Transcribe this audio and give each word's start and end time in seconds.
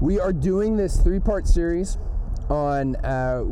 We 0.00 0.20
are 0.20 0.32
doing 0.32 0.76
this 0.76 1.00
three 1.00 1.20
part 1.20 1.46
series 1.46 1.96
on, 2.50 2.96
uh, 2.96 3.42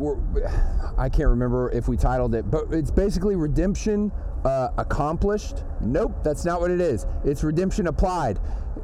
I 0.99 1.09
can't 1.09 1.31
remember 1.31 1.71
if 1.71 1.89
we 1.89 1.97
titled 1.97 2.35
it, 2.35 2.51
but 2.51 2.67
it's 2.71 2.91
basically 2.91 3.35
redemption 3.35 4.13
uh, 4.45 4.69
accomplished. 4.77 5.65
Nope, 5.81 6.23
that's 6.23 6.45
not 6.45 6.61
what 6.61 6.71
it 6.71 6.83
is. 6.83 7.07
It's 7.25 7.43
redemption 7.43 7.87
applied. 7.87 8.41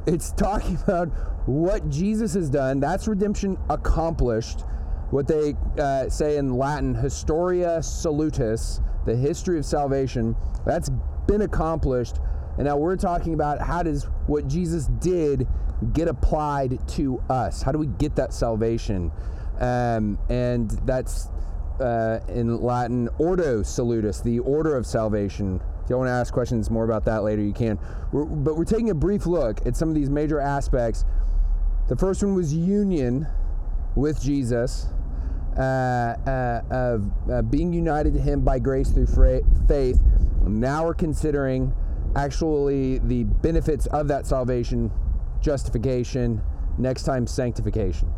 It's 0.07 0.33
talking 0.37 0.79
about 0.83 1.09
what 1.47 1.87
Jesus 1.91 2.33
has 2.33 2.49
done. 2.49 2.81
That's 2.81 3.07
redemption 3.07 3.59
accomplished. 3.69 4.65
What 5.11 5.27
they 5.27 5.55
uh, 5.79 6.09
say 6.09 6.39
in 6.39 6.55
Latin, 6.55 6.95
historia 6.95 7.83
salutis, 7.83 8.81
the 9.05 9.17
history 9.17 9.59
of 9.59 9.67
salvation, 9.67 10.35
that's 10.65 10.89
been 11.27 11.43
accomplished. 11.43 12.21
And 12.57 12.67
now 12.67 12.77
we're 12.77 12.97
talking 12.97 13.35
about 13.35 13.61
how 13.61 13.83
does 13.83 14.05
what 14.27 14.47
Jesus 14.47 14.87
did 14.87 15.47
get 15.93 16.09
applied 16.09 16.87
to 16.91 17.23
us? 17.29 17.63
How 17.63 17.73
do 17.73 17.79
we 17.79 17.87
get 17.87 18.17
that 18.17 18.33
salvation? 18.33 19.11
Um, 19.61 20.19
and 20.29 20.71
that's 20.87 21.29
uh, 21.81 22.21
in 22.29 22.61
Latin, 22.61 23.09
ordo 23.19 23.63
salutis, 23.63 24.21
the 24.21 24.39
order 24.41 24.77
of 24.77 24.87
salvation. 24.87 25.61
If 25.85 25.91
you 25.91 25.97
want 25.97 26.09
to 26.09 26.13
ask 26.13 26.33
questions 26.33 26.71
more 26.71 26.85
about 26.85 27.05
that 27.07 27.25
later, 27.25 27.43
you 27.43 27.53
can. 27.53 27.79
We're, 28.13 28.25
but 28.25 28.57
we're 28.57 28.65
taking 28.65 28.91
a 28.91 28.95
brief 28.95 29.27
look 29.27 29.67
at 29.67 29.77
some 29.77 29.89
of 29.89 29.95
these 29.95 30.11
major 30.11 30.41
aspects. 30.41 31.05
The 31.89 31.97
first 31.97 32.23
one 32.23 32.35
was 32.35 32.55
union 32.55 33.27
with 33.97 34.23
Jesus, 34.23 34.87
uh, 35.57 35.61
uh, 35.61 36.63
of 36.71 37.11
uh, 37.31 37.43
being 37.43 37.73
united 37.73 38.15
to 38.15 38.21
Him 38.21 38.43
by 38.43 38.59
grace 38.59 38.91
through 38.91 39.07
fra- 39.07 39.43
faith. 39.67 40.01
Now 40.43 40.85
we're 40.85 40.95
considering 40.95 41.75
actually 42.17 42.99
the 42.99 43.25
benefits 43.25 43.87
of 43.87 44.09
that 44.09 44.27
salvation 44.27 44.91
justification, 45.41 46.41
next 46.79 47.05
time 47.05 47.27
sanctification. 47.27 48.13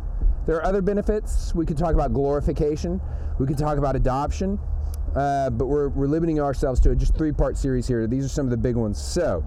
There 0.45 0.55
are 0.57 0.65
other 0.65 0.81
benefits. 0.81 1.55
We 1.55 1.65
could 1.65 1.77
talk 1.77 1.93
about 1.93 2.13
glorification, 2.13 3.01
we 3.39 3.47
could 3.47 3.57
talk 3.57 3.77
about 3.77 3.95
adoption, 3.95 4.59
uh, 5.15 5.49
but 5.49 5.67
we're, 5.67 5.89
we're 5.89 6.07
limiting 6.07 6.39
ourselves 6.39 6.79
to 6.81 6.91
a 6.91 6.95
just 6.95 7.15
three 7.15 7.31
part 7.31 7.57
series 7.57 7.87
here. 7.87 8.05
These 8.07 8.25
are 8.25 8.29
some 8.29 8.45
of 8.45 8.51
the 8.51 8.57
big 8.57 8.75
ones. 8.75 9.01
So, 9.01 9.43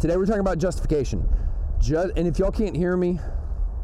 today 0.00 0.16
we're 0.16 0.26
talking 0.26 0.40
about 0.40 0.58
justification. 0.58 1.28
Just, 1.80 2.16
and 2.16 2.26
if 2.26 2.38
y'all 2.38 2.50
can't 2.50 2.76
hear 2.76 2.96
me, 2.96 3.18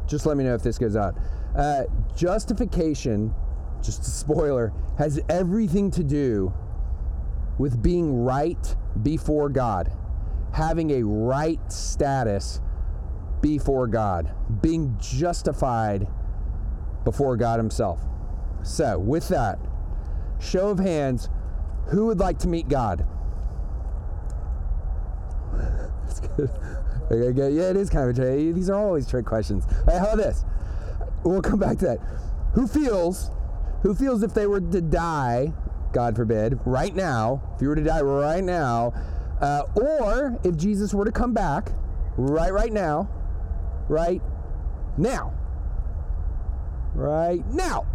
just 0.07 0.25
let 0.25 0.37
me 0.37 0.43
know 0.43 0.53
if 0.53 0.61
this 0.61 0.77
goes 0.77 0.95
out. 0.95 1.15
Uh, 1.55 1.83
justification, 2.15 3.33
just 3.81 4.01
a 4.01 4.09
spoiler, 4.09 4.73
has 4.97 5.19
everything 5.29 5.89
to 5.91 6.03
do 6.03 6.53
with 7.57 7.81
being 7.81 8.23
right 8.23 8.75
before 9.01 9.49
God 9.49 9.91
having 10.53 10.91
a 10.91 11.03
right 11.03 11.59
status 11.71 12.61
before 13.41 13.87
God, 13.87 14.33
being 14.61 14.97
justified 14.99 16.07
before 17.03 17.37
God 17.37 17.59
Himself. 17.59 18.01
So, 18.63 18.99
with 18.99 19.27
that, 19.29 19.59
show 20.39 20.69
of 20.69 20.79
hands, 20.79 21.29
who 21.87 22.07
would 22.07 22.19
like 22.19 22.39
to 22.39 22.47
meet 22.47 22.67
God? 22.67 23.05
That's 25.53 26.19
good. 26.19 26.49
Yeah, 27.09 27.69
it 27.69 27.77
is 27.77 27.89
kind 27.89 28.09
of 28.09 28.17
a 28.17 28.19
trick. 28.19 28.53
These 28.53 28.69
are 28.69 28.75
always 28.75 29.07
trick 29.07 29.25
questions. 29.25 29.65
Hey, 29.85 29.97
how 29.97 30.11
about 30.11 30.17
this? 30.17 30.43
We'll 31.23 31.41
come 31.41 31.59
back 31.59 31.77
to 31.79 31.85
that. 31.85 31.99
Who 32.53 32.67
feels, 32.67 33.31
who 33.81 33.95
feels 33.95 34.23
if 34.23 34.33
they 34.33 34.47
were 34.47 34.59
to 34.59 34.81
die, 34.81 35.53
God 35.93 36.15
forbid, 36.15 36.59
right 36.65 36.93
now, 36.93 37.41
if 37.55 37.61
you 37.61 37.69
were 37.69 37.75
to 37.75 37.83
die 37.83 38.01
right 38.01 38.43
now, 38.43 38.93
uh, 39.41 39.63
or 39.75 40.39
if 40.43 40.55
Jesus 40.57 40.93
were 40.93 41.05
to 41.05 41.11
come 41.11 41.33
back 41.33 41.71
right 42.17 42.51
right 42.51 42.73
now, 42.73 43.09
right 43.87 44.21
now, 44.97 45.33
right 46.93 47.45
now. 47.53 47.85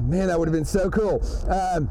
Man, 0.00 0.28
that 0.28 0.38
would 0.38 0.48
have 0.48 0.54
been 0.54 0.64
so 0.64 0.90
cool. 0.90 1.22
Um, 1.48 1.88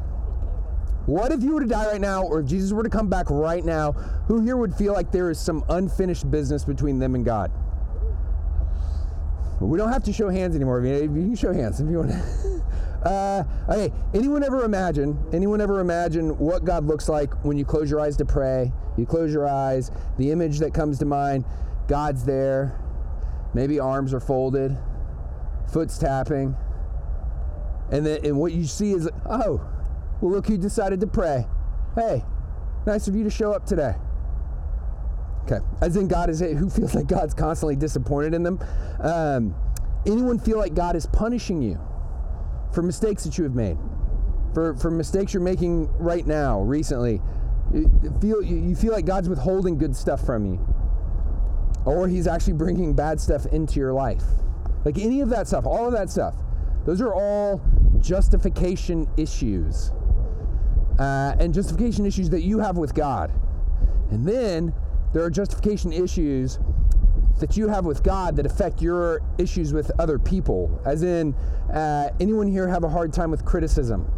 what 1.06 1.32
if 1.32 1.42
you 1.42 1.54
were 1.54 1.60
to 1.60 1.66
die 1.66 1.86
right 1.86 2.00
now, 2.00 2.22
or 2.22 2.40
if 2.40 2.46
Jesus 2.46 2.72
were 2.72 2.82
to 2.82 2.90
come 2.90 3.08
back 3.08 3.28
right 3.30 3.64
now? 3.64 3.92
Who 4.28 4.40
here 4.40 4.56
would 4.56 4.74
feel 4.74 4.92
like 4.92 5.10
there 5.10 5.30
is 5.30 5.38
some 5.38 5.64
unfinished 5.68 6.30
business 6.30 6.64
between 6.64 6.98
them 6.98 7.14
and 7.14 7.24
God? 7.24 7.50
We 9.60 9.78
don't 9.78 9.92
have 9.92 10.04
to 10.04 10.12
show 10.12 10.28
hands 10.28 10.56
anymore. 10.56 10.84
You 10.84 11.08
can 11.08 11.36
show 11.36 11.52
hands 11.52 11.80
if 11.80 11.88
you 11.88 11.98
want. 11.98 12.12
Uh, 13.04 13.42
okay, 13.68 13.92
anyone 14.14 14.44
ever 14.44 14.64
imagine, 14.64 15.18
anyone 15.32 15.60
ever 15.60 15.80
imagine 15.80 16.38
what 16.38 16.64
God 16.64 16.84
looks 16.84 17.08
like 17.08 17.32
when 17.44 17.58
you 17.58 17.64
close 17.64 17.90
your 17.90 18.00
eyes 18.00 18.16
to 18.18 18.24
pray? 18.24 18.72
You 18.96 19.06
close 19.06 19.32
your 19.32 19.48
eyes, 19.48 19.90
the 20.18 20.30
image 20.30 20.60
that 20.60 20.72
comes 20.72 20.98
to 21.00 21.04
mind, 21.04 21.44
God's 21.88 22.24
there, 22.24 22.80
maybe 23.54 23.80
arms 23.80 24.14
are 24.14 24.20
folded, 24.20 24.76
foot's 25.72 25.98
tapping, 25.98 26.54
and 27.90 28.06
then 28.06 28.24
and 28.24 28.38
what 28.38 28.52
you 28.52 28.64
see 28.66 28.92
is, 28.92 29.08
oh, 29.26 29.60
well, 30.20 30.32
look 30.32 30.46
who 30.46 30.56
decided 30.56 31.00
to 31.00 31.06
pray. 31.08 31.46
Hey, 31.96 32.22
nice 32.86 33.08
of 33.08 33.16
you 33.16 33.24
to 33.24 33.30
show 33.30 33.52
up 33.52 33.66
today. 33.66 33.94
Okay, 35.44 35.58
as 35.80 35.96
in 35.96 36.06
God 36.06 36.30
is 36.30 36.40
it, 36.40 36.56
who 36.56 36.70
feels 36.70 36.94
like 36.94 37.08
God's 37.08 37.34
constantly 37.34 37.74
disappointed 37.74 38.32
in 38.32 38.44
them? 38.44 38.60
Um, 39.00 39.56
anyone 40.06 40.38
feel 40.38 40.58
like 40.58 40.74
God 40.74 40.94
is 40.94 41.06
punishing 41.06 41.60
you? 41.60 41.80
For 42.72 42.82
mistakes 42.82 43.24
that 43.24 43.38
you 43.38 43.44
have 43.44 43.54
made, 43.54 43.76
for, 44.54 44.74
for 44.76 44.90
mistakes 44.90 45.34
you're 45.34 45.42
making 45.42 45.88
right 45.98 46.26
now, 46.26 46.60
recently. 46.60 47.20
You 47.72 48.18
feel, 48.20 48.42
you 48.42 48.74
feel 48.74 48.92
like 48.92 49.06
God's 49.06 49.28
withholding 49.28 49.78
good 49.78 49.96
stuff 49.96 50.24
from 50.24 50.44
you, 50.44 50.66
or 51.84 52.08
He's 52.08 52.26
actually 52.26 52.54
bringing 52.54 52.94
bad 52.94 53.20
stuff 53.20 53.46
into 53.46 53.78
your 53.78 53.92
life. 53.92 54.24
Like 54.84 54.98
any 54.98 55.20
of 55.20 55.28
that 55.30 55.48
stuff, 55.48 55.66
all 55.66 55.86
of 55.86 55.92
that 55.92 56.10
stuff, 56.10 56.34
those 56.84 57.00
are 57.00 57.14
all 57.14 57.60
justification 58.00 59.08
issues. 59.16 59.92
Uh, 60.98 61.34
and 61.38 61.54
justification 61.54 62.04
issues 62.04 62.28
that 62.30 62.42
you 62.42 62.58
have 62.58 62.76
with 62.76 62.94
God. 62.94 63.32
And 64.10 64.26
then 64.26 64.74
there 65.12 65.22
are 65.22 65.30
justification 65.30 65.92
issues 65.92 66.58
that 67.40 67.56
you 67.56 67.68
have 67.68 67.84
with 67.84 68.02
God 68.02 68.36
that 68.36 68.46
affect 68.46 68.80
your 68.80 69.20
issues 69.38 69.72
with 69.72 69.90
other 69.98 70.18
people? 70.18 70.80
As 70.84 71.02
in, 71.02 71.34
uh, 71.72 72.10
anyone 72.20 72.48
here 72.48 72.68
have 72.68 72.84
a 72.84 72.88
hard 72.88 73.12
time 73.12 73.30
with 73.30 73.44
criticism? 73.44 74.10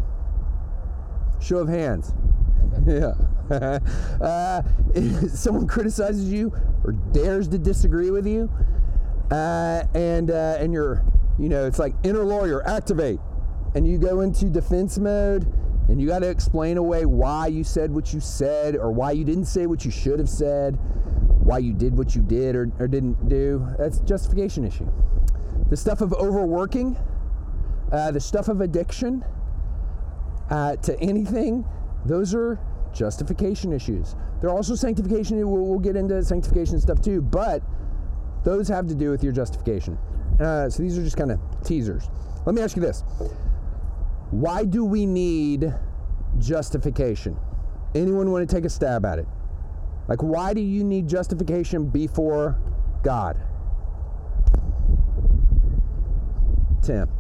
Show 1.41 1.59
of 1.59 1.69
hands. 1.69 2.13
yeah. 2.87 3.13
uh, 4.21 4.63
someone 5.29 5.67
criticizes 5.67 6.33
you 6.33 6.53
or 6.83 6.93
dares 6.93 7.47
to 7.49 7.59
disagree 7.59 8.11
with 8.11 8.27
you, 8.27 8.51
uh, 9.31 9.85
and 9.95 10.31
uh, 10.31 10.57
and 10.59 10.73
you're, 10.73 11.05
you 11.39 11.49
know, 11.49 11.67
it's 11.67 11.79
like 11.79 11.95
inner 12.05 12.25
lawyer 12.25 12.67
activate, 12.67 13.21
and 13.75 13.87
you 13.87 13.99
go 13.99 14.23
into 14.23 14.47
defense 14.47 14.99
mode, 14.99 15.47
and 15.89 16.01
you 16.01 16.07
got 16.07 16.21
to 16.21 16.29
explain 16.29 16.79
away 16.79 17.05
why 17.05 17.47
you 17.47 17.65
said 17.65 17.91
what 17.91 18.15
you 18.15 18.21
said 18.21 18.77
or 18.77 18.91
why 18.91 19.13
you 19.13 19.25
didn't 19.25 19.45
say 19.45 19.67
what 19.67 19.85
you 19.85 19.91
should 19.91 20.19
have 20.19 20.29
said 20.29 20.79
why 21.45 21.59
you 21.59 21.75
did 21.75 21.97
what 21.97 22.17
you 22.17 22.23
did 22.23 22.57
or, 22.57 22.73
or 22.79 22.89
didn't 22.89 23.29
do. 23.29 23.67
That's 23.79 24.01
justification 24.01 24.65
issue. 24.65 24.91
The 25.69 25.77
stuff 25.77 26.01
of 26.01 26.13
overworking, 26.15 26.97
uh, 27.93 28.11
the 28.11 28.21
stuff 28.21 28.49
of 28.49 28.63
addiction 28.63 29.25
uh, 30.51 30.77
to 30.77 30.99
anything, 31.01 31.67
those 32.07 32.35
are 32.35 32.59
justification 32.95 33.73
issues. 33.73 34.17
There 34.41 34.51
are 34.51 34.57
also 34.57 34.75
sanctification. 34.75 35.39
We'll, 35.39 35.65
we'll, 35.65 35.79
get 35.79 35.97
into 35.97 36.23
sanctification 36.23 36.81
stuff 36.81 37.01
too, 37.03 37.21
but 37.21 37.63
those 38.43 38.69
have 38.69 38.87
to 38.89 38.95
do 38.95 39.11
with 39.11 39.23
your 39.23 39.33
justification. 39.33 39.99
Uh, 40.41 40.69
so 40.69 40.83
these 40.83 40.99
are 40.99 41.05
just 41.05 41.17
kind 41.17 41.31
of 41.31 41.41
teasers. 41.63 42.09
Let 42.47 42.55
me 42.55 42.63
ask 42.63 42.77
you 42.77 42.83
this: 42.83 43.05
Why 44.31 44.65
do 44.65 44.85
we 44.85 45.07
need 45.07 45.73
justification? 46.39 47.37
Anyone 47.95 48.31
want 48.33 48.49
to 48.49 48.55
take 48.55 48.65
a 48.65 48.71
stab 48.71 49.05
at 49.05 49.19
it? 49.19 49.27
Like, 50.07 50.23
why 50.23 50.53
do 50.53 50.61
you 50.61 50.85
need 50.85 51.09
justification 51.09 51.89
before 51.89 52.59
God? 53.03 53.41
Tim. 56.83 57.11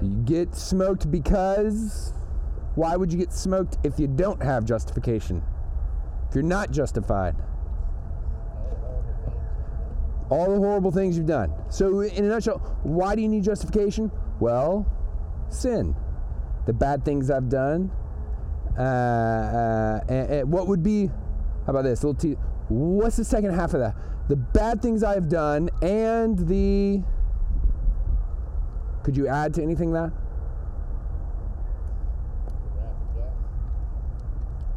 You 0.00 0.22
get 0.24 0.54
smoked 0.54 1.10
because. 1.10 2.14
Why 2.76 2.96
would 2.96 3.12
you 3.12 3.18
get 3.18 3.32
smoked 3.32 3.78
if 3.82 3.98
you 3.98 4.06
don't 4.06 4.40
have 4.42 4.64
justification? 4.64 5.42
If 6.28 6.36
you're 6.36 6.44
not 6.44 6.70
justified? 6.70 7.34
All 10.30 10.46
the 10.54 10.58
horrible 10.58 10.92
things 10.92 11.16
you've 11.16 11.26
done. 11.26 11.52
So, 11.68 12.00
in 12.00 12.24
a 12.24 12.28
nutshell, 12.28 12.58
why 12.84 13.16
do 13.16 13.22
you 13.22 13.28
need 13.28 13.42
justification? 13.42 14.12
Well, 14.38 14.86
sin. 15.48 15.96
The 16.66 16.72
bad 16.72 17.04
things 17.04 17.28
I've 17.28 17.48
done, 17.48 17.90
uh, 18.78 18.82
uh, 18.82 20.00
and, 20.08 20.30
and 20.30 20.52
what 20.52 20.66
would 20.66 20.82
be, 20.82 21.06
how 21.06 21.70
about 21.70 21.82
this? 21.82 22.02
little 22.02 22.14
t- 22.14 22.36
what's 22.68 23.16
the 23.16 23.24
second 23.24 23.54
half 23.54 23.74
of 23.74 23.80
that? 23.80 23.94
The 24.28 24.36
bad 24.36 24.80
things 24.80 25.02
I've 25.02 25.28
done 25.28 25.70
and 25.82 26.38
the. 26.46 27.02
Could 29.02 29.16
you 29.16 29.26
add 29.26 29.54
to 29.54 29.62
anything 29.62 29.92
that? 29.92 30.12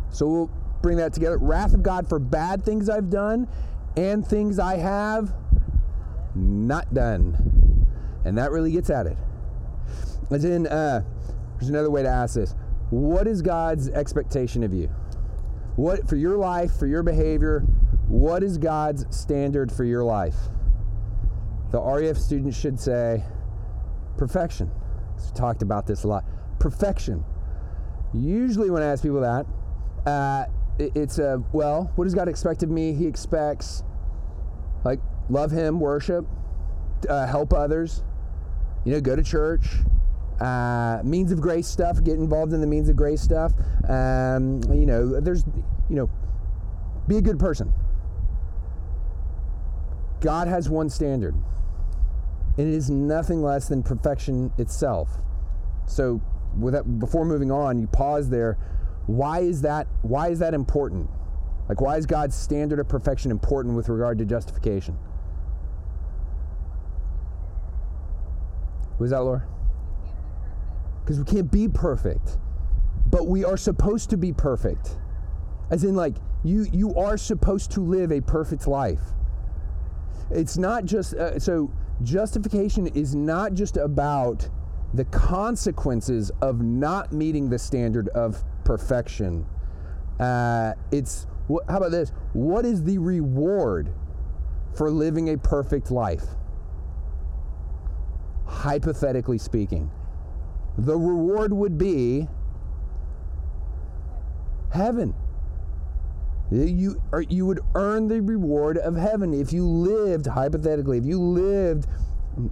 So 0.09 0.27
we'll 0.27 0.51
bring 0.81 0.97
that 0.97 1.13
together. 1.13 1.37
Wrath 1.37 1.73
of 1.73 1.83
God 1.83 2.07
for 2.07 2.19
bad 2.19 2.63
things 2.63 2.89
I've 2.89 3.09
done 3.09 3.47
and 3.97 4.25
things 4.25 4.59
I 4.59 4.77
have 4.77 5.33
not 6.35 6.93
done. 6.93 7.87
And 8.25 8.37
that 8.37 8.51
really 8.51 8.71
gets 8.71 8.89
at 8.89 9.07
it. 9.07 9.17
As 10.31 10.45
in, 10.45 10.67
uh, 10.67 11.03
there's 11.55 11.69
another 11.69 11.91
way 11.91 12.03
to 12.03 12.09
ask 12.09 12.35
this 12.35 12.55
What 12.93 13.25
is 13.27 13.41
God's 13.41 13.89
expectation 13.89 14.61
of 14.61 14.71
you? 14.71 14.87
What, 15.77 16.07
for 16.07 16.15
your 16.15 16.37
life, 16.37 16.77
for 16.77 16.85
your 16.85 17.01
behavior, 17.01 17.61
what 18.07 18.43
is 18.43 18.59
God's 18.59 19.07
standard 19.09 19.71
for 19.71 19.83
your 19.83 20.03
life? 20.03 20.35
The 21.71 21.81
REF 21.81 22.17
student 22.17 22.53
should 22.53 22.79
say, 22.79 23.23
perfection. 24.15 24.69
We've 25.17 25.33
talked 25.33 25.63
about 25.63 25.87
this 25.87 26.03
a 26.03 26.07
lot. 26.07 26.23
Perfection. 26.59 27.25
Usually, 28.13 28.69
when 28.69 28.83
I 28.83 28.91
ask 28.91 29.01
people 29.01 29.21
that, 29.21 29.47
uh, 30.07 30.45
it's 30.77 31.17
a 31.17 31.43
well, 31.51 31.91
what 31.95 32.03
does 32.03 32.13
God 32.13 32.27
expect 32.27 32.61
of 32.61 32.69
me? 32.69 32.93
He 32.93 33.07
expects, 33.07 33.81
like, 34.83 34.99
love 35.29 35.49
Him, 35.49 35.79
worship, 35.79 36.27
uh, 37.09 37.25
help 37.25 37.53
others, 37.53 38.03
you 38.85 38.93
know, 38.93 39.01
go 39.01 39.15
to 39.15 39.23
church, 39.23 39.65
uh, 40.39 41.01
means 41.03 41.31
of 41.31 41.41
grace 41.41 41.67
stuff, 41.67 42.03
get 42.03 42.15
involved 42.15 42.53
in 42.53 42.61
the 42.61 42.67
means 42.67 42.89
of 42.89 42.95
grace 42.95 43.21
stuff. 43.21 43.53
Um, 43.87 44.61
you 44.73 44.85
know, 44.85 45.19
there's, 45.19 45.43
you 45.89 45.95
know, 45.95 46.09
be 47.07 47.17
a 47.17 47.21
good 47.21 47.39
person. 47.39 47.71
God 50.21 50.47
has 50.47 50.69
one 50.69 50.89
standard, 50.89 51.35
and 52.57 52.67
it 52.67 52.73
is 52.73 52.89
nothing 52.89 53.41
less 53.41 53.67
than 53.67 53.83
perfection 53.83 54.51
itself. 54.57 55.09
So, 55.85 56.21
that, 56.61 56.99
before 56.99 57.25
moving 57.25 57.51
on, 57.51 57.79
you 57.79 57.87
pause 57.87 58.29
there. 58.29 58.57
Why 59.05 59.39
is 59.39 59.61
that? 59.63 59.87
Why 60.01 60.29
is 60.29 60.39
that 60.39 60.53
important? 60.53 61.09
Like, 61.67 61.81
why 61.81 61.97
is 61.97 62.05
God's 62.05 62.35
standard 62.35 62.79
of 62.79 62.87
perfection 62.87 63.31
important 63.31 63.75
with 63.75 63.89
regard 63.89 64.17
to 64.19 64.25
justification? 64.25 64.97
Was 68.99 69.11
that 69.11 69.21
Laura? 69.21 69.45
Because 71.03 71.19
we 71.19 71.25
can't 71.25 71.51
be 71.51 71.67
perfect, 71.67 72.37
but 73.09 73.27
we 73.27 73.43
are 73.43 73.57
supposed 73.57 74.09
to 74.11 74.17
be 74.17 74.31
perfect. 74.31 74.97
As 75.69 75.83
in, 75.83 75.95
like 75.95 76.15
you, 76.43 76.65
you 76.71 76.95
are 76.95 77.17
supposed 77.17 77.71
to 77.71 77.81
live 77.81 78.11
a 78.11 78.21
perfect 78.21 78.67
life. 78.67 79.01
It's 80.31 80.57
not 80.57 80.85
just 80.85 81.13
uh, 81.13 81.39
so. 81.39 81.71
Justification 82.01 82.87
is 82.87 83.13
not 83.15 83.53
just 83.53 83.77
about 83.77 84.49
the 84.93 85.05
consequences 85.05 86.31
of 86.41 86.61
not 86.61 87.13
meeting 87.13 87.49
the 87.49 87.59
standard 87.59 88.09
of 88.09 88.43
perfection. 88.63 89.45
Uh, 90.19 90.73
it's 90.91 91.27
how 91.69 91.77
about 91.77 91.91
this? 91.91 92.11
What 92.33 92.65
is 92.65 92.83
the 92.83 92.97
reward 92.97 93.93
for 94.75 94.89
living 94.89 95.29
a 95.29 95.37
perfect 95.37 95.91
life? 95.91 96.23
Hypothetically 98.45 99.37
speaking, 99.37 99.91
the 100.77 100.97
reward 100.97 101.53
would 101.53 101.77
be 101.77 102.27
heaven. 104.71 105.13
You, 106.51 107.01
you 107.29 107.45
would 107.45 107.61
earn 107.73 108.07
the 108.07 108.21
reward 108.21 108.77
of 108.77 108.95
heaven 108.95 109.33
if 109.33 109.53
you 109.53 109.65
lived, 109.65 110.27
hypothetically, 110.27 110.97
if 110.97 111.05
you 111.05 111.19
lived, 111.19 111.87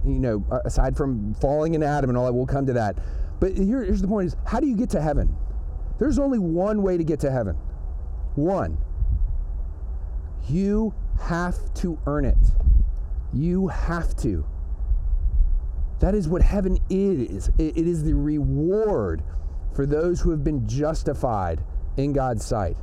you 0.04 0.18
know, 0.18 0.44
aside 0.64 0.96
from 0.96 1.34
falling 1.34 1.74
in 1.74 1.82
Adam 1.82 2.10
and 2.10 2.18
all 2.18 2.26
that, 2.26 2.32
we'll 2.32 2.46
come 2.46 2.66
to 2.66 2.72
that. 2.72 2.98
But 3.38 3.56
here, 3.56 3.82
here's 3.84 4.00
the 4.00 4.08
point 4.08 4.28
is, 4.28 4.36
how 4.46 4.60
do 4.60 4.66
you 4.66 4.76
get 4.76 4.90
to 4.90 5.00
heaven? 5.00 5.36
There's 5.98 6.18
only 6.18 6.38
one 6.38 6.82
way 6.82 6.96
to 6.96 7.04
get 7.04 7.20
to 7.20 7.30
heaven. 7.30 7.56
One. 8.34 8.78
You 10.48 10.94
have 11.20 11.72
to 11.74 11.98
earn 12.06 12.24
it. 12.24 12.38
You 13.32 13.68
have 13.68 14.16
to. 14.16 14.44
That 16.02 16.16
is 16.16 16.26
what 16.26 16.42
heaven 16.42 16.78
is. 16.90 17.48
It 17.58 17.78
is 17.78 18.02
the 18.02 18.14
reward 18.14 19.22
for 19.72 19.86
those 19.86 20.20
who 20.20 20.32
have 20.32 20.42
been 20.42 20.66
justified 20.66 21.62
in 21.96 22.12
God's 22.12 22.44
sight. 22.44 22.76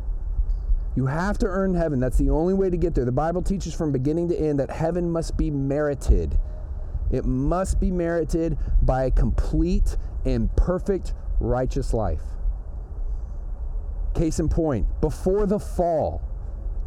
You 0.96 1.06
have 1.08 1.38
to 1.40 1.46
earn 1.46 1.76
heaven. 1.76 2.00
That's 2.00 2.18
the 2.18 2.30
only 2.30 2.54
way 2.54 2.70
to 2.70 2.78
get 2.78 2.96
there. 2.96 3.04
The 3.04 3.12
Bible 3.12 3.42
teaches 3.42 3.74
from 3.74 3.92
beginning 3.92 4.30
to 4.30 4.40
end 4.40 4.58
that 4.62 4.72
heaven 4.72 5.12
must 5.12 5.36
be 5.36 5.52
merited. 5.52 6.40
It 7.12 7.26
must 7.26 7.82
be 7.82 7.92
merited 7.92 8.58
by 8.82 9.04
a 9.04 9.12
complete 9.12 9.98
and 10.24 10.50
perfect 10.56 11.14
righteous 11.42 11.94
life. 11.94 12.24
Case 14.16 14.40
in 14.40 14.48
point, 14.48 14.88
before 15.02 15.46
the 15.46 15.60
fall, 15.60 16.22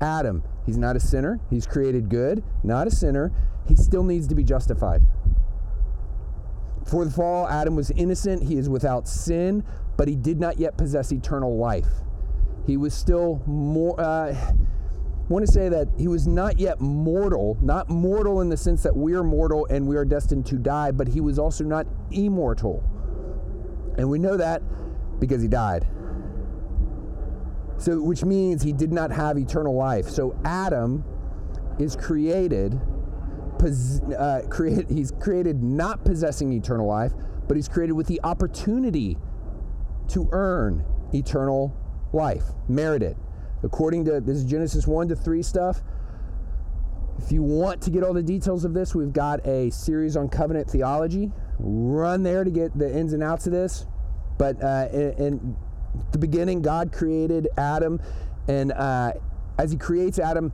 Adam, 0.00 0.43
he's 0.64 0.78
not 0.78 0.96
a 0.96 1.00
sinner. 1.00 1.40
He's 1.50 1.67
created 1.67 2.08
good, 2.08 2.43
not 2.64 2.87
a 2.87 2.90
sinner. 2.90 3.32
He 3.69 3.76
still 3.76 4.02
needs 4.02 4.26
to 4.28 4.35
be 4.35 4.44
justified. 4.44 5.02
For 6.87 7.05
the 7.05 7.11
fall, 7.11 7.49
Adam 7.49 7.76
was 7.76 7.90
innocent, 7.93 8.43
he 8.43 8.56
is 8.56 8.69
without 8.69 9.08
sin, 9.08 9.64
but 9.96 10.08
he 10.08 10.17
did 10.17 10.40
not 10.40 10.58
yet 10.58 10.76
possess 10.76 11.12
eternal 11.12 11.56
life. 11.56 11.88
He 12.67 12.76
was 12.76 12.94
still 12.94 13.43
more. 13.46 14.00
Uh, 14.00 14.34
I 14.34 15.32
want 15.32 15.46
to 15.46 15.52
say 15.52 15.69
that 15.69 15.88
he 15.96 16.08
was 16.08 16.26
not 16.26 16.58
yet 16.58 16.81
mortal, 16.81 17.56
not 17.62 17.88
mortal 17.88 18.40
in 18.40 18.49
the 18.49 18.56
sense 18.56 18.82
that 18.82 18.94
we 18.94 19.14
are 19.14 19.23
mortal 19.23 19.67
and 19.70 19.87
we 19.87 19.96
are 19.96 20.05
destined 20.05 20.44
to 20.46 20.56
die, 20.56 20.90
but 20.90 21.08
he 21.08 21.20
was 21.20 21.38
also 21.38 21.64
not 21.64 21.87
immortal. 22.11 22.82
And 23.96 24.11
we 24.11 24.19
know 24.19 24.37
that 24.37 24.62
because 25.20 25.40
he 25.40 25.49
died. 25.49 25.87
So, 27.78 28.00
which 28.00 28.25
means 28.25 28.62
he 28.62 28.73
did 28.73 28.93
not 28.93 29.11
have 29.11 29.38
eternal 29.38 29.75
life. 29.75 30.08
So, 30.08 30.38
Adam 30.44 31.05
is 31.78 31.96
created 31.96 32.81
uh, 33.64 34.43
create, 34.49 34.91
he's 34.91 35.12
created 35.12 35.62
not 35.62 36.05
possessing 36.05 36.53
eternal 36.53 36.87
life, 36.87 37.12
but 37.49 37.56
he's 37.56 37.69
created 37.69 37.93
with 37.93 38.06
the 38.06 38.20
opportunity 38.25 39.17
to 40.09 40.29
earn 40.32 40.85
eternal 41.12 41.75
life, 42.12 42.44
merit 42.69 43.03
it. 43.03 43.17
According 43.62 44.05
to 44.06 44.20
this 44.20 44.38
is 44.38 44.44
Genesis 44.44 44.87
1 44.87 45.09
to 45.09 45.17
3 45.17 45.43
stuff. 45.43 45.81
If 47.19 47.31
you 47.31 47.43
want 47.43 47.81
to 47.82 47.91
get 47.91 48.03
all 48.03 48.12
the 48.12 48.23
details 48.23 48.64
of 48.64 48.75
this, 48.75 48.94
we've 48.94 49.12
got 49.12 49.47
a 49.47 49.70
series 49.70 50.17
on 50.17 50.29
covenant 50.29 50.69
theology. 50.69 51.31
Run 51.59 52.23
there 52.23 52.43
to 52.43 52.50
get 52.50 52.76
the 52.76 52.93
ins 52.93 53.12
and 53.12 53.23
outs 53.23 53.47
of 53.47 53.53
this. 53.53 53.87
But 54.38 54.62
uh, 54.62 54.88
in, 54.93 55.12
in, 55.19 55.56
the 56.11 56.19
beginning, 56.19 56.62
God 56.62 56.91
created 56.91 57.49
Adam, 57.59 58.00
and 58.49 58.73
uh, 58.73 59.12
as 59.59 59.70
He 59.70 59.76
creates 59.76 60.19
Adam, 60.19 60.53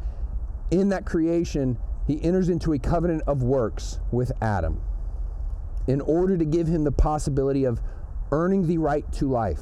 in 0.70 0.88
that 0.90 1.06
creation, 1.06 1.78
he 2.08 2.20
enters 2.24 2.48
into 2.48 2.72
a 2.72 2.78
covenant 2.78 3.22
of 3.26 3.42
works 3.42 4.00
with 4.10 4.32
Adam 4.40 4.80
in 5.86 6.00
order 6.00 6.38
to 6.38 6.44
give 6.44 6.66
him 6.66 6.82
the 6.82 6.90
possibility 6.90 7.64
of 7.64 7.80
earning 8.32 8.66
the 8.66 8.78
right 8.78 9.10
to 9.12 9.30
life. 9.30 9.60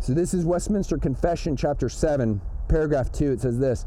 So, 0.00 0.14
this 0.14 0.34
is 0.34 0.44
Westminster 0.44 0.96
Confession, 0.98 1.56
chapter 1.56 1.88
7, 1.88 2.40
paragraph 2.68 3.10
2. 3.10 3.32
It 3.32 3.40
says 3.40 3.58
this 3.58 3.86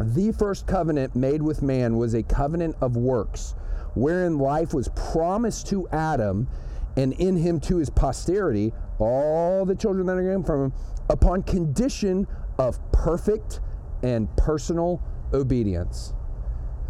The 0.00 0.32
first 0.32 0.66
covenant 0.66 1.14
made 1.14 1.42
with 1.42 1.60
man 1.60 1.98
was 1.98 2.14
a 2.14 2.22
covenant 2.22 2.76
of 2.80 2.96
works, 2.96 3.54
wherein 3.94 4.38
life 4.38 4.72
was 4.72 4.88
promised 4.88 5.66
to 5.68 5.86
Adam 5.90 6.48
and 6.96 7.12
in 7.14 7.36
him 7.36 7.60
to 7.60 7.76
his 7.76 7.90
posterity, 7.90 8.72
all 8.98 9.66
the 9.66 9.74
children 9.74 10.06
that 10.06 10.16
are 10.16 10.22
going 10.22 10.44
from 10.44 10.64
him, 10.64 10.72
upon 11.10 11.42
condition 11.42 12.26
of 12.58 12.78
perfect 12.92 13.60
and 14.02 14.34
personal 14.36 15.02
obedience. 15.34 16.14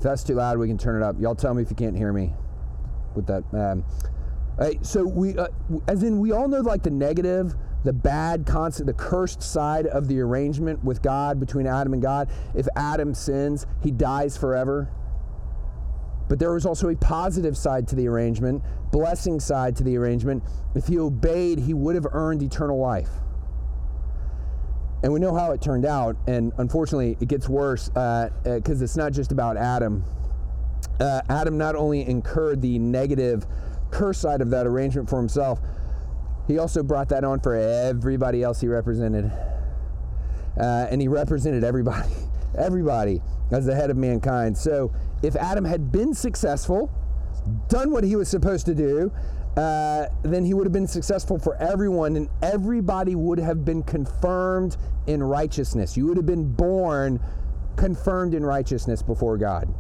That's 0.09 0.23
too 0.23 0.35
loud, 0.35 0.59
we 0.59 0.69
can 0.69 0.79
turn 0.79 1.03
it 1.03 1.05
up. 1.05 1.17
Y'all 1.19 1.35
tell 1.35 1.55
me 1.55 1.63
if 1.63 1.71
you 1.71 1.77
can't 1.77 1.97
hear 1.97 2.13
me 2.13 2.33
with 3.15 3.27
that. 3.27 3.43
Um, 3.53 3.85
so 4.83 5.05
we, 5.05 5.37
uh, 5.37 5.49
as 5.89 6.03
in, 6.03 6.21
we 6.21 6.33
all 6.33 6.47
know 6.47 6.61
like 6.61 6.83
the 6.83 6.91
negative, 6.91 7.55
the 7.85 7.93
bad 7.93 8.47
constant, 8.47 8.87
the 8.87 8.93
cursed 8.93 9.43
side 9.43 9.87
of 9.87 10.07
the 10.07 10.21
arrangement 10.21 10.85
with 10.85 11.03
God 11.03 11.41
between 11.41 11.67
Adam 11.67 11.93
and 11.93 12.03
God. 12.03 12.31
If 12.55 12.67
Adam 12.77 13.15
sins, 13.15 13.67
he 13.83 13.91
dies 13.91 14.37
forever. 14.37 14.91
But 16.29 16.39
there 16.39 16.53
was 16.53 16.65
also 16.65 16.89
a 16.89 16.97
positive 16.97 17.57
side 17.57 17.89
to 17.89 17.97
the 17.97 18.07
arrangement, 18.07 18.63
blessing 18.93 19.41
side 19.41 19.77
to 19.77 19.85
the 19.85 19.97
arrangement. 19.97 20.43
If 20.75 20.87
he 20.87 20.99
obeyed, 20.99 21.59
he 21.59 21.75
would 21.75 21.95
have 21.95 22.07
earned 22.13 22.43
eternal 22.43 22.79
life. 22.79 23.11
And 25.05 25.13
we 25.13 25.21
know 25.21 25.35
how 25.35 25.53
it 25.53 25.61
turned 25.61 25.85
out. 25.85 26.17
And 26.27 26.51
unfortunately, 26.57 27.19
it 27.21 27.29
gets 27.29 27.47
worse 27.47 27.89
because 27.89 28.33
uh, 28.47 28.51
uh, 28.51 28.85
it's 28.85 28.97
not 28.97 29.13
just 29.13 29.33
about 29.33 29.59
Adam. 29.59 30.03
Uh, 30.99 31.21
Adam 31.29 31.59
not 31.59 31.77
only 31.77 32.09
incurred 32.09 32.63
the 32.63 32.79
negative 32.79 33.45
curse 33.91 34.19
side 34.19 34.41
of 34.41 34.49
that 34.49 34.67
arrangement 34.67 35.11
for 35.11 35.19
himself, 35.19 35.61
he 36.49 36.57
also 36.57 36.83
brought 36.83 37.11
that 37.11 37.23
on 37.23 37.39
for 37.41 37.55
everybody 37.55 38.43
else 38.43 38.63
he 38.63 38.67
represented. 38.67 39.31
Uh, 40.59 40.87
and 40.91 41.03
he 41.03 41.09
represented 41.09 41.65
everybody, 41.65 42.09
everybody 42.59 43.21
as 43.51 43.67
the 43.67 43.75
head 43.75 43.91
of 43.91 43.99
mankind. 43.99 44.57
So 44.57 44.91
if 45.23 45.37
Adam 45.37 45.67
had 45.67 45.93
been 45.93 46.15
successful, 46.15 46.91
done 47.69 47.91
what 47.91 48.05
he 48.05 48.17
was 48.17 48.31
supposed 48.31 48.65
to 48.67 48.75
do, 48.75 49.13
uh, 49.57 50.07
then 50.23 50.45
he 50.45 50.53
would 50.55 50.67
have 50.67 50.73
been 50.73 50.87
successful 50.87 51.39
for 51.39 51.57
everyone, 51.57 52.17
and 52.17 52.29
everybody 52.43 53.15
would 53.15 53.39
have 53.39 53.65
been 53.65 53.83
confirmed 53.83 54.77
in 55.07 55.23
righteousness. 55.23 55.97
You 55.97 56.07
would 56.07 56.17
have 56.17 56.27
been 56.27 56.53
born 56.53 57.21
confirmed 57.77 58.35
in 58.35 58.45
righteousness 58.45 59.03
before 59.03 59.37
God. 59.37 59.73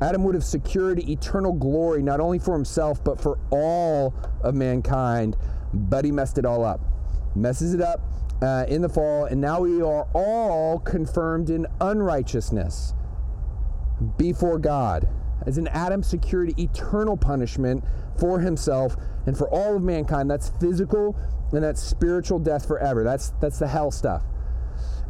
Adam 0.00 0.24
would 0.24 0.34
have 0.34 0.44
secured 0.44 0.98
eternal 1.00 1.52
glory 1.52 2.02
not 2.02 2.20
only 2.20 2.38
for 2.38 2.52
himself, 2.52 3.02
but 3.02 3.20
for 3.20 3.38
all 3.50 4.14
of 4.42 4.54
mankind, 4.54 5.36
but 5.72 6.04
he 6.04 6.12
messed 6.12 6.38
it 6.38 6.44
all 6.44 6.64
up. 6.64 6.80
Messes 7.34 7.74
it 7.74 7.80
up 7.80 8.00
uh, 8.42 8.64
in 8.68 8.82
the 8.82 8.88
fall, 8.88 9.24
and 9.24 9.40
now 9.40 9.60
we 9.60 9.80
are 9.82 10.06
all 10.14 10.78
confirmed 10.80 11.50
in 11.50 11.66
unrighteousness 11.80 12.94
before 14.18 14.58
God. 14.58 15.08
As 15.46 15.58
in 15.58 15.68
Adam 15.68 16.02
secured 16.02 16.58
eternal 16.58 17.16
punishment 17.16 17.84
for 18.18 18.40
himself 18.40 18.96
and 19.26 19.36
for 19.36 19.48
all 19.48 19.76
of 19.76 19.82
mankind. 19.82 20.30
That's 20.30 20.50
physical 20.60 21.16
and 21.52 21.62
that's 21.62 21.82
spiritual 21.82 22.38
death 22.38 22.66
forever. 22.66 23.04
That's 23.04 23.30
that's 23.40 23.58
the 23.58 23.68
hell 23.68 23.90
stuff. 23.90 24.22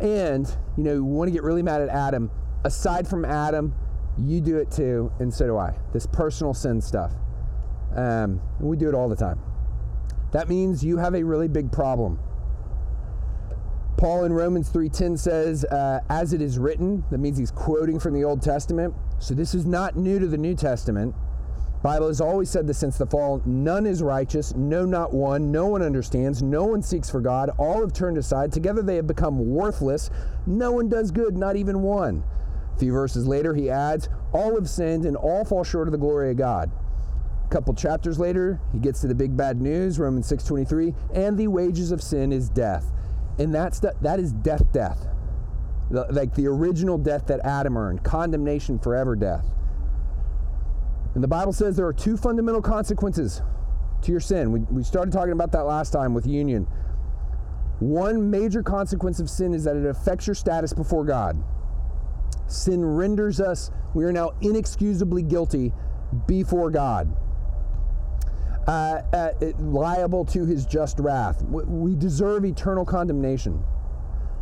And 0.00 0.47
you 0.76 0.85
know, 0.85 0.95
you 0.95 1.05
want 1.05 1.28
to 1.28 1.33
get 1.33 1.43
really 1.43 1.62
mad 1.62 1.81
at 1.81 1.88
Adam. 1.88 2.31
Aside 2.64 3.09
from 3.09 3.25
Adam, 3.25 3.75
you 4.19 4.40
do 4.40 4.59
it 4.59 4.71
too, 4.71 5.12
and 5.19 5.33
so 5.33 5.47
do 5.47 5.57
I. 5.57 5.75
This 5.93 6.07
personal 6.07 6.55
sin 6.55 6.81
stuff. 6.81 7.12
Um, 7.95 8.40
we 8.61 8.76
do 8.76 8.88
it 8.88 8.95
all 8.95 9.09
the 9.09 9.16
time. 9.16 9.40
That 10.33 10.49
means 10.49 10.85
you 10.85 10.99
have 10.99 11.14
a 11.14 11.23
really 11.23 11.49
big 11.49 11.73
problem. 11.73 12.19
Paul 13.97 14.25
in 14.25 14.33
Romans 14.33 14.69
3:10 14.69 15.16
says, 15.16 15.64
uh, 15.64 16.00
"As 16.11 16.35
it 16.35 16.43
is 16.43 16.59
written," 16.59 17.05
that 17.11 17.19
means 17.19 17.38
he's 17.38 17.50
quoting 17.50 17.99
from 17.99 18.12
the 18.12 18.25
Old 18.25 18.43
Testament. 18.43 18.95
So 19.19 19.35
this 19.35 19.55
is 19.55 19.67
not 19.67 19.97
new 19.97 20.19
to 20.19 20.27
the 20.27 20.37
New 20.37 20.55
Testament. 20.55 21.15
Bible 21.83 22.09
has 22.09 22.21
always 22.21 22.51
said 22.51 22.67
this 22.67 22.79
since 22.79 22.99
the 22.99 23.07
fall 23.07 23.41
none 23.45 23.87
is 23.87 24.03
righteous, 24.03 24.55
no, 24.55 24.85
not 24.85 25.13
one. 25.13 25.53
No 25.53 25.67
one 25.67 25.83
understands, 25.83 26.43
no 26.43 26.65
one 26.65 26.83
seeks 26.83 27.09
for 27.09 27.21
God. 27.21 27.51
All 27.59 27.81
have 27.81 27.93
turned 27.93 28.19
aside. 28.19 28.53
Together 28.53 28.83
they 28.83 28.97
have 28.97 29.07
become 29.07 29.51
worthless. 29.51 30.11
No 30.47 30.73
one 30.73 30.89
does 30.89 31.11
good, 31.11 31.37
not 31.37 31.57
even 31.57 31.83
one. 31.83 32.25
A 32.75 32.79
few 32.79 32.93
verses 32.93 33.27
later, 33.27 33.55
he 33.55 33.71
adds, 33.71 34.09
All 34.33 34.55
have 34.57 34.69
sinned 34.69 35.07
and 35.07 35.17
all 35.17 35.45
fall 35.45 35.65
short 35.65 35.89
of 35.89 35.93
the 35.93 35.99
glory 35.99 36.31
of 36.31 36.37
God. 36.37 36.71
A 37.47 37.49
couple 37.49 37.73
chapters 37.75 38.19
later, 38.19 38.61
he 38.73 38.79
gets 38.79 39.01
to 39.03 39.07
the 39.07 39.15
big 39.15 39.37
bad 39.37 39.61
news, 39.61 39.99
Romans 39.99 40.27
6:23, 40.27 40.95
and 41.15 41.39
the 41.39 41.47
wages 41.47 41.93
of 41.93 42.03
sin 42.03 42.33
is 42.33 42.49
death. 42.49 42.93
And 43.39 43.55
that's 43.55 43.79
that 43.81 44.19
is 44.19 44.33
death 44.33 44.73
death. 44.73 45.07
The, 45.90 46.07
like 46.11 46.35
the 46.35 46.47
original 46.49 46.99
death 46.99 47.26
that 47.28 47.40
Adam 47.45 47.76
earned, 47.76 48.02
condemnation 48.02 48.78
forever 48.78 49.14
death. 49.14 49.45
And 51.14 51.23
the 51.23 51.28
Bible 51.28 51.52
says 51.52 51.76
there 51.76 51.87
are 51.87 51.93
two 51.93 52.16
fundamental 52.16 52.61
consequences 52.61 53.40
to 54.02 54.11
your 54.11 54.21
sin. 54.21 54.52
We, 54.52 54.61
we 54.61 54.83
started 54.83 55.12
talking 55.12 55.33
about 55.33 55.52
that 55.52 55.64
last 55.64 55.90
time 55.90 56.12
with 56.12 56.26
union. 56.26 56.66
One 57.78 58.31
major 58.31 58.62
consequence 58.62 59.21
of 59.21 59.31
sin 59.31 59.55
is 59.55 59.64
that 59.64 59.76
it 59.76 59.87
affects 59.87 60.26
your 60.26 60.35
status 60.35 60.73
before 60.73 61.05
God. 61.05 61.43
Sin 62.49 62.85
renders 62.85 63.40
us, 63.40 63.71
we 63.95 64.05
are 64.05 64.12
now 64.12 64.33
inexcusably 64.40 65.23
guilty 65.23 65.73
before 66.26 66.71
God. 66.71 67.14
Uh, 68.66 69.02
uh, 69.12 69.31
liable 69.59 70.25
to 70.25 70.45
his 70.45 70.66
just 70.66 70.99
wrath. 70.99 71.43
We 71.45 71.95
deserve 71.95 72.45
eternal 72.45 72.85
condemnation. 72.85 73.62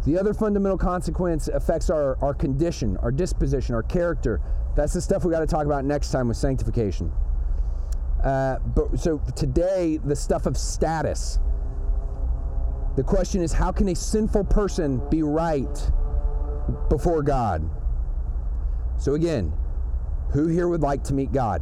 The 0.05 0.19
other 0.19 0.35
fundamental 0.35 0.77
consequence 0.79 1.49
affects 1.49 1.89
our, 1.89 2.19
our 2.23 2.35
condition, 2.35 2.97
our 2.99 3.11
disposition, 3.11 3.75
our 3.75 3.83
character, 3.83 4.41
that's 4.75 4.93
the 4.93 5.01
stuff 5.01 5.25
we 5.25 5.31
got 5.31 5.41
to 5.41 5.47
talk 5.47 5.67
about 5.67 5.85
next 5.85 6.11
time 6.11 6.29
with 6.29 6.37
sanctification. 6.37 7.13
Uh, 8.23 8.59
but 8.59 8.99
so 8.99 9.19
today, 9.37 9.99
the 10.05 10.17
stuff 10.17 10.47
of 10.47 10.57
status. 10.57 11.39
The 12.97 13.03
question 13.03 13.43
is, 13.43 13.53
how 13.53 13.71
can 13.71 13.89
a 13.89 13.95
sinful 13.95 14.45
person 14.45 15.01
be 15.11 15.23
right 15.23 15.91
before 16.89 17.23
God? 17.23 17.69
So 18.99 19.15
again, 19.15 19.53
who 20.33 20.49
here 20.49 20.69
would 20.69 20.81
like 20.81 21.05
to 21.05 21.15
meet 21.15 21.33
God? 21.33 21.61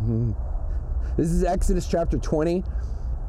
Hmm. 0.00 0.32
This 1.16 1.30
is 1.30 1.44
Exodus 1.44 1.86
chapter 1.86 2.16
20. 2.16 2.64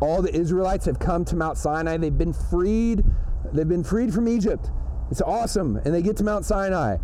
All 0.02 0.22
the 0.22 0.34
Israelites 0.34 0.86
have 0.86 1.00
come 1.00 1.26
to 1.26 1.36
Mount 1.36 1.58
Sinai. 1.58 1.98
They've 1.98 2.18
been 2.18 2.34
freed. 2.34 3.04
They've 3.54 3.68
been 3.68 3.84
freed 3.84 4.14
from 4.14 4.28
Egypt. 4.28 4.70
It's 5.12 5.22
awesome. 5.22 5.78
And 5.78 5.94
they 5.94 6.02
get 6.02 6.18
to 6.18 6.24
Mount 6.24 6.46
Sinai. 6.46 6.98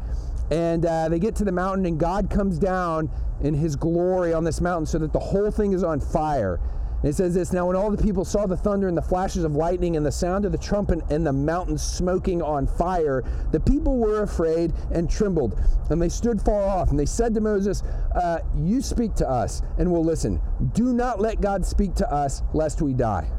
And 0.52 0.86
uh, 0.86 1.10
they 1.10 1.20
get 1.20 1.36
to 1.38 1.44
the 1.44 1.52
mountain, 1.52 1.86
and 1.88 2.00
God 2.00 2.30
comes 2.30 2.60
down 2.60 3.10
in 3.42 3.54
his 3.54 3.76
glory 3.76 4.34
on 4.34 4.44
this 4.44 4.62
mountain 4.62 4.86
so 4.86 5.00
that 5.00 5.12
the 5.12 5.20
whole 5.20 5.52
thing 5.52 5.74
is 5.74 5.84
on 5.84 6.00
fire. 6.00 6.60
It 7.04 7.14
says 7.14 7.34
this 7.34 7.54
Now, 7.54 7.68
when 7.68 7.76
all 7.76 7.92
the 7.92 8.02
people 8.02 8.26
saw 8.26 8.46
the 8.46 8.58
thunder 8.58 8.88
and 8.88 8.98
the 8.98 9.02
flashes 9.02 9.44
of 9.44 9.56
lightning 9.56 9.96
and 9.96 10.06
the 10.06 10.12
sound 10.12 10.46
of 10.46 10.52
the 10.52 10.58
trumpet 10.58 11.00
and 11.10 11.26
the 11.26 11.34
mountain 11.34 11.78
smoking 11.78 12.42
on 12.42 12.68
fire, 12.68 13.24
the 13.52 13.60
people 13.60 13.98
were 13.98 14.24
afraid 14.24 14.74
and 14.92 15.10
trembled. 15.10 15.60
And 15.90 16.02
they 16.02 16.10
stood 16.10 16.42
far 16.42 16.64
off. 16.64 16.90
And 16.90 17.00
they 17.00 17.06
said 17.06 17.34
to 17.36 17.42
Moses, 17.42 17.84
uh, 18.16 18.40
You 18.58 18.82
speak 18.82 19.14
to 19.16 19.30
us, 19.30 19.62
and 19.78 19.92
we'll 19.92 20.06
listen. 20.06 20.42
Do 20.74 20.94
not 20.94 21.20
let 21.20 21.42
God 21.42 21.66
speak 21.66 21.96
to 21.96 22.12
us, 22.12 22.42
lest 22.54 22.82
we 22.82 22.94
die. 22.94 23.30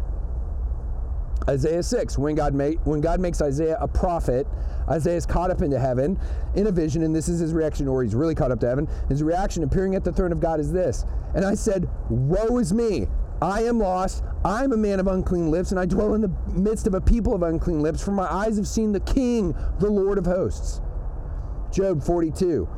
Isaiah 1.49 1.83
6, 1.83 2.19
when 2.19 2.35
God, 2.35 2.55
when 2.85 3.01
God 3.01 3.21
makes 3.21 3.41
Isaiah 3.41 3.79
a 3.81 3.87
prophet, 3.87 4.47
Isaiah 4.89 5.17
is 5.17 5.27
caught 5.27 5.51
up 5.51 5.63
into 5.63 5.79
heaven 5.79 6.19
in 6.55 6.67
a 6.67 6.73
vision, 6.73 7.03
and 7.03 7.15
this 7.15 7.29
is 7.29 7.39
his 7.39 7.53
reaction, 7.53 7.87
or 7.87 8.03
he's 8.03 8.15
really 8.15 8.35
caught 8.35 8.51
up 8.51 8.61
to 8.61 8.69
heaven. 8.69 8.89
His 9.09 9.23
reaction 9.23 9.63
appearing 9.63 9.95
at 9.95 10.03
the 10.03 10.13
throne 10.13 10.33
of 10.33 10.41
God 10.41 10.59
is 10.59 10.73
this. 10.73 11.05
And 11.35 11.45
I 11.45 11.55
said, 11.55 11.89
Woe 12.09 12.59
is 12.59 12.73
me! 12.73 13.07
I 13.43 13.63
am 13.65 13.79
lost. 13.79 14.25
I'm 14.45 14.73
a 14.73 14.77
man 14.77 15.01
of 15.01 15.07
unclean 15.07 15.51
lips, 15.51 15.71
and 15.71 15.81
I 15.81 15.87
dwell 15.87 16.15
in 16.15 16.23
the 16.23 16.33
midst 16.53 16.87
of 16.87 16.95
a 16.95 17.01
people 17.01 17.35
of 17.35 17.43
unclean 17.43 17.81
lips, 17.81 18.03
for 18.03 18.13
my 18.13 18.33
eyes 18.33 18.57
have 18.57 18.69
seen 18.69 18.93
the 18.93 19.01
King, 19.01 19.55
the 19.79 19.91
Lord 19.91 20.19
of 20.19 20.27
hosts. 20.27 20.81
Job 21.71 22.03
42. 22.03 22.69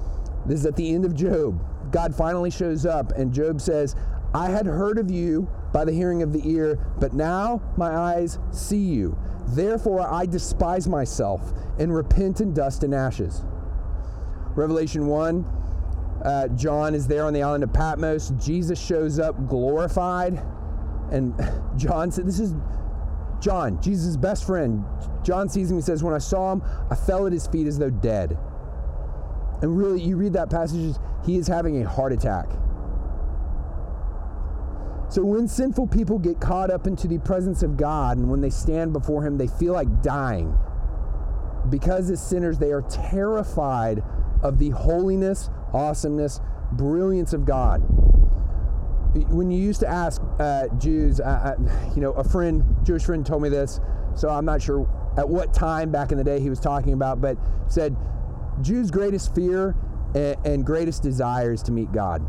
This 0.46 0.60
is 0.60 0.66
at 0.66 0.76
the 0.76 0.94
end 0.94 1.04
of 1.04 1.14
Job. 1.14 1.62
God 1.92 2.14
finally 2.14 2.50
shows 2.50 2.86
up, 2.86 3.12
and 3.12 3.32
Job 3.32 3.60
says, 3.60 3.94
I 4.34 4.50
had 4.50 4.66
heard 4.66 4.98
of 4.98 5.10
you 5.10 5.48
by 5.72 5.84
the 5.84 5.92
hearing 5.92 6.22
of 6.22 6.32
the 6.32 6.50
ear, 6.50 6.78
but 6.98 7.12
now 7.14 7.62
my 7.76 7.96
eyes 7.96 8.38
see 8.50 8.76
you. 8.78 9.16
Therefore 9.48 10.00
I 10.00 10.26
despise 10.26 10.88
myself 10.88 11.52
and 11.78 11.94
repent 11.94 12.40
in 12.40 12.52
dust 12.52 12.82
and 12.82 12.94
ashes. 12.94 13.42
Revelation 14.54 15.06
1, 15.06 15.46
uh, 16.24 16.48
John 16.48 16.94
is 16.94 17.06
there 17.06 17.24
on 17.24 17.32
the 17.32 17.42
island 17.42 17.64
of 17.64 17.72
Patmos. 17.72 18.32
Jesus 18.38 18.78
shows 18.78 19.18
up 19.18 19.48
glorified. 19.48 20.42
And 21.10 21.34
John 21.76 22.10
said, 22.10 22.26
This 22.26 22.40
is 22.40 22.54
John, 23.40 23.80
Jesus' 23.80 24.16
best 24.16 24.46
friend. 24.46 24.84
John 25.22 25.48
sees 25.48 25.70
him. 25.70 25.76
He 25.76 25.82
says, 25.82 26.02
When 26.02 26.14
I 26.14 26.18
saw 26.18 26.52
him, 26.52 26.62
I 26.90 26.94
fell 26.94 27.26
at 27.26 27.32
his 27.32 27.46
feet 27.46 27.66
as 27.66 27.78
though 27.78 27.90
dead. 27.90 28.36
And 29.62 29.76
really, 29.76 30.00
you 30.00 30.16
read 30.16 30.32
that 30.34 30.50
passage, 30.50 30.96
he 31.24 31.36
is 31.36 31.48
having 31.48 31.82
a 31.82 31.88
heart 31.88 32.12
attack. 32.12 32.48
So 35.10 35.24
when 35.24 35.48
sinful 35.48 35.86
people 35.86 36.18
get 36.18 36.38
caught 36.38 36.70
up 36.70 36.86
into 36.86 37.08
the 37.08 37.18
presence 37.18 37.62
of 37.62 37.78
God 37.78 38.18
and 38.18 38.30
when 38.30 38.42
they 38.42 38.50
stand 38.50 38.92
before 38.92 39.22
Him, 39.22 39.38
they 39.38 39.46
feel 39.46 39.72
like 39.72 40.02
dying. 40.02 40.56
Because 41.70 42.10
as 42.10 42.24
sinners, 42.24 42.58
they 42.58 42.72
are 42.72 42.82
terrified 42.82 44.02
of 44.42 44.58
the 44.58 44.70
holiness, 44.70 45.50
awesomeness, 45.72 46.40
brilliance 46.72 47.32
of 47.32 47.44
God. 47.44 47.78
When 49.30 49.50
you 49.50 49.58
used 49.60 49.80
to 49.80 49.88
ask 49.88 50.22
uh, 50.38 50.68
Jews, 50.78 51.20
uh, 51.20 51.24
uh, 51.58 51.90
you 51.94 52.00
know, 52.00 52.12
a 52.12 52.24
friend, 52.24 52.64
Jewish 52.84 53.04
friend 53.04 53.24
told 53.24 53.42
me 53.42 53.48
this, 53.48 53.80
so 54.14 54.28
I'm 54.28 54.44
not 54.44 54.60
sure 54.60 54.88
at 55.16 55.28
what 55.28 55.52
time 55.54 55.90
back 55.90 56.12
in 56.12 56.18
the 56.18 56.24
day 56.24 56.40
he 56.40 56.50
was 56.50 56.60
talking 56.60 56.92
about, 56.92 57.20
but 57.20 57.36
said 57.68 57.96
Jews' 58.60 58.90
greatest 58.90 59.34
fear 59.34 59.74
and, 60.14 60.36
and 60.44 60.64
greatest 60.64 61.02
desire 61.02 61.52
is 61.52 61.62
to 61.64 61.72
meet 61.72 61.90
God. 61.92 62.24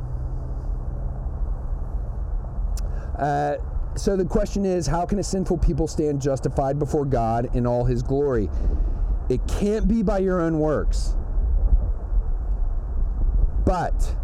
Uh, 3.18 3.58
so 3.96 4.16
the 4.16 4.26
question 4.26 4.66
is 4.66 4.88
how 4.88 5.06
can 5.06 5.20
a 5.20 5.24
sinful 5.24 5.58
people 5.58 5.88
stand 5.88 6.22
justified 6.22 6.80
before 6.80 7.06
God 7.06 7.54
in 7.56 7.68
all 7.68 7.84
his 7.84 8.02
glory? 8.02 8.50
It 9.30 9.46
can't 9.48 9.88
be 9.88 10.02
by 10.02 10.20
your 10.20 10.42
own 10.42 10.58
works. 10.60 11.16
But 13.70 14.16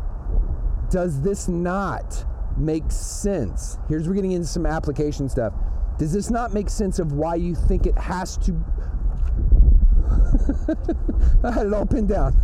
does 0.90 1.22
this 1.22 1.48
not 1.48 2.26
make 2.58 2.90
sense? 2.90 3.78
Here's 3.88 4.08
we're 4.08 4.16
getting 4.16 4.32
into 4.32 4.48
some 4.48 4.66
application 4.66 5.30
stuff. 5.30 5.54
Does 6.00 6.12
this 6.12 6.32
not 6.32 6.52
make 6.52 6.68
sense 6.68 6.98
of 6.98 7.12
why 7.12 7.36
you 7.36 7.54
think 7.54 7.86
it 7.86 7.96
has 7.96 8.38
to? 8.38 8.54
I 11.44 11.52
had 11.52 11.68
it 11.68 11.74
all 11.76 11.86
pinned 11.86 12.08
down. 12.08 12.36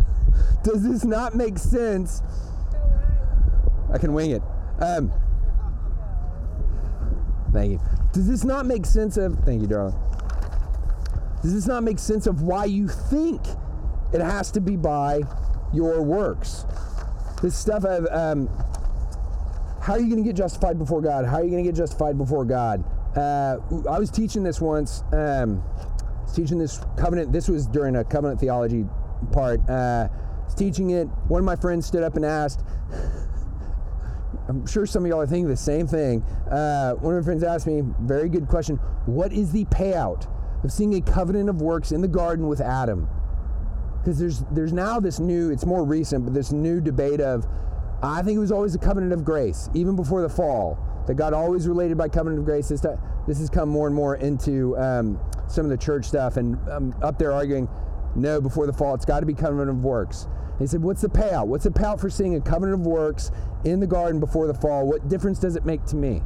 Does 0.62 0.88
this 0.88 1.04
not 1.04 1.34
make 1.34 1.58
sense? 1.58 2.22
I 3.92 3.98
can 3.98 4.12
wing 4.12 4.30
it. 4.30 4.42
Um, 4.78 5.12
Thank 7.52 7.72
you. 7.72 7.80
Does 8.12 8.28
this 8.28 8.44
not 8.44 8.64
make 8.64 8.86
sense 8.86 9.16
of? 9.16 9.40
Thank 9.40 9.62
you, 9.62 9.66
darling. 9.66 9.96
Does 11.42 11.52
this 11.52 11.66
not 11.66 11.82
make 11.82 11.98
sense 11.98 12.28
of 12.28 12.42
why 12.42 12.66
you 12.66 12.86
think 12.86 13.40
it 14.12 14.20
has 14.20 14.52
to 14.52 14.60
be 14.60 14.76
by 14.76 15.22
your 15.72 16.00
works? 16.00 16.64
This 17.42 17.56
stuff 17.56 17.84
of 17.84 18.06
um, 18.12 18.48
how 19.82 19.94
are 19.94 20.00
you 20.00 20.08
going 20.08 20.22
to 20.22 20.28
get 20.28 20.36
justified 20.36 20.78
before 20.78 21.02
God? 21.02 21.26
How 21.26 21.38
are 21.38 21.44
you 21.44 21.50
going 21.50 21.64
to 21.64 21.68
get 21.68 21.76
justified 21.76 22.16
before 22.16 22.44
God? 22.44 22.84
Uh, 23.16 23.58
I 23.90 23.98
was 23.98 24.12
teaching 24.12 24.44
this 24.44 24.60
once. 24.60 25.02
Um, 25.12 25.62
teaching 26.32 26.56
this 26.56 26.80
covenant. 26.96 27.32
This 27.32 27.48
was 27.48 27.66
during 27.66 27.96
a 27.96 28.04
covenant 28.04 28.38
theology 28.38 28.86
part. 29.32 29.68
Uh, 29.68 30.08
teaching 30.56 30.90
it. 30.90 31.06
One 31.26 31.40
of 31.40 31.44
my 31.44 31.56
friends 31.56 31.84
stood 31.84 32.04
up 32.04 32.14
and 32.14 32.24
asked. 32.24 32.62
I'm 34.48 34.64
sure 34.66 34.86
some 34.86 35.04
of 35.04 35.08
y'all 35.08 35.20
are 35.20 35.26
thinking 35.26 35.48
the 35.48 35.56
same 35.56 35.88
thing. 35.88 36.22
Uh, 36.48 36.92
one 36.94 37.14
of 37.16 37.22
my 37.22 37.24
friends 37.24 37.42
asked 37.42 37.66
me, 37.66 37.82
very 38.02 38.28
good 38.28 38.46
question. 38.46 38.76
What 39.06 39.32
is 39.32 39.50
the 39.50 39.64
payout 39.66 40.28
of 40.62 40.70
seeing 40.70 40.94
a 40.94 41.00
covenant 41.00 41.48
of 41.48 41.60
works 41.60 41.90
in 41.90 42.02
the 42.02 42.08
garden 42.08 42.46
with 42.46 42.60
Adam? 42.60 43.08
Because 44.02 44.18
there's 44.18 44.40
there's 44.50 44.72
now 44.72 44.98
this 44.98 45.20
new. 45.20 45.50
It's 45.50 45.64
more 45.64 45.84
recent, 45.84 46.24
but 46.24 46.34
this 46.34 46.52
new 46.52 46.80
debate 46.80 47.20
of. 47.20 47.46
I 48.02 48.20
think 48.22 48.36
it 48.36 48.40
was 48.40 48.50
always 48.50 48.74
a 48.74 48.78
covenant 48.78 49.12
of 49.12 49.24
grace, 49.24 49.70
even 49.74 49.94
before 49.94 50.22
the 50.22 50.28
fall 50.28 50.76
that 51.06 51.14
God 51.14 51.32
always 51.32 51.68
related 51.68 51.96
by 51.96 52.08
covenant 52.08 52.40
of 52.40 52.44
grace. 52.44 52.68
This, 52.68 52.80
this 53.28 53.38
has 53.38 53.48
come 53.48 53.68
more 53.68 53.86
and 53.86 53.94
more 53.94 54.16
into 54.16 54.76
um, 54.76 55.20
some 55.48 55.64
of 55.64 55.70
the 55.70 55.76
church 55.76 56.06
stuff, 56.06 56.36
and 56.36 56.58
um, 56.68 56.94
up 57.00 57.18
there 57.18 57.30
arguing, 57.32 57.68
no, 58.16 58.40
before 58.40 58.66
the 58.66 58.72
fall, 58.72 58.94
it's 58.94 59.04
got 59.04 59.20
to 59.20 59.26
be 59.26 59.34
covenant 59.34 59.70
of 59.70 59.84
works. 59.84 60.24
And 60.24 60.60
he 60.60 60.66
said, 60.66 60.82
what's 60.82 61.00
the 61.00 61.08
payout? 61.08 61.46
What's 61.46 61.64
the 61.64 61.70
payout 61.70 62.00
for 62.00 62.10
seeing 62.10 62.34
a 62.34 62.40
covenant 62.40 62.80
of 62.80 62.86
works 62.86 63.30
in 63.64 63.80
the 63.80 63.86
garden 63.86 64.20
before 64.20 64.46
the 64.46 64.54
fall? 64.54 64.86
What 64.86 65.08
difference 65.08 65.38
does 65.38 65.56
it 65.56 65.64
make 65.64 65.84
to 65.86 65.96
me? 65.96 66.22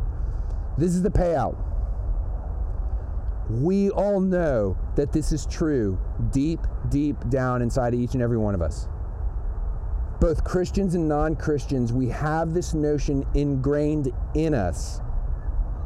This 0.78 0.94
is 0.94 1.02
the 1.02 1.10
payout. 1.10 1.56
We 3.50 3.90
all 3.90 4.20
know 4.20 4.76
that 4.96 5.12
this 5.12 5.30
is 5.30 5.46
true 5.46 5.98
deep, 6.32 6.60
deep 6.90 7.16
down 7.28 7.62
inside 7.62 7.94
each 7.94 8.14
and 8.14 8.22
every 8.22 8.38
one 8.38 8.54
of 8.54 8.62
us 8.62 8.88
both 10.20 10.44
Christians 10.44 10.94
and 10.94 11.08
non 11.08 11.36
Christians, 11.36 11.92
we 11.92 12.08
have 12.08 12.54
this 12.54 12.74
notion 12.74 13.26
ingrained 13.34 14.12
in 14.34 14.54
us 14.54 15.00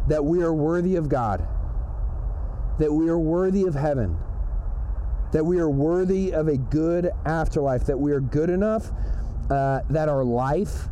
that 0.08 0.24
we 0.24 0.42
are 0.42 0.54
worthy 0.54 0.96
of 0.96 1.08
God, 1.08 1.46
that 2.78 2.92
we 2.92 3.08
are 3.08 3.18
worthy 3.18 3.64
of 3.64 3.74
heaven, 3.74 4.16
that 5.32 5.44
we 5.44 5.58
are 5.58 5.68
worthy 5.68 6.32
of 6.32 6.48
a 6.48 6.56
good 6.56 7.10
afterlife, 7.26 7.86
that 7.86 7.98
we 7.98 8.12
are 8.12 8.20
good 8.20 8.50
enough, 8.50 8.90
uh, 9.50 9.80
that 9.90 10.08
our 10.08 10.24
life, 10.24 10.88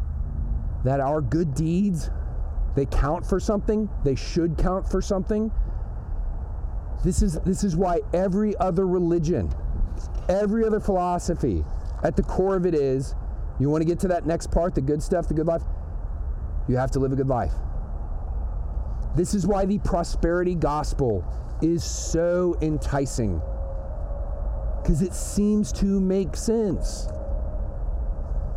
that 0.84 1.00
our 1.00 1.20
good 1.20 1.54
deeds, 1.54 2.10
they 2.74 2.86
count 2.86 3.24
for 3.24 3.40
something, 3.40 3.88
they 4.04 4.14
should 4.14 4.56
count 4.58 4.88
for 4.88 5.00
something. 5.00 5.50
This 7.04 7.22
is, 7.22 7.38
this 7.40 7.62
is 7.62 7.76
why 7.76 8.00
every 8.12 8.56
other 8.56 8.86
religion, 8.86 9.52
every 10.28 10.64
other 10.64 10.80
philosophy, 10.80 11.64
at 12.02 12.16
the 12.16 12.22
core 12.22 12.56
of 12.56 12.66
it 12.66 12.74
is 12.74 13.14
you 13.58 13.68
want 13.68 13.82
to 13.82 13.86
get 13.86 13.98
to 14.00 14.08
that 14.08 14.26
next 14.26 14.50
part, 14.50 14.74
the 14.74 14.80
good 14.80 15.02
stuff, 15.02 15.28
the 15.28 15.34
good 15.34 15.46
life? 15.46 15.62
You 16.68 16.76
have 16.76 16.90
to 16.92 16.98
live 16.98 17.12
a 17.12 17.16
good 17.16 17.28
life. 17.28 17.52
This 19.16 19.34
is 19.34 19.46
why 19.46 19.64
the 19.64 19.78
prosperity 19.78 20.54
gospel 20.54 21.24
is 21.62 21.82
so 21.82 22.56
enticing. 22.60 23.40
Because 24.82 25.02
it 25.02 25.12
seems 25.12 25.72
to 25.72 26.00
make 26.00 26.36
sense. 26.36 27.08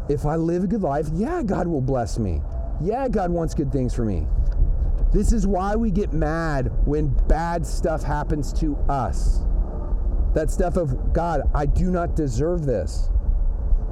If 0.10 0.26
I 0.26 0.36
live 0.36 0.64
a 0.64 0.68
good 0.68 0.82
life, 0.82 1.08
yeah, 1.14 1.42
God 1.42 1.68
will 1.68 1.82
bless 1.82 2.20
me. 2.20 2.42
Yeah, 2.80 3.08
God 3.08 3.32
wants 3.32 3.54
good 3.54 3.72
things 3.72 3.94
for 3.94 4.06
me. 4.06 4.28
This 5.12 5.32
is 5.32 5.48
why 5.48 5.76
we 5.76 5.92
get 5.92 6.14
mad 6.14 6.72
when 6.86 7.08
bad 7.28 7.66
stuff 7.66 8.04
happens 8.04 8.54
to 8.54 8.76
us. 8.88 9.42
That 10.34 10.50
stuff 10.50 10.78
of, 10.78 11.14
God, 11.14 11.42
I 11.54 11.66
do 11.66 11.92
not 11.92 12.16
deserve 12.16 12.66
this. 12.66 13.10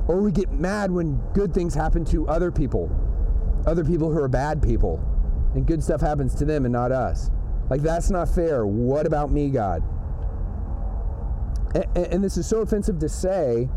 Or 0.08 0.22
we 0.22 0.32
get 0.32 0.52
mad 0.52 0.92
when 0.92 1.18
good 1.34 1.54
things 1.54 1.76
happen 1.76 2.04
to 2.06 2.28
other 2.28 2.52
people, 2.52 2.90
other 3.68 3.84
people 3.84 4.12
who 4.12 4.18
are 4.18 4.28
bad 4.28 4.62
people, 4.62 5.00
and 5.54 5.68
good 5.68 5.84
stuff 5.84 6.02
happens 6.02 6.34
to 6.36 6.46
them 6.46 6.66
and 6.66 6.72
not 6.72 6.92
us. 6.92 7.30
Like, 7.70 7.82
that's 7.82 8.10
not 8.10 8.28
fair. 8.30 8.66
What 8.66 9.06
about 9.06 9.32
me, 9.32 9.50
God? 9.50 9.84
And, 11.76 12.08
and 12.08 12.24
this 12.24 12.38
is 12.38 12.48
so 12.48 12.62
offensive 12.62 13.00
to 13.00 13.10
say. 13.10 13.70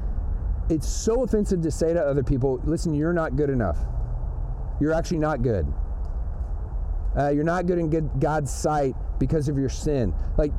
It's 0.71 0.89
so 0.89 1.25
offensive 1.25 1.61
to 1.63 1.71
say 1.71 1.93
to 1.93 2.01
other 2.01 2.23
people, 2.23 2.61
listen, 2.65 2.95
you're 2.95 3.13
not 3.13 3.37
good 3.37 3.51
enough. 3.51 3.79
You're 4.81 4.95
actually 4.95 5.19
not 5.19 5.43
good. 5.43 5.67
Uh, 7.19 7.29
you're 7.29 7.45
not 7.45 7.67
good 7.67 7.79
in 7.79 7.91
good 7.91 8.09
God's 8.21 8.51
sight 8.51 8.95
because 9.19 9.49
of 9.49 9.59
your 9.59 9.69
sin. 9.69 10.15
Like, 10.39 10.53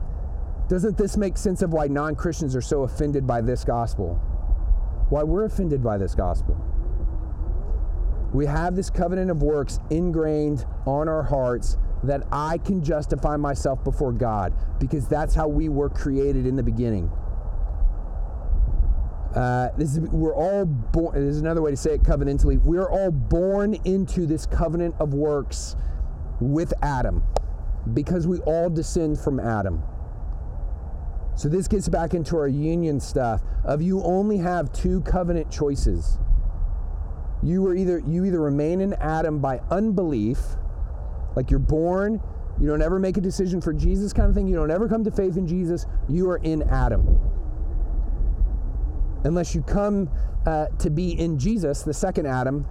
doesn't 0.73 0.97
this 0.97 1.17
make 1.17 1.37
sense 1.37 1.61
of 1.61 1.71
why 1.71 1.87
non 1.87 2.15
Christians 2.15 2.55
are 2.55 2.61
so 2.61 2.83
offended 2.83 3.25
by 3.25 3.41
this 3.41 3.63
gospel? 3.63 4.19
why 5.13 5.21
we're 5.21 5.45
offended 5.45 5.83
by 5.83 5.95
this 5.95 6.15
gospel. 6.15 6.59
We 8.33 8.47
have 8.47 8.75
this 8.75 8.89
covenant 8.89 9.29
of 9.29 9.43
works 9.43 9.79
ingrained 9.91 10.65
on 10.87 11.07
our 11.07 11.21
hearts 11.21 11.77
that 12.03 12.23
I 12.31 12.57
can 12.57 12.83
justify 12.83 13.37
myself 13.37 13.83
before 13.83 14.11
God 14.11 14.53
because 14.79 15.07
that's 15.07 15.35
how 15.35 15.47
we 15.47 15.69
were 15.69 15.87
created 15.87 16.47
in 16.47 16.55
the 16.55 16.63
beginning. 16.63 17.11
Uh, 19.35 19.69
this 19.77 19.93
is, 19.93 19.99
we're 19.99 20.35
all 20.35 20.65
born. 20.65 21.13
There's 21.13 21.37
another 21.37 21.61
way 21.61 21.69
to 21.69 21.77
say 21.77 21.93
it 21.93 22.01
covenantally. 22.01 22.59
We're 22.61 22.89
all 22.89 23.11
born 23.11 23.75
into 23.85 24.25
this 24.25 24.47
covenant 24.47 24.95
of 24.99 25.13
works 25.13 25.75
with 26.39 26.73
Adam 26.81 27.23
because 27.93 28.25
we 28.25 28.39
all 28.39 28.69
descend 28.69 29.19
from 29.19 29.39
Adam. 29.39 29.83
So 31.35 31.49
this 31.49 31.67
gets 31.67 31.89
back 31.89 32.13
into 32.13 32.37
our 32.37 32.47
union 32.47 32.99
stuff 32.99 33.41
of 33.63 33.81
you 33.81 34.01
only 34.03 34.37
have 34.37 34.71
two 34.71 35.01
covenant 35.01 35.51
choices. 35.51 36.19
You 37.41 37.65
are 37.67 37.75
either 37.75 37.99
you 37.99 38.25
either 38.25 38.39
remain 38.39 38.81
in 38.81 38.93
Adam 38.93 39.39
by 39.39 39.59
unbelief, 39.71 40.39
like 41.35 41.49
you're 41.49 41.59
born, 41.59 42.21
you 42.59 42.67
don't 42.67 42.81
ever 42.81 42.99
make 42.99 43.17
a 43.17 43.21
decision 43.21 43.59
for 43.61 43.73
Jesus 43.73 44.13
kind 44.13 44.29
of 44.29 44.35
thing, 44.35 44.47
you 44.47 44.55
don't 44.55 44.71
ever 44.71 44.87
come 44.87 45.03
to 45.03 45.11
faith 45.11 45.37
in 45.37 45.47
Jesus, 45.47 45.85
you 46.07 46.29
are 46.29 46.37
in 46.37 46.61
Adam. 46.63 47.19
Unless 49.23 49.55
you 49.55 49.61
come 49.61 50.09
uh, 50.45 50.67
to 50.79 50.89
be 50.89 51.19
in 51.19 51.39
Jesus, 51.39 51.81
the 51.81 51.93
second 51.93 52.27
Adam, 52.27 52.65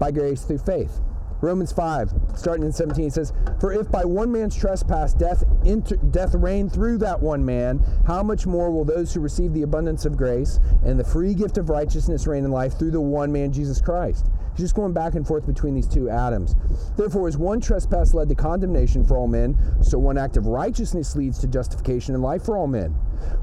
by 0.00 0.10
grace 0.10 0.42
through 0.42 0.58
faith. 0.58 1.00
Romans 1.42 1.72
5, 1.72 2.12
starting 2.36 2.64
in 2.64 2.72
17, 2.72 3.10
says, 3.10 3.32
For 3.58 3.72
if 3.72 3.90
by 3.90 4.04
one 4.04 4.30
man's 4.30 4.56
trespass 4.56 5.12
death, 5.12 5.42
inter- 5.64 5.96
death 5.96 6.34
reigned 6.34 6.72
through 6.72 6.98
that 6.98 7.20
one 7.20 7.44
man, 7.44 7.80
how 8.06 8.22
much 8.22 8.46
more 8.46 8.70
will 8.70 8.84
those 8.84 9.12
who 9.12 9.18
receive 9.18 9.52
the 9.52 9.62
abundance 9.62 10.04
of 10.04 10.16
grace 10.16 10.60
and 10.84 10.98
the 10.98 11.04
free 11.04 11.34
gift 11.34 11.58
of 11.58 11.68
righteousness 11.68 12.28
reign 12.28 12.44
in 12.44 12.52
life 12.52 12.78
through 12.78 12.92
the 12.92 13.00
one 13.00 13.32
man, 13.32 13.52
Jesus 13.52 13.80
Christ? 13.80 14.30
He's 14.52 14.66
just 14.66 14.76
going 14.76 14.92
back 14.92 15.14
and 15.14 15.26
forth 15.26 15.44
between 15.44 15.74
these 15.74 15.88
two 15.88 16.08
Adams. 16.08 16.54
Therefore, 16.96 17.26
as 17.26 17.36
one 17.36 17.60
trespass 17.60 18.14
led 18.14 18.28
to 18.28 18.36
condemnation 18.36 19.04
for 19.04 19.16
all 19.16 19.26
men, 19.26 19.58
so 19.82 19.98
one 19.98 20.18
act 20.18 20.36
of 20.36 20.46
righteousness 20.46 21.16
leads 21.16 21.40
to 21.40 21.48
justification 21.48 22.14
and 22.14 22.22
life 22.22 22.44
for 22.44 22.56
all 22.56 22.68
men. 22.68 22.94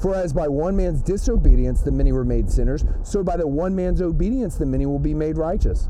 For 0.02 0.16
as 0.16 0.34
by 0.34 0.48
one 0.48 0.76
man's 0.76 1.02
disobedience 1.02 1.82
the 1.82 1.92
many 1.92 2.12
were 2.12 2.26
made 2.26 2.50
sinners, 2.50 2.86
so 3.04 3.24
by 3.24 3.38
the 3.38 3.48
one 3.48 3.76
man's 3.76 4.02
obedience 4.02 4.56
the 4.56 4.66
many 4.66 4.86
will 4.86 5.00
be 5.00 5.14
made 5.14 5.38
righteous. 5.38 5.90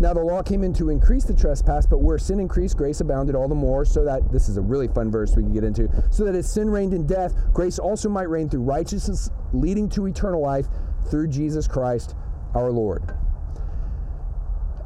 Now 0.00 0.14
the 0.14 0.22
law 0.22 0.42
came 0.42 0.62
in 0.62 0.72
to 0.74 0.90
increase 0.90 1.24
the 1.24 1.34
trespass, 1.34 1.84
but 1.84 1.98
where 1.98 2.18
sin 2.18 2.38
increased, 2.38 2.76
grace 2.76 3.00
abounded 3.00 3.34
all 3.34 3.48
the 3.48 3.54
more, 3.56 3.84
so 3.84 4.04
that 4.04 4.30
this 4.30 4.48
is 4.48 4.56
a 4.56 4.62
really 4.62 4.86
fun 4.86 5.10
verse 5.10 5.34
we 5.34 5.42
can 5.42 5.52
get 5.52 5.64
into. 5.64 5.88
So 6.10 6.24
that 6.24 6.36
as 6.36 6.48
sin 6.48 6.70
reigned 6.70 6.94
in 6.94 7.04
death, 7.04 7.34
grace 7.52 7.80
also 7.80 8.08
might 8.08 8.28
reign 8.28 8.48
through 8.48 8.62
righteousness, 8.62 9.30
leading 9.52 9.88
to 9.90 10.06
eternal 10.06 10.40
life 10.40 10.66
through 11.10 11.28
Jesus 11.28 11.66
Christ 11.66 12.14
our 12.54 12.70
Lord. 12.70 13.02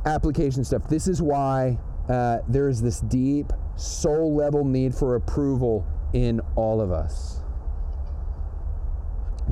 Application 0.07 0.65
stuff. 0.65 0.89
This 0.89 1.07
is 1.07 1.21
why 1.21 1.79
uh, 2.09 2.39
there 2.49 2.69
is 2.69 2.81
this 2.81 3.01
deep 3.01 3.53
soul 3.77 4.35
level 4.35 4.65
need 4.65 4.95
for 4.95 5.17
approval 5.17 5.87
in 6.15 6.41
all 6.57 6.81
of 6.81 6.91
us. 6.91 7.42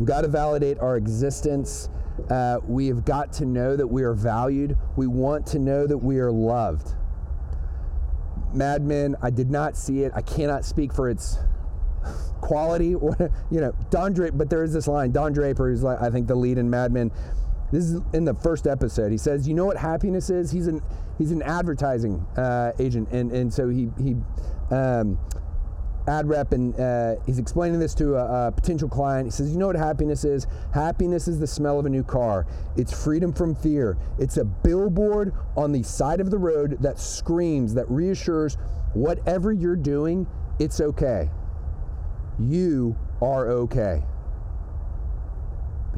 We've 0.00 0.08
got 0.08 0.22
to 0.22 0.28
validate 0.28 0.78
our 0.78 0.96
existence 0.96 1.90
uh, 2.30 2.58
we 2.66 2.86
have 2.86 3.04
got 3.04 3.32
to 3.34 3.44
know 3.44 3.76
that 3.76 3.86
we 3.86 4.02
are 4.02 4.14
valued. 4.14 4.76
We 4.96 5.06
want 5.06 5.46
to 5.48 5.58
know 5.58 5.86
that 5.86 5.98
we 5.98 6.18
are 6.18 6.32
loved. 6.32 6.94
Mad 8.54 8.82
Men, 8.82 9.14
I 9.22 9.30
did 9.30 9.50
not 9.50 9.76
see 9.76 10.02
it. 10.02 10.12
I 10.14 10.22
cannot 10.22 10.64
speak 10.64 10.94
for 10.94 11.08
its 11.08 11.38
quality 12.40 12.88
you 13.50 13.60
know 13.60 13.74
Don 13.90 14.14
Draper. 14.14 14.36
But 14.36 14.48
there 14.48 14.64
is 14.64 14.72
this 14.72 14.88
line. 14.88 15.12
Don 15.12 15.32
Draper, 15.32 15.68
who's 15.68 15.82
like 15.82 16.00
I 16.00 16.10
think 16.10 16.26
the 16.26 16.34
lead 16.34 16.58
in 16.58 16.68
Mad 16.68 16.92
Men. 16.92 17.10
This 17.70 17.84
is 17.84 18.00
in 18.14 18.24
the 18.24 18.34
first 18.34 18.66
episode. 18.66 19.12
He 19.12 19.18
says, 19.18 19.46
"You 19.46 19.54
know 19.54 19.66
what 19.66 19.76
happiness 19.76 20.30
is? 20.30 20.50
He's 20.50 20.66
an 20.66 20.82
he's 21.18 21.30
an 21.30 21.42
advertising 21.42 22.26
uh, 22.36 22.72
agent, 22.78 23.10
and 23.12 23.30
and 23.32 23.52
so 23.52 23.68
he 23.68 23.90
he." 23.98 24.16
Um, 24.74 25.18
ad 26.08 26.28
rep 26.28 26.52
and 26.52 26.78
uh, 26.80 27.16
he's 27.26 27.38
explaining 27.38 27.78
this 27.78 27.94
to 27.94 28.16
a, 28.16 28.48
a, 28.48 28.52
potential 28.52 28.88
client. 28.88 29.26
He 29.26 29.30
says, 29.30 29.50
You 29.50 29.58
know 29.58 29.66
what 29.66 29.76
happiness 29.76 30.24
is? 30.24 30.46
Happiness 30.72 31.28
is 31.28 31.38
the 31.38 31.46
smell 31.46 31.78
of 31.78 31.86
a 31.86 31.90
new 31.90 32.02
car, 32.02 32.46
it's 32.76 32.92
freedom 33.04 33.32
from 33.32 33.54
fear. 33.54 33.96
It's 34.18 34.36
a 34.36 34.44
billboard 34.44 35.34
on 35.56 35.72
the 35.72 35.82
side 35.82 36.20
of 36.20 36.30
the 36.30 36.38
road 36.38 36.78
that 36.80 36.98
screams, 36.98 37.74
that 37.74 37.88
reassures 37.90 38.56
whatever 38.94 39.52
you're 39.52 39.76
doing, 39.76 40.26
it's 40.58 40.80
okay. 40.80 41.30
You 42.38 42.96
are 43.20 43.50
okay. 43.50 44.02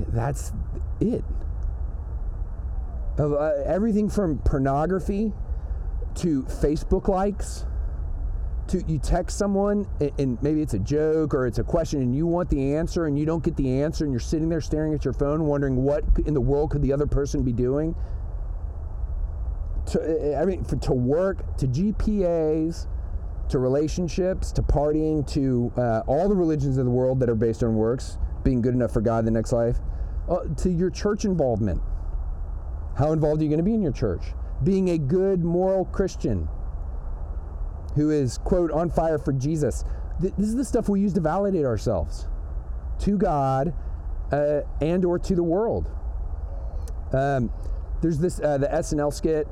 That's 0.08 0.52
it. 1.00 1.24
Uh, 3.18 3.50
everything 3.66 4.08
from 4.08 4.38
pornography 4.38 5.32
to 6.16 6.42
Facebook 6.44 7.08
likes 7.08 7.66
to 8.68 8.82
you 8.86 8.98
text 8.98 9.38
someone 9.38 9.86
and, 10.18 10.40
maybe 10.42 10.62
it's 10.62 10.74
a 10.74 10.78
joke 10.78 11.34
or 11.34 11.46
it's 11.46 11.58
a 11.58 11.64
question 11.64 12.00
and 12.00 12.14
you 12.14 12.26
want 12.26 12.48
the 12.48 12.74
answer 12.74 13.06
and 13.06 13.18
you 13.18 13.26
don't 13.26 13.42
get 13.42 13.56
the 13.56 13.82
answer 13.82 14.04
and 14.04 14.12
you're 14.12 14.20
sitting 14.20 14.48
there 14.48 14.60
staring 14.60 14.94
at 14.94 15.04
your 15.04 15.14
phone 15.14 15.44
wondering 15.44 15.76
what 15.76 16.04
in 16.26 16.34
the 16.34 16.40
world 16.40 16.70
could 16.70 16.82
the 16.82 16.92
other 16.92 17.06
person 17.06 17.42
be 17.42 17.52
doing? 17.52 17.94
To, 19.86 20.38
I 20.40 20.44
mean, 20.44 20.64
for, 20.64 20.76
to 20.76 20.92
work, 20.92 21.56
to 21.58 21.66
GPAs, 21.66 22.86
to 23.48 23.58
relationships, 23.58 24.52
to 24.52 24.62
partying, 24.62 25.26
to 25.32 25.72
uh, 25.76 26.02
all 26.06 26.28
the 26.28 26.36
religions 26.36 26.78
of 26.78 26.84
the 26.84 26.90
world 26.90 27.18
that 27.20 27.28
are 27.28 27.34
based 27.34 27.62
on 27.62 27.74
works, 27.74 28.16
being 28.44 28.62
good 28.62 28.74
enough 28.74 28.92
for 28.92 29.00
God 29.00 29.20
in 29.20 29.24
the 29.26 29.30
next 29.32 29.52
life, 29.52 29.78
uh, 30.28 30.44
to 30.58 30.70
your 30.70 30.88
church 30.88 31.24
involvement. 31.24 31.82
How 32.96 33.12
involved 33.12 33.40
are 33.40 33.44
you 33.44 33.50
going 33.50 33.58
to 33.58 33.64
be 33.64 33.74
in 33.74 33.82
your 33.82 33.92
church? 33.92 34.22
Being 34.62 34.90
a 34.90 34.98
good 34.98 35.42
moral 35.42 35.84
Christian 35.86 36.48
who 37.94 38.10
is, 38.10 38.38
quote, 38.38 38.70
on 38.70 38.90
fire 38.90 39.18
for 39.18 39.32
Jesus. 39.32 39.84
This 40.20 40.32
is 40.38 40.56
the 40.56 40.64
stuff 40.64 40.88
we 40.88 41.00
use 41.00 41.12
to 41.14 41.20
validate 41.20 41.64
ourselves 41.64 42.26
to 43.00 43.16
God 43.16 43.74
uh, 44.30 44.60
and 44.80 45.04
or 45.04 45.18
to 45.18 45.34
the 45.34 45.42
world. 45.42 45.90
Um, 47.12 47.52
there's 48.00 48.18
this, 48.18 48.40
uh, 48.40 48.58
the 48.58 48.68
SNL 48.68 49.12
skit, 49.12 49.46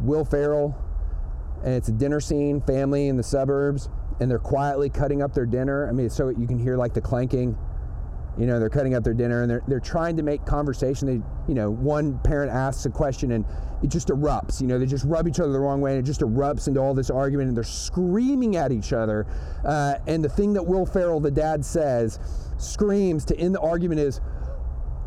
Will 0.00 0.24
Ferrell, 0.24 0.76
and 1.64 1.74
it's 1.74 1.88
a 1.88 1.92
dinner 1.92 2.20
scene, 2.20 2.60
family 2.60 3.08
in 3.08 3.16
the 3.16 3.22
suburbs, 3.22 3.88
and 4.18 4.30
they're 4.30 4.38
quietly 4.38 4.90
cutting 4.90 5.22
up 5.22 5.34
their 5.34 5.46
dinner. 5.46 5.88
I 5.88 5.92
mean, 5.92 6.10
so 6.10 6.28
you 6.28 6.46
can 6.46 6.58
hear 6.58 6.76
like 6.76 6.94
the 6.94 7.00
clanking 7.00 7.56
you 8.38 8.46
know 8.46 8.58
they're 8.58 8.70
cutting 8.70 8.94
up 8.94 9.04
their 9.04 9.14
dinner 9.14 9.42
and 9.42 9.50
they're, 9.50 9.62
they're 9.68 9.80
trying 9.80 10.16
to 10.16 10.22
make 10.22 10.44
conversation. 10.44 11.06
They 11.06 11.22
you 11.48 11.54
know 11.54 11.70
one 11.70 12.18
parent 12.20 12.50
asks 12.52 12.86
a 12.86 12.90
question 12.90 13.32
and 13.32 13.44
it 13.82 13.88
just 13.88 14.08
erupts. 14.08 14.60
You 14.60 14.66
know 14.66 14.78
they 14.78 14.86
just 14.86 15.04
rub 15.04 15.28
each 15.28 15.40
other 15.40 15.52
the 15.52 15.60
wrong 15.60 15.80
way 15.80 15.92
and 15.92 16.00
it 16.00 16.06
just 16.06 16.20
erupts 16.20 16.68
into 16.68 16.80
all 16.80 16.94
this 16.94 17.10
argument 17.10 17.48
and 17.48 17.56
they're 17.56 17.64
screaming 17.64 18.56
at 18.56 18.72
each 18.72 18.92
other. 18.92 19.26
Uh, 19.64 19.94
and 20.06 20.24
the 20.24 20.28
thing 20.28 20.52
that 20.54 20.62
will 20.62 20.86
ferrell 20.86 21.20
the 21.20 21.30
dad 21.30 21.64
says 21.64 22.18
screams 22.58 23.24
to 23.24 23.36
end 23.38 23.54
the 23.54 23.60
argument 23.60 23.98
is 23.98 24.20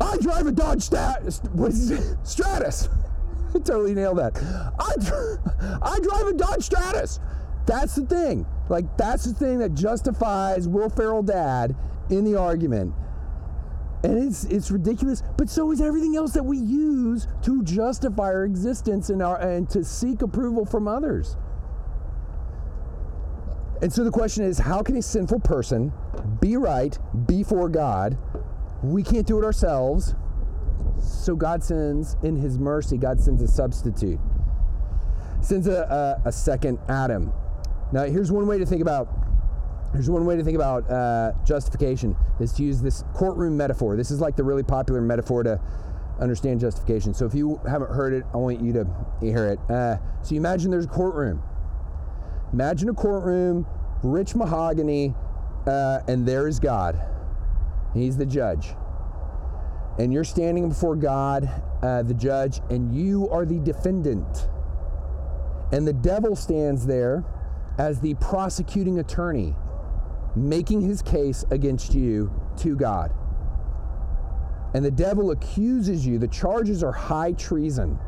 i 0.00 0.16
drive 0.16 0.46
a 0.46 0.52
dodge 0.52 0.82
Stat- 0.82 1.22
stratus. 2.24 2.88
Totally 3.52 3.94
nailed 3.94 4.18
that. 4.18 4.36
I, 4.80 5.78
I 5.94 6.00
drive 6.00 6.26
a 6.26 6.32
dodge 6.32 6.64
stratus. 6.64 7.20
That's 7.66 7.94
the 7.94 8.04
thing. 8.04 8.44
Like 8.68 8.96
that's 8.96 9.24
the 9.24 9.32
thing 9.32 9.58
that 9.60 9.74
justifies 9.74 10.68
will 10.68 10.90
ferrell 10.90 11.22
dad 11.22 11.76
in 12.10 12.24
the 12.24 12.38
argument 12.38 12.92
and 14.04 14.22
it's 14.22 14.44
it's 14.44 14.70
ridiculous 14.70 15.22
but 15.38 15.48
so 15.48 15.72
is 15.72 15.80
everything 15.80 16.14
else 16.14 16.32
that 16.32 16.44
we 16.44 16.58
use 16.58 17.26
to 17.42 17.62
justify 17.64 18.24
our 18.24 18.44
existence 18.44 19.08
and 19.08 19.22
our 19.22 19.40
and 19.40 19.68
to 19.70 19.82
seek 19.82 20.22
approval 20.22 20.64
from 20.64 20.86
others. 20.86 21.36
And 23.82 23.92
so 23.92 24.04
the 24.04 24.10
question 24.10 24.44
is 24.44 24.58
how 24.58 24.82
can 24.82 24.96
a 24.96 25.02
sinful 25.02 25.40
person 25.40 25.92
be 26.40 26.56
right 26.56 26.96
before 27.26 27.68
god? 27.68 28.18
We 28.82 29.02
can't 29.02 29.26
do 29.26 29.38
it 29.38 29.44
ourselves. 29.44 30.14
So 31.00 31.34
god 31.34 31.64
sends 31.64 32.16
in 32.22 32.36
his 32.36 32.58
mercy 32.58 32.98
god 32.98 33.20
sends 33.20 33.42
a 33.42 33.48
substitute. 33.48 34.20
Sends 35.40 35.66
a, 35.66 36.20
a, 36.24 36.28
a 36.28 36.32
second 36.32 36.78
adam. 36.88 37.32
Now 37.90 38.04
here's 38.04 38.30
one 38.30 38.46
way 38.46 38.58
to 38.58 38.66
think 38.66 38.82
about 38.82 39.08
there's 39.94 40.10
one 40.10 40.26
way 40.26 40.36
to 40.36 40.42
think 40.42 40.56
about 40.56 40.90
uh, 40.90 41.32
justification 41.44 42.16
is 42.40 42.52
to 42.52 42.64
use 42.64 42.82
this 42.82 43.04
courtroom 43.14 43.56
metaphor. 43.56 43.96
This 43.96 44.10
is 44.10 44.20
like 44.20 44.34
the 44.34 44.42
really 44.42 44.64
popular 44.64 45.00
metaphor 45.00 45.44
to 45.44 45.60
understand 46.20 46.58
justification. 46.58 47.14
So 47.14 47.26
if 47.26 47.34
you 47.34 47.60
haven't 47.68 47.92
heard 47.92 48.12
it, 48.12 48.24
I 48.34 48.38
want 48.38 48.60
you 48.60 48.72
to 48.72 48.86
hear 49.20 49.46
it. 49.46 49.60
Uh, 49.70 49.98
so 50.22 50.34
you 50.34 50.40
imagine 50.40 50.72
there's 50.72 50.86
a 50.86 50.88
courtroom. 50.88 51.40
Imagine 52.52 52.88
a 52.88 52.92
courtroom, 52.92 53.66
rich 54.02 54.34
mahogany, 54.34 55.14
uh, 55.68 56.00
and 56.08 56.26
there 56.26 56.48
is 56.48 56.58
God. 56.58 57.00
He's 57.94 58.16
the 58.16 58.26
judge. 58.26 58.74
And 60.00 60.12
you're 60.12 60.24
standing 60.24 60.68
before 60.68 60.96
God, 60.96 61.48
uh, 61.82 62.02
the 62.02 62.14
judge, 62.14 62.60
and 62.68 62.92
you 62.92 63.28
are 63.30 63.46
the 63.46 63.60
defendant. 63.60 64.48
And 65.70 65.86
the 65.86 65.92
devil 65.92 66.34
stands 66.34 66.84
there 66.84 67.24
as 67.78 68.00
the 68.00 68.14
prosecuting 68.14 68.98
attorney 68.98 69.54
making 70.36 70.80
his 70.80 71.02
case 71.02 71.44
against 71.50 71.94
you 71.94 72.32
to 72.58 72.76
God. 72.76 73.12
And 74.74 74.84
the 74.84 74.90
devil 74.90 75.30
accuses 75.30 76.06
you, 76.06 76.18
the 76.18 76.28
charges 76.28 76.82
are 76.82 76.92
high 76.92 77.32
treason. 77.32 77.98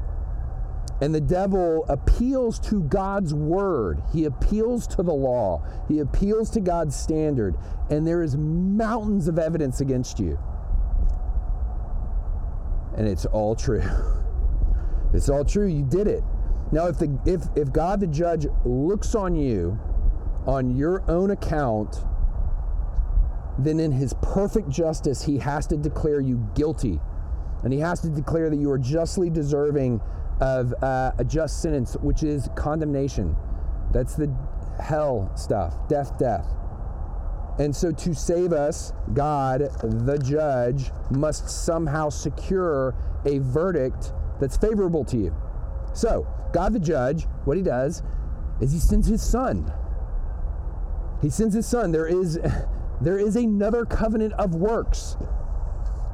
And 1.01 1.15
the 1.15 1.21
devil 1.21 1.85
appeals 1.89 2.59
to 2.61 2.83
God's 2.83 3.35
word. 3.35 4.03
He 4.13 4.25
appeals 4.25 4.87
to 4.89 5.03
the 5.03 5.13
law. 5.13 5.63
He 5.89 5.99
appeals 5.99 6.49
to 6.51 6.61
God's 6.61 6.97
standard. 6.97 7.55
And 7.91 8.07
there 8.07 8.23
is 8.23 8.37
mountains 8.37 9.29
of 9.29 9.39
evidence 9.39 9.81
against 9.83 10.19
you. 10.19 10.39
And 12.97 13.07
it's 13.07 13.27
all 13.27 13.55
true. 13.55 13.83
it's 15.13 15.29
all 15.29 15.45
true. 15.45 15.67
You 15.67 15.85
did 15.85 16.09
it. 16.09 16.25
Now, 16.73 16.87
if, 16.87 16.99
the, 16.99 17.17
if, 17.27 17.43
if 17.55 17.73
God 17.73 18.01
the 18.01 18.07
judge 18.07 18.47
looks 18.65 19.15
on 19.15 19.37
you 19.37 19.79
on 20.47 20.75
your 20.75 21.09
own 21.11 21.31
account 21.31 22.05
then 23.59 23.81
in 23.81 23.93
his 23.93 24.15
perfect 24.23 24.69
justice, 24.69 25.25
he 25.25 25.39
has 25.39 25.67
to 25.69 25.77
declare 25.77 26.21
you 26.21 26.47
guilty. 26.55 27.01
And 27.65 27.73
he 27.73 27.81
has 27.81 28.01
to 28.01 28.09
declare 28.09 28.51
that 28.51 28.57
you 28.57 28.71
are 28.71 28.79
justly 28.79 29.31
deserving 29.31 30.01
of 30.41 30.75
uh, 30.83 31.13
a 31.19 31.25
just 31.25 31.63
sentence, 31.63 31.95
which 31.95 32.23
is 32.23 32.49
condemnation. 32.55 33.35
That's 33.93 34.15
the 34.15 34.35
hell 34.83 35.33
stuff 35.37 35.75
death, 35.89 36.19
death. 36.19 36.47
And 37.59 37.75
so 37.75 37.91
to 37.91 38.15
save 38.15 38.53
us, 38.53 38.93
God, 39.15 39.61
the 39.83 40.19
judge, 40.19 40.91
must 41.11 41.49
somehow 41.49 42.11
secure 42.11 42.95
a 43.25 43.39
verdict 43.39 44.13
that's 44.41 44.59
favorable 44.59 45.05
to 45.07 45.17
you. 45.17 45.35
So, 45.95 46.27
God 46.53 46.75
the 46.75 46.79
judge, 46.79 47.25
what 47.47 47.57
he 47.57 47.63
does 47.63 48.03
is 48.61 48.73
he 48.73 48.79
sends 48.79 49.07
his 49.07 49.23
son. 49.23 49.73
He 51.23 51.31
sends 51.31 51.55
his 51.55 51.67
son. 51.67 51.93
There 51.93 52.07
is 52.07 52.39
there 53.01 53.19
is 53.19 53.37
another 53.37 53.85
covenant 53.85 54.33
of 54.35 54.55
works. 54.55 55.17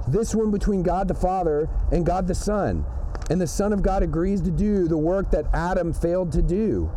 This 0.08 0.34
one 0.34 0.50
between 0.50 0.82
God 0.82 1.08
the 1.08 1.14
Father 1.14 1.68
and 1.92 2.04
God 2.04 2.26
the 2.26 2.34
Son. 2.34 2.84
And 3.30 3.40
the 3.40 3.46
Son 3.46 3.72
of 3.72 3.82
God 3.82 4.02
agrees 4.02 4.40
to 4.42 4.50
do 4.50 4.88
the 4.88 4.96
work 4.96 5.30
that 5.30 5.46
Adam 5.54 5.92
failed 5.92 6.32
to 6.32 6.42
do. 6.42 6.90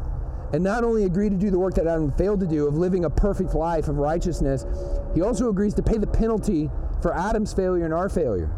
And 0.53 0.63
not 0.63 0.83
only 0.83 1.03
agree 1.03 1.29
to 1.29 1.35
do 1.35 1.49
the 1.51 1.59
work 1.59 1.75
that 1.75 1.87
Adam 1.87 2.11
failed 2.13 2.39
to 2.39 2.47
do 2.47 2.67
of 2.67 2.75
living 2.75 3.05
a 3.05 3.09
perfect 3.09 3.53
life 3.53 3.87
of 3.87 3.97
righteousness, 3.97 4.65
he 5.13 5.21
also 5.21 5.49
agrees 5.49 5.73
to 5.75 5.83
pay 5.83 5.97
the 5.97 6.07
penalty 6.07 6.69
for 7.01 7.15
Adam's 7.15 7.53
failure 7.53 7.85
and 7.85 7.93
our 7.93 8.09
failure. 8.09 8.51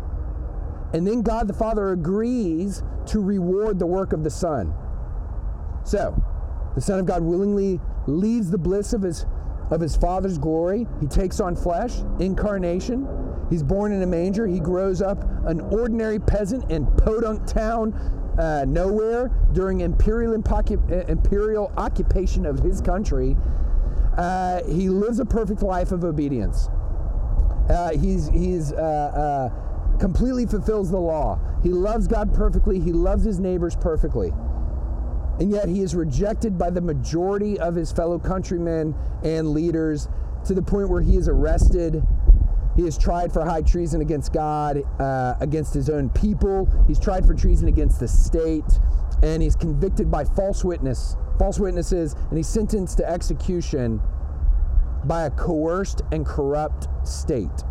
And 0.94 1.06
then 1.06 1.22
God 1.22 1.48
the 1.48 1.54
Father 1.54 1.92
agrees 1.92 2.84
to 3.08 3.20
reward 3.20 3.80
the 3.80 3.86
work 3.86 4.14
of 4.14 4.24
the 4.24 4.30
Son. 4.30 4.74
So, 5.84 6.22
the 6.76 6.82
Son 6.82 7.00
of 7.00 7.06
God 7.06 7.24
willingly 7.24 7.80
leaves 8.06 8.52
the 8.52 8.58
bliss 8.58 8.94
of 8.94 9.02
his 9.02 9.26
of 9.72 9.82
his 9.82 9.96
Father's 9.96 10.38
glory. 10.38 10.88
He 11.00 11.08
takes 11.08 11.40
on 11.40 11.56
flesh, 11.56 11.94
incarnation. 12.20 13.08
He's 13.50 13.64
born 13.64 13.92
in 13.92 14.02
a 14.02 14.08
manger. 14.08 14.48
He 14.48 14.60
grows 14.60 15.02
up 15.02 15.24
an 15.46 15.62
ordinary 15.62 16.20
peasant 16.20 16.70
in 16.72 16.86
podunk 16.86 17.46
town, 17.46 17.94
uh, 18.38 18.66
nowhere, 18.68 19.30
during 19.54 19.82
imperial, 19.82 20.34
imperial 20.34 21.72
occupation 21.78 22.46
of 22.46 22.60
his 22.60 22.82
country. 22.82 23.36
Uh, 24.18 24.64
he 24.66 24.90
lives 24.90 25.20
a 25.20 25.26
perfect 25.26 25.62
life 25.62 25.92
of 25.92 26.04
obedience. 26.04 26.70
Uh, 27.70 27.92
he's 27.92 28.30
he's 28.30 28.72
uh, 28.72 29.52
uh, 29.52 29.98
completely 29.98 30.46
fulfills 30.46 30.90
the 30.90 31.00
law. 31.00 31.40
He 31.64 31.70
loves 31.70 32.08
God 32.08 32.34
perfectly. 32.34 32.80
He 32.80 32.94
loves 32.94 33.24
his 33.24 33.40
neighbors 33.40 33.76
perfectly 33.76 34.32
and 35.40 35.52
yet 35.52 35.70
he 35.70 35.82
is 35.82 35.96
rejected 35.96 36.58
by 36.58 36.70
the 36.70 36.82
majority 36.82 37.60
of 37.60 37.76
his 37.76 37.92
fellow 37.92 38.18
countrymen 38.18 38.96
and 39.24 39.52
leaders 39.52 40.08
to 40.46 40.54
the 40.54 40.62
point 40.62 40.90
where 40.90 41.02
he 41.02 41.16
is 41.16 41.28
arrested. 41.28 42.02
He 42.76 42.88
is 42.88 42.98
tried 42.98 43.32
for 43.32 43.44
high 43.44 43.62
treason 43.62 44.02
against 44.02 44.34
God, 44.34 44.84
uh, 45.00 45.36
against 45.40 45.74
his 45.74 45.90
own 45.90 46.10
people. 46.10 46.68
He's 46.88 47.00
tried 47.00 47.26
for 47.26 47.34
treason 47.34 47.68
against 47.68 48.00
the 48.00 48.08
state, 48.08 48.80
and 49.24 49.42
he's 49.42 49.56
convicted 49.56 50.10
by 50.12 50.24
false 50.24 50.64
witness, 50.64 51.16
false 51.40 51.60
witnesses, 51.60 52.14
and 52.30 52.38
he's 52.38 52.48
sentenced 52.48 52.98
to 52.98 53.10
execution 53.10 54.00
by 55.06 55.26
a 55.26 55.32
coerced 55.32 56.02
and 56.12 56.26
corrupt 56.26 56.88
state. 57.08 57.64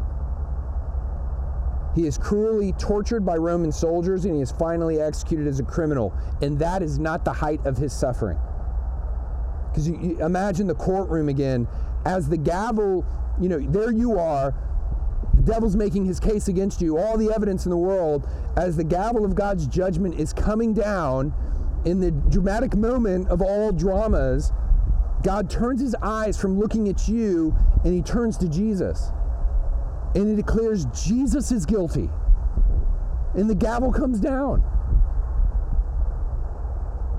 He 1.96 2.06
is 2.06 2.18
cruelly 2.18 2.72
tortured 2.72 3.24
by 3.24 3.36
Roman 3.36 3.72
soldiers 3.72 4.26
and 4.26 4.36
he 4.36 4.42
is 4.42 4.52
finally 4.52 5.00
executed 5.00 5.46
as 5.46 5.58
a 5.60 5.62
criminal. 5.62 6.14
And 6.42 6.58
that 6.58 6.82
is 6.82 6.98
not 6.98 7.24
the 7.24 7.32
height 7.32 7.64
of 7.64 7.78
his 7.78 7.92
suffering. 7.92 8.38
Because 9.70 9.88
you, 9.88 9.98
you 10.00 10.24
imagine 10.24 10.66
the 10.66 10.74
courtroom 10.74 11.30
again, 11.30 11.66
as 12.04 12.28
the 12.28 12.36
gavel, 12.36 13.04
you 13.40 13.48
know, 13.48 13.58
there 13.58 13.90
you 13.90 14.18
are, 14.18 14.54
the 15.34 15.42
devil's 15.42 15.74
making 15.74 16.04
his 16.04 16.20
case 16.20 16.48
against 16.48 16.82
you, 16.82 16.98
all 16.98 17.16
the 17.16 17.32
evidence 17.32 17.64
in 17.64 17.70
the 17.70 17.78
world, 17.78 18.28
as 18.58 18.76
the 18.76 18.84
gavel 18.84 19.24
of 19.24 19.34
God's 19.34 19.66
judgment 19.66 20.20
is 20.20 20.34
coming 20.34 20.74
down 20.74 21.32
in 21.86 22.00
the 22.00 22.10
dramatic 22.10 22.76
moment 22.76 23.28
of 23.28 23.40
all 23.40 23.72
dramas, 23.72 24.52
God 25.22 25.48
turns 25.48 25.80
his 25.80 25.94
eyes 26.02 26.38
from 26.38 26.58
looking 26.58 26.88
at 26.90 27.08
you 27.08 27.56
and 27.84 27.94
he 27.94 28.02
turns 28.02 28.36
to 28.38 28.48
Jesus. 28.48 29.10
And 30.16 30.30
he 30.30 30.34
declares 30.34 30.86
Jesus 30.86 31.52
is 31.52 31.66
guilty. 31.66 32.08
And 33.34 33.50
the 33.50 33.54
gavel 33.54 33.92
comes 33.92 34.18
down. 34.18 34.64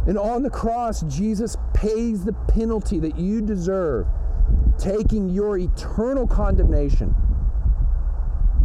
And 0.07 0.17
on 0.17 0.41
the 0.41 0.49
cross, 0.49 1.03
Jesus 1.03 1.57
pays 1.75 2.25
the 2.25 2.33
penalty 2.33 2.99
that 3.01 3.15
you 3.19 3.41
deserve, 3.41 4.07
taking 4.79 5.29
your 5.29 5.59
eternal 5.59 6.25
condemnation. 6.25 7.13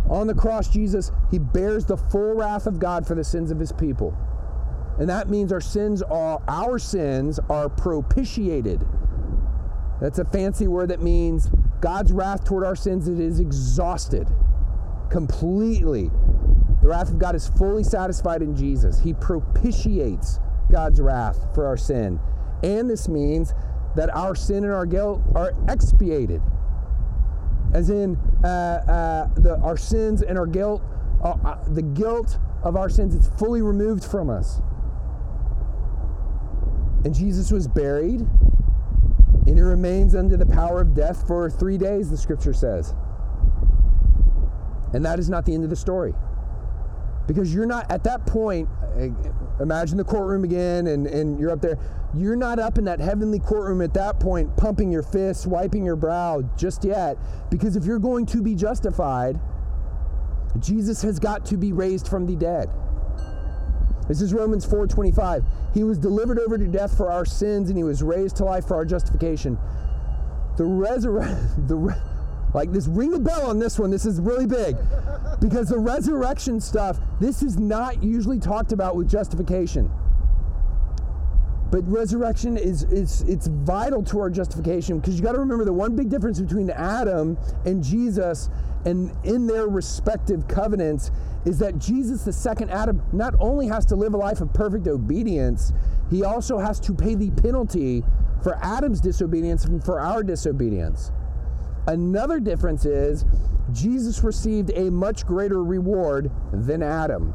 On 0.08 0.26
the 0.26 0.34
cross, 0.34 0.68
Jesus, 0.68 1.12
he 1.30 1.38
bears 1.38 1.84
the 1.84 1.98
full 1.98 2.34
wrath 2.34 2.66
of 2.66 2.78
God 2.78 3.06
for 3.06 3.14
the 3.14 3.24
sins 3.24 3.50
of 3.50 3.58
his 3.58 3.70
people. 3.70 4.16
And 4.98 5.10
that 5.10 5.28
means 5.28 5.52
our 5.52 5.60
sins 5.60 6.00
are 6.00 6.40
our 6.48 6.78
sins 6.78 7.38
are 7.50 7.68
propitiated. 7.68 8.86
That's 10.00 10.18
a 10.18 10.24
fancy 10.24 10.68
word 10.68 10.88
that 10.88 11.02
means 11.02 11.50
God's 11.82 12.12
wrath 12.12 12.44
toward 12.44 12.64
our 12.64 12.76
sins 12.76 13.08
it 13.08 13.18
is 13.20 13.40
exhausted 13.40 14.28
completely. 15.10 16.10
The 16.80 16.88
wrath 16.88 17.10
of 17.10 17.18
God 17.18 17.34
is 17.34 17.48
fully 17.48 17.84
satisfied 17.84 18.40
in 18.40 18.56
Jesus. 18.56 19.00
He 19.00 19.12
propitiates 19.12 20.40
God's 20.70 21.00
wrath 21.00 21.54
for 21.54 21.66
our 21.66 21.76
sin. 21.76 22.18
And 22.62 22.88
this 22.88 23.08
means 23.08 23.52
that 23.94 24.14
our 24.14 24.34
sin 24.34 24.64
and 24.64 24.72
our 24.72 24.86
guilt 24.86 25.20
are 25.34 25.52
expiated. 25.68 26.40
As 27.74 27.90
in, 27.90 28.16
uh, 28.44 28.46
uh, 28.46 29.40
the, 29.40 29.58
our 29.58 29.76
sins 29.76 30.22
and 30.22 30.38
our 30.38 30.46
guilt, 30.46 30.82
uh, 31.22 31.34
uh 31.44 31.64
the 31.68 31.82
guilt 31.82 32.38
of 32.62 32.76
our 32.76 32.88
sins, 32.88 33.14
it's 33.14 33.28
fully 33.38 33.60
removed 33.60 34.04
from 34.04 34.30
us. 34.30 34.60
And 37.04 37.14
Jesus 37.14 37.50
was 37.50 37.66
buried, 37.66 38.26
and 39.46 39.56
he 39.56 39.60
remains 39.62 40.14
under 40.14 40.36
the 40.36 40.46
power 40.46 40.80
of 40.80 40.94
death 40.94 41.26
for 41.26 41.50
three 41.50 41.78
days, 41.78 42.10
the 42.10 42.16
scripture 42.16 42.52
says. 42.52 42.94
And 44.92 45.04
that 45.04 45.18
is 45.18 45.28
not 45.28 45.44
the 45.44 45.54
end 45.54 45.64
of 45.64 45.70
the 45.70 45.76
story. 45.76 46.14
Because 47.26 47.54
you're 47.54 47.66
not 47.66 47.90
at 47.90 48.04
that 48.04 48.26
point 48.26 48.68
eh, 48.96 49.08
imagine 49.60 49.96
the 49.96 50.04
courtroom 50.04 50.44
again 50.44 50.88
and, 50.88 51.06
and 51.06 51.38
you're 51.38 51.50
up 51.50 51.60
there. 51.60 51.78
You're 52.14 52.36
not 52.36 52.58
up 52.58 52.78
in 52.78 52.84
that 52.84 53.00
heavenly 53.00 53.38
courtroom 53.38 53.80
at 53.80 53.94
that 53.94 54.20
point 54.20 54.54
pumping 54.56 54.92
your 54.92 55.02
fists 55.02 55.46
wiping 55.46 55.84
your 55.84 55.96
brow 55.96 56.42
just 56.56 56.84
yet. 56.84 57.16
Because 57.50 57.76
if 57.76 57.84
you're 57.84 57.98
going 57.98 58.26
to 58.26 58.42
be 58.42 58.54
justified 58.54 59.40
jesus 60.58 61.02
has 61.02 61.18
got 61.18 61.44
to 61.46 61.56
be 61.56 61.72
raised 61.72 62.08
from 62.08 62.26
the 62.26 62.36
dead 62.36 62.68
this 64.08 64.20
is 64.20 64.32
romans 64.32 64.66
4.25 64.66 65.44
he 65.74 65.84
was 65.84 65.98
delivered 65.98 66.38
over 66.38 66.58
to 66.58 66.66
death 66.66 66.96
for 66.96 67.10
our 67.10 67.24
sins 67.24 67.68
and 67.68 67.76
he 67.76 67.84
was 67.84 68.02
raised 68.02 68.36
to 68.36 68.44
life 68.44 68.66
for 68.66 68.74
our 68.74 68.84
justification 68.84 69.58
the 70.56 70.64
resurrection 70.64 71.48
the 71.66 72.12
like 72.54 72.70
this 72.72 72.86
ring 72.86 73.14
a 73.14 73.18
bell 73.18 73.46
on 73.46 73.58
this 73.58 73.78
one. 73.78 73.90
This 73.90 74.04
is 74.04 74.20
really 74.20 74.46
big. 74.46 74.76
Because 75.40 75.68
the 75.68 75.78
resurrection 75.78 76.60
stuff, 76.60 77.00
this 77.20 77.42
is 77.42 77.58
not 77.58 78.02
usually 78.02 78.38
talked 78.38 78.72
about 78.72 78.94
with 78.94 79.08
justification. 79.08 79.90
But 81.70 81.88
resurrection 81.88 82.58
is, 82.58 82.82
is 82.84 83.22
it's 83.22 83.46
vital 83.46 84.02
to 84.04 84.20
our 84.20 84.28
justification 84.28 84.98
because 84.98 85.16
you 85.16 85.22
got 85.22 85.32
to 85.32 85.38
remember 85.38 85.64
the 85.64 85.72
one 85.72 85.96
big 85.96 86.10
difference 86.10 86.38
between 86.38 86.68
Adam 86.68 87.38
and 87.64 87.82
Jesus 87.82 88.50
and 88.84 89.12
in 89.24 89.46
their 89.46 89.68
respective 89.68 90.48
covenants 90.48 91.10
is 91.44 91.58
that 91.58 91.78
Jesus, 91.78 92.24
the 92.24 92.32
second 92.32 92.70
Adam, 92.70 93.02
not 93.12 93.34
only 93.40 93.66
has 93.66 93.84
to 93.86 93.96
live 93.96 94.14
a 94.14 94.16
life 94.16 94.40
of 94.40 94.52
perfect 94.52 94.86
obedience, 94.86 95.72
he 96.10 96.24
also 96.24 96.58
has 96.58 96.78
to 96.80 96.94
pay 96.94 97.14
the 97.14 97.30
penalty 97.30 98.02
for 98.42 98.58
Adam's 98.62 99.00
disobedience 99.00 99.64
and 99.64 99.82
for 99.84 100.00
our 100.00 100.22
disobedience. 100.22 101.12
Another 101.86 102.38
difference 102.38 102.84
is 102.84 103.24
Jesus 103.72 104.22
received 104.22 104.70
a 104.74 104.90
much 104.90 105.26
greater 105.26 105.62
reward 105.62 106.30
than 106.52 106.82
Adam. 106.82 107.34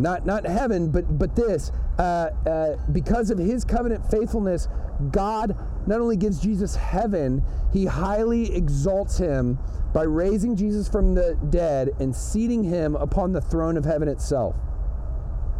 Not, 0.00 0.24
not 0.24 0.46
heaven, 0.46 0.90
but, 0.90 1.18
but 1.18 1.36
this. 1.36 1.70
Uh, 1.98 2.30
uh, 2.46 2.76
because 2.92 3.30
of 3.30 3.38
his 3.38 3.64
covenant 3.64 4.10
faithfulness, 4.10 4.68
God 5.10 5.56
not 5.86 6.00
only 6.00 6.16
gives 6.16 6.40
Jesus 6.40 6.74
heaven, 6.74 7.44
he 7.72 7.86
highly 7.86 8.54
exalts 8.54 9.18
him 9.18 9.58
by 9.92 10.02
raising 10.02 10.56
Jesus 10.56 10.88
from 10.88 11.14
the 11.14 11.38
dead 11.50 11.90
and 12.00 12.14
seating 12.14 12.64
him 12.64 12.96
upon 12.96 13.32
the 13.32 13.40
throne 13.40 13.76
of 13.76 13.84
heaven 13.84 14.08
itself. 14.08 14.56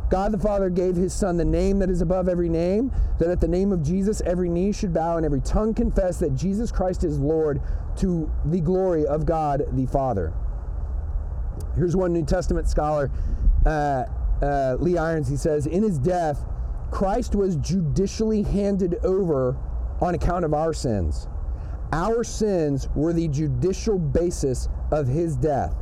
God 0.09 0.33
the 0.33 0.39
Father 0.39 0.71
gave 0.71 0.97
his 0.97 1.13
Son 1.13 1.37
the 1.37 1.45
name 1.45 1.79
that 1.79 1.91
is 1.91 2.01
above 2.01 2.29
every 2.29 2.49
name, 2.49 2.91
that 3.19 3.29
at 3.29 3.41
the 3.41 3.49
name 3.49 3.73
of 3.73 3.83
Jesus 3.83 4.21
every 4.23 4.49
knee 4.49 4.73
should 4.73 4.93
bow 4.93 5.17
and 5.17 5.25
every 5.25 5.41
tongue 5.41 5.73
confess 5.73 6.19
that 6.19 6.35
Jesus 6.35 6.73
Christ 6.73 7.05
is 7.05 7.19
Lord 7.19 7.61
to 7.99 8.31
the 8.47 8.61
glory 8.61 9.07
of 9.07 9.25
God 9.25 9.63
the 9.73 9.87
Father. 9.87 10.33
Here's 11.77 11.95
one 11.95 12.13
New 12.13 12.25
Testament 12.25 12.69
scholar, 12.69 13.11
uh, 13.65 14.05
uh, 14.43 14.77
Lee 14.79 14.99
Irons. 14.99 15.29
He 15.29 15.37
says, 15.37 15.67
In 15.67 15.83
his 15.83 15.99
death, 15.99 16.45
Christ 16.91 17.35
was 17.35 17.57
judicially 17.57 18.43
handed 18.43 18.97
over 19.05 19.57
on 20.01 20.15
account 20.15 20.45
of 20.45 20.55
our 20.55 20.73
sins. 20.73 21.29
Our 21.93 22.25
sins 22.25 22.89
were 22.95 23.13
the 23.13 23.29
judicial 23.29 23.99
basis 23.99 24.69
of 24.91 25.09
his 25.09 25.37
death. 25.37 25.75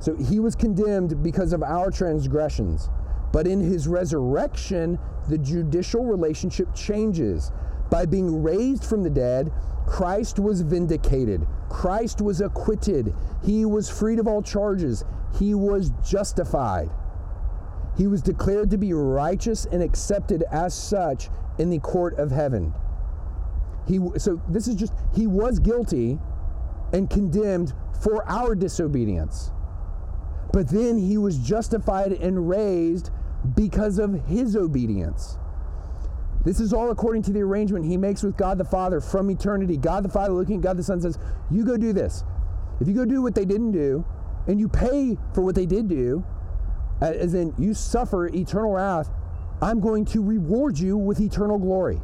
So 0.00 0.16
he 0.16 0.40
was 0.40 0.54
condemned 0.54 1.22
because 1.22 1.52
of 1.52 1.62
our 1.62 1.90
transgressions. 1.90 2.88
But 3.32 3.46
in 3.46 3.60
his 3.60 3.86
resurrection, 3.86 4.98
the 5.28 5.38
judicial 5.38 6.04
relationship 6.04 6.74
changes. 6.74 7.52
By 7.90 8.06
being 8.06 8.42
raised 8.42 8.84
from 8.84 9.02
the 9.02 9.10
dead, 9.10 9.52
Christ 9.86 10.38
was 10.38 10.62
vindicated. 10.62 11.46
Christ 11.68 12.20
was 12.20 12.40
acquitted. 12.40 13.14
He 13.44 13.64
was 13.64 13.90
freed 13.90 14.18
of 14.18 14.26
all 14.26 14.42
charges. 14.42 15.04
He 15.38 15.54
was 15.54 15.90
justified. 16.04 16.90
He 17.96 18.06
was 18.06 18.22
declared 18.22 18.70
to 18.70 18.78
be 18.78 18.92
righteous 18.92 19.66
and 19.66 19.82
accepted 19.82 20.44
as 20.50 20.74
such 20.74 21.28
in 21.58 21.70
the 21.70 21.78
court 21.78 22.18
of 22.18 22.30
heaven. 22.30 22.72
He, 23.86 23.98
so 24.18 24.40
this 24.48 24.68
is 24.68 24.76
just, 24.76 24.92
he 25.14 25.26
was 25.26 25.58
guilty 25.58 26.18
and 26.92 27.10
condemned 27.10 27.74
for 28.02 28.28
our 28.28 28.54
disobedience. 28.54 29.50
But 30.52 30.68
then 30.68 30.98
he 30.98 31.18
was 31.18 31.38
justified 31.38 32.12
and 32.12 32.48
raised 32.48 33.10
because 33.54 33.98
of 33.98 34.26
his 34.26 34.56
obedience. 34.56 35.38
This 36.44 36.58
is 36.58 36.72
all 36.72 36.90
according 36.90 37.22
to 37.24 37.32
the 37.32 37.40
arrangement 37.40 37.84
he 37.84 37.96
makes 37.96 38.22
with 38.22 38.36
God 38.36 38.58
the 38.58 38.64
Father 38.64 39.00
from 39.00 39.30
eternity. 39.30 39.76
God 39.76 40.04
the 40.04 40.08
Father 40.08 40.32
looking 40.32 40.56
at 40.56 40.62
God 40.62 40.76
the 40.76 40.82
Son 40.82 41.00
says, 41.00 41.18
You 41.50 41.64
go 41.64 41.76
do 41.76 41.92
this. 41.92 42.24
If 42.80 42.88
you 42.88 42.94
go 42.94 43.04
do 43.04 43.20
what 43.20 43.34
they 43.34 43.44
didn't 43.44 43.72
do, 43.72 44.04
and 44.46 44.58
you 44.58 44.68
pay 44.68 45.18
for 45.34 45.42
what 45.42 45.54
they 45.54 45.66
did 45.66 45.88
do, 45.88 46.24
as 47.00 47.34
in 47.34 47.54
you 47.58 47.74
suffer 47.74 48.26
eternal 48.26 48.72
wrath, 48.72 49.10
I'm 49.62 49.80
going 49.80 50.04
to 50.06 50.22
reward 50.22 50.78
you 50.78 50.96
with 50.96 51.20
eternal 51.20 51.58
glory. 51.58 52.00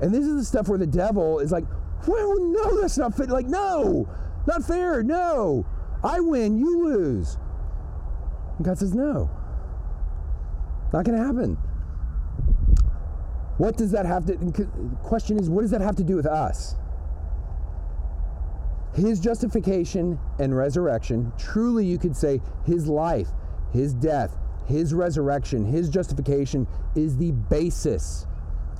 And 0.00 0.12
this 0.12 0.24
is 0.24 0.36
the 0.36 0.44
stuff 0.44 0.68
where 0.68 0.78
the 0.78 0.86
devil 0.86 1.38
is 1.38 1.52
like, 1.52 1.64
well, 2.06 2.36
no, 2.38 2.80
that's 2.80 2.98
not 2.98 3.16
fair. 3.16 3.26
Like, 3.26 3.46
no, 3.46 4.08
not 4.46 4.64
fair. 4.64 5.02
No, 5.02 5.66
I 6.04 6.20
win, 6.20 6.58
you 6.58 6.84
lose. 6.84 7.38
And 8.56 8.66
God 8.66 8.78
says, 8.78 8.94
no. 8.94 9.30
Not 10.92 11.04
going 11.04 11.18
to 11.18 11.24
happen. 11.24 11.56
What 13.58 13.76
does 13.76 13.90
that 13.92 14.04
have 14.04 14.26
to 14.26 14.36
question 15.02 15.38
is 15.38 15.48
what 15.48 15.62
does 15.62 15.70
that 15.70 15.80
have 15.80 15.96
to 15.96 16.04
do 16.04 16.16
with 16.16 16.26
us? 16.26 16.76
His 18.94 19.18
justification 19.18 20.18
and 20.38 20.56
resurrection, 20.56 21.32
truly 21.38 21.84
you 21.84 21.98
could 21.98 22.16
say 22.16 22.40
his 22.64 22.86
life, 22.86 23.28
his 23.72 23.94
death, 23.94 24.36
his 24.66 24.94
resurrection, 24.94 25.64
his 25.64 25.88
justification 25.88 26.66
is 26.94 27.16
the 27.16 27.32
basis 27.32 28.26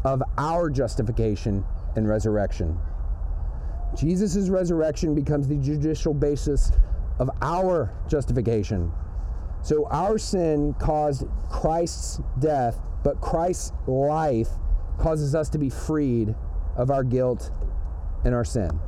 of 0.04 0.22
our 0.38 0.70
justification 0.70 1.64
and 1.96 2.08
resurrection. 2.08 2.78
Jesus' 3.96 4.48
resurrection 4.48 5.14
becomes 5.14 5.48
the 5.48 5.56
judicial 5.56 6.12
basis 6.12 6.72
of 7.18 7.30
our 7.40 7.92
justification 8.08 8.92
so 9.66 9.84
our 9.86 10.16
sin 10.16 10.74
caused 10.78 11.24
Christ's 11.50 12.20
death, 12.38 12.78
but 13.02 13.20
Christ's 13.20 13.72
life 13.88 14.48
causes 14.96 15.34
us 15.34 15.48
to 15.48 15.58
be 15.58 15.68
freed 15.68 16.36
of 16.76 16.92
our 16.92 17.02
guilt 17.02 17.50
and 18.24 18.32
our 18.32 18.44
sin. 18.44 18.78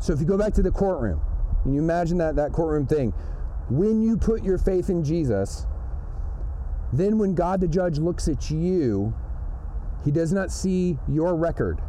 So 0.00 0.14
if 0.14 0.20
you 0.20 0.24
go 0.24 0.38
back 0.38 0.54
to 0.54 0.62
the 0.62 0.70
courtroom, 0.70 1.20
and 1.66 1.74
you 1.74 1.82
imagine 1.82 2.16
that, 2.16 2.34
that 2.36 2.52
courtroom 2.52 2.86
thing, 2.86 3.12
when 3.68 4.00
you 4.02 4.16
put 4.16 4.44
your 4.44 4.58
faith 4.58 4.90
in 4.90 5.02
Jesus, 5.02 5.66
then 6.92 7.18
when 7.18 7.34
God 7.34 7.60
the 7.60 7.68
judge 7.68 7.98
looks 7.98 8.28
at 8.28 8.50
you, 8.50 9.14
he 10.04 10.10
does 10.10 10.32
not 10.32 10.52
see 10.52 10.98
your 11.08 11.34
record. 11.34 11.80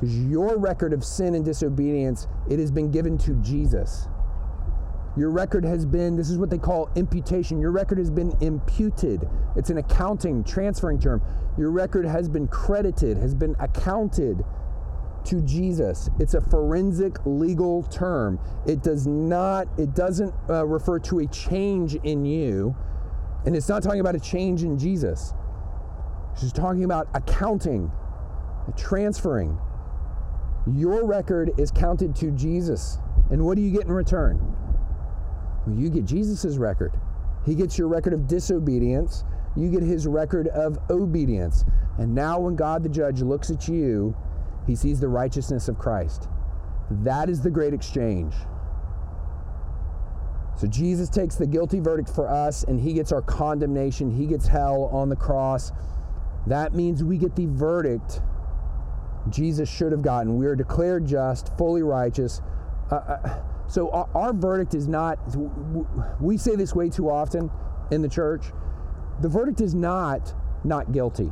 Because 0.00 0.18
your 0.24 0.58
record 0.58 0.92
of 0.92 1.04
sin 1.04 1.34
and 1.34 1.44
disobedience, 1.44 2.26
it 2.48 2.58
has 2.58 2.70
been 2.70 2.90
given 2.90 3.18
to 3.18 3.34
Jesus. 3.36 4.08
Your 5.16 5.30
record 5.30 5.64
has 5.64 5.86
been, 5.86 6.16
this 6.16 6.28
is 6.28 6.38
what 6.38 6.50
they 6.50 6.58
call 6.58 6.90
imputation. 6.96 7.60
Your 7.60 7.70
record 7.70 7.98
has 7.98 8.10
been 8.10 8.32
imputed. 8.40 9.28
It's 9.56 9.70
an 9.70 9.78
accounting, 9.78 10.42
transferring 10.42 10.98
term. 10.98 11.22
Your 11.56 11.70
record 11.70 12.04
has 12.04 12.28
been 12.28 12.48
credited, 12.48 13.16
has 13.18 13.34
been 13.34 13.54
accounted 13.60 14.44
to 15.26 15.40
Jesus. 15.42 16.10
It's 16.18 16.34
a 16.34 16.40
forensic 16.40 17.16
legal 17.24 17.82
term. 17.84 18.38
It 18.66 18.82
does 18.82 19.06
not, 19.06 19.68
it 19.78 19.94
doesn't 19.94 20.34
uh, 20.48 20.66
refer 20.66 20.98
to 21.00 21.20
a 21.20 21.26
change 21.26 21.94
in 21.96 22.24
you, 22.24 22.74
and 23.46 23.56
it's 23.56 23.68
not 23.68 23.82
talking 23.82 24.00
about 24.00 24.14
a 24.14 24.20
change 24.20 24.62
in 24.62 24.78
Jesus. 24.78 25.32
She's 26.40 26.52
talking 26.52 26.84
about 26.84 27.08
accounting, 27.14 27.90
transferring. 28.76 29.58
Your 30.74 31.04
record 31.04 31.52
is 31.58 31.70
counted 31.70 32.16
to 32.16 32.30
Jesus. 32.30 32.98
And 33.30 33.44
what 33.44 33.56
do 33.56 33.62
you 33.62 33.70
get 33.70 33.82
in 33.82 33.92
return? 33.92 34.38
Well, 35.66 35.76
you 35.76 35.90
get 35.90 36.04
Jesus' 36.04 36.56
record. 36.56 36.92
He 37.44 37.54
gets 37.54 37.78
your 37.78 37.88
record 37.88 38.12
of 38.12 38.26
disobedience. 38.26 39.24
You 39.56 39.70
get 39.70 39.82
his 39.82 40.06
record 40.06 40.48
of 40.48 40.78
obedience. 40.90 41.64
And 41.98 42.14
now, 42.14 42.40
when 42.40 42.56
God 42.56 42.82
the 42.82 42.88
judge 42.88 43.22
looks 43.22 43.50
at 43.50 43.68
you, 43.68 44.16
he 44.66 44.74
sees 44.74 45.00
the 45.00 45.08
righteousness 45.08 45.68
of 45.68 45.78
Christ. 45.78 46.28
That 46.90 47.28
is 47.28 47.40
the 47.40 47.50
great 47.50 47.74
exchange. 47.74 48.34
So 50.56 50.66
Jesus 50.66 51.08
takes 51.08 51.34
the 51.34 51.46
guilty 51.46 51.80
verdict 51.80 52.08
for 52.08 52.28
us 52.28 52.64
and 52.64 52.78
he 52.78 52.92
gets 52.92 53.12
our 53.12 53.22
condemnation. 53.22 54.10
He 54.10 54.26
gets 54.26 54.46
hell 54.46 54.84
on 54.92 55.08
the 55.08 55.16
cross. 55.16 55.72
That 56.46 56.74
means 56.74 57.02
we 57.02 57.18
get 57.18 57.34
the 57.34 57.46
verdict 57.46 58.20
Jesus 59.30 59.68
should 59.68 59.90
have 59.90 60.02
gotten. 60.02 60.36
We 60.36 60.46
are 60.46 60.54
declared 60.54 61.06
just, 61.06 61.56
fully 61.56 61.82
righteous. 61.82 62.40
Uh, 62.90 62.94
uh, 62.94 63.42
so 63.66 63.90
our, 63.90 64.08
our 64.14 64.32
verdict 64.32 64.74
is 64.74 64.86
not, 64.86 65.18
we 66.20 66.36
say 66.36 66.54
this 66.54 66.74
way 66.74 66.90
too 66.90 67.10
often 67.10 67.50
in 67.90 68.02
the 68.02 68.08
church. 68.08 68.44
The 69.22 69.28
verdict 69.28 69.60
is 69.60 69.74
not 69.74 70.34
not 70.64 70.92
guilty. 70.92 71.30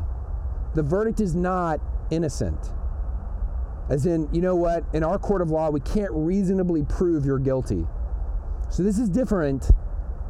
The 0.74 0.82
verdict 0.82 1.20
is 1.20 1.34
not 1.34 1.80
innocent. 2.10 2.58
As 3.92 4.06
in, 4.06 4.26
you 4.32 4.40
know 4.40 4.56
what? 4.56 4.84
In 4.94 5.04
our 5.04 5.18
court 5.18 5.42
of 5.42 5.50
law, 5.50 5.68
we 5.68 5.80
can't 5.80 6.10
reasonably 6.12 6.82
prove 6.82 7.26
you're 7.26 7.38
guilty. 7.38 7.86
So 8.70 8.82
this 8.82 8.98
is 8.98 9.10
different. 9.10 9.70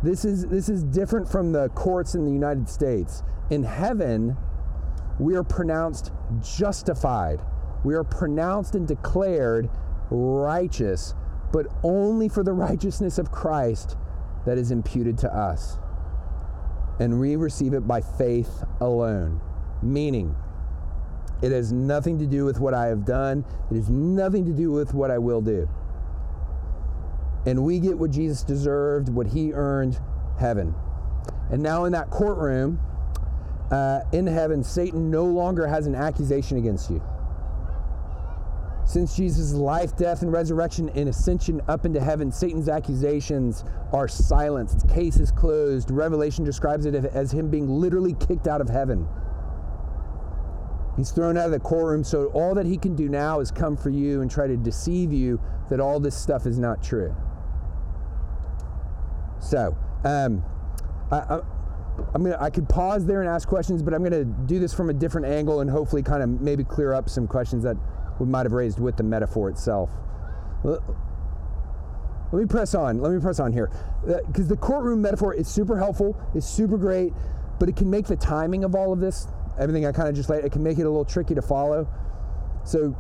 This 0.03 0.25
is 0.25 0.47
this 0.49 0.69
is 0.69 0.83
different 0.83 1.31
from 1.31 1.53
the 1.53 1.69
courts 1.69 2.17
in 2.17 2.25
the 2.25 2.33
United 2.33 2.69
States. 2.69 3.23
In 3.51 3.63
heaven, 3.63 4.37
we 5.21 5.37
are 5.37 5.45
pronounced 5.45 6.11
justified. 6.43 7.41
We 7.85 7.95
are 7.95 8.03
pronounced 8.03 8.75
and 8.75 8.89
declared 8.89 9.71
righteous, 10.11 11.15
but 11.53 11.69
only 11.85 12.29
for 12.29 12.43
the 12.43 12.53
righteousness 12.53 13.17
of 13.17 13.31
Christ 13.31 13.97
that 14.45 14.59
is 14.59 14.73
imputed 14.73 15.17
to 15.19 15.33
us. 15.33 15.79
And 16.99 17.21
we 17.21 17.37
receive 17.37 17.75
it 17.75 17.87
by 17.87 18.01
faith 18.01 18.65
alone. 18.81 19.41
Meaning, 19.83 20.35
it 21.43 21.53
has 21.53 21.73
nothing 21.73 22.19
to 22.19 22.27
do 22.27 22.45
with 22.45 22.61
what 22.61 22.75
I 22.75 22.87
have 22.87 23.05
done, 23.05 23.45
it 23.71 23.75
has 23.75 23.91
nothing 23.91 24.45
to 24.47 24.53
do 24.53 24.71
with 24.71 24.95
what 24.95 25.11
I 25.11 25.19
will 25.19 25.41
do. 25.41 25.69
And 27.45 27.65
we 27.65 27.81
get 27.81 27.99
what 27.99 28.11
Jesus 28.13 28.45
deserved, 28.45 29.09
what 29.09 29.27
he 29.27 29.53
earned, 29.53 30.01
heaven. 30.39 30.75
And 31.51 31.63
now 31.63 31.85
in 31.85 31.93
that 31.93 32.11
courtroom, 32.11 32.81
uh, 33.73 34.01
in 34.13 34.27
heaven, 34.27 34.63
Satan 34.63 35.11
no 35.11 35.25
longer 35.25 35.67
has 35.67 35.87
an 35.87 35.95
accusation 35.95 36.59
against 36.59 36.91
you. 36.91 37.03
Since 38.85 39.17
Jesus' 39.17 39.53
life, 39.53 39.97
death, 39.97 40.23
and 40.23 40.33
resurrection 40.33 40.91
and 40.91 41.09
ascension 41.09 41.63
up 41.69 41.87
into 41.87 42.01
heaven, 42.01 42.31
Satan's 42.31 42.69
accusations 42.69 43.65
are 43.93 44.09
silenced. 44.09 44.89
Case 44.89 45.17
is 45.17 45.31
closed. 45.31 45.91
Revelation 45.91 46.45
describes 46.45 46.85
it 46.85 46.95
as 46.95 47.33
him 47.33 47.49
being 47.49 47.69
literally 47.69 48.15
kicked 48.15 48.47
out 48.47 48.61
of 48.61 48.69
heaven. 48.69 49.09
He's 50.97 51.11
thrown 51.11 51.37
out 51.39 51.47
of 51.47 51.53
the 51.53 51.61
courtroom, 51.61 52.05
so 52.05 52.27
all 52.29 52.55
that 52.55 52.67
he 52.67 52.77
can 52.77 52.95
do 52.95 53.09
now 53.09 53.41
is 53.41 53.51
come 53.51 53.77
for 53.77 53.91
you 53.91 54.21
and 54.21 54.31
try 54.31 54.47
to 54.47 54.57
deceive 54.57 55.13
you 55.13 55.41
that 55.71 55.81
all 55.81 55.99
this 55.99 56.17
stuff 56.17 56.47
is 56.47 56.59
not 56.59 56.83
true. 56.83 57.15
So, 59.41 59.77
um, 60.05 60.45
I, 61.11 61.17
I, 61.17 61.41
I'm 62.15 62.23
gonna, 62.23 62.37
I 62.41 62.51
could 62.51 62.69
pause 62.69 63.07
there 63.07 63.21
and 63.21 63.29
ask 63.29 63.49
questions, 63.49 63.83
but 63.83 63.95
I'm 63.95 64.01
going 64.01 64.13
to 64.13 64.25
do 64.25 64.59
this 64.59 64.75
from 64.75 64.91
a 64.91 64.93
different 64.93 65.27
angle 65.27 65.61
and 65.61 65.71
hopefully 65.71 66.03
kind 66.03 66.23
of 66.23 66.41
maybe 66.41 66.65
clear 66.65 66.93
up 66.93 67.09
some 67.09 67.27
questions 67.27 67.63
that 67.65 67.77
we 68.19 68.27
might 68.27 68.45
have 68.45 68.53
raised 68.53 68.79
with 68.79 68.97
the 68.97 69.03
metaphor 69.03 69.49
itself. 69.49 69.91
Let 70.65 70.81
me 72.33 72.47
press 72.47 72.75
on. 72.75 73.01
Let 73.01 73.13
me 73.13 73.21
press 73.21 73.41
on 73.41 73.53
here. 73.53 73.71
Because 74.27 74.49
the 74.49 74.57
courtroom 74.57 75.03
metaphor 75.03 75.35
is 75.35 75.49
super 75.49 75.79
helpful, 75.79 76.17
it's 76.35 76.47
super 76.47 76.79
great, 76.79 77.13
but 77.59 77.69
it 77.69 77.77
can 77.77 77.91
make 77.91 78.07
the 78.07 78.17
timing 78.17 78.65
of 78.65 78.75
all 78.75 78.93
of 78.93 79.01
this 79.01 79.27
everything 79.59 79.87
I 79.87 79.93
kind 79.93 80.09
of 80.09 80.15
just 80.15 80.29
laid, 80.29 80.45
it 80.45 80.53
can 80.53 80.63
make 80.63 80.79
it 80.79 80.83
a 80.83 80.91
little 80.91 81.05
tricky 81.05 81.35
to 81.35 81.43
follow. 81.43 81.89
So 82.65 82.97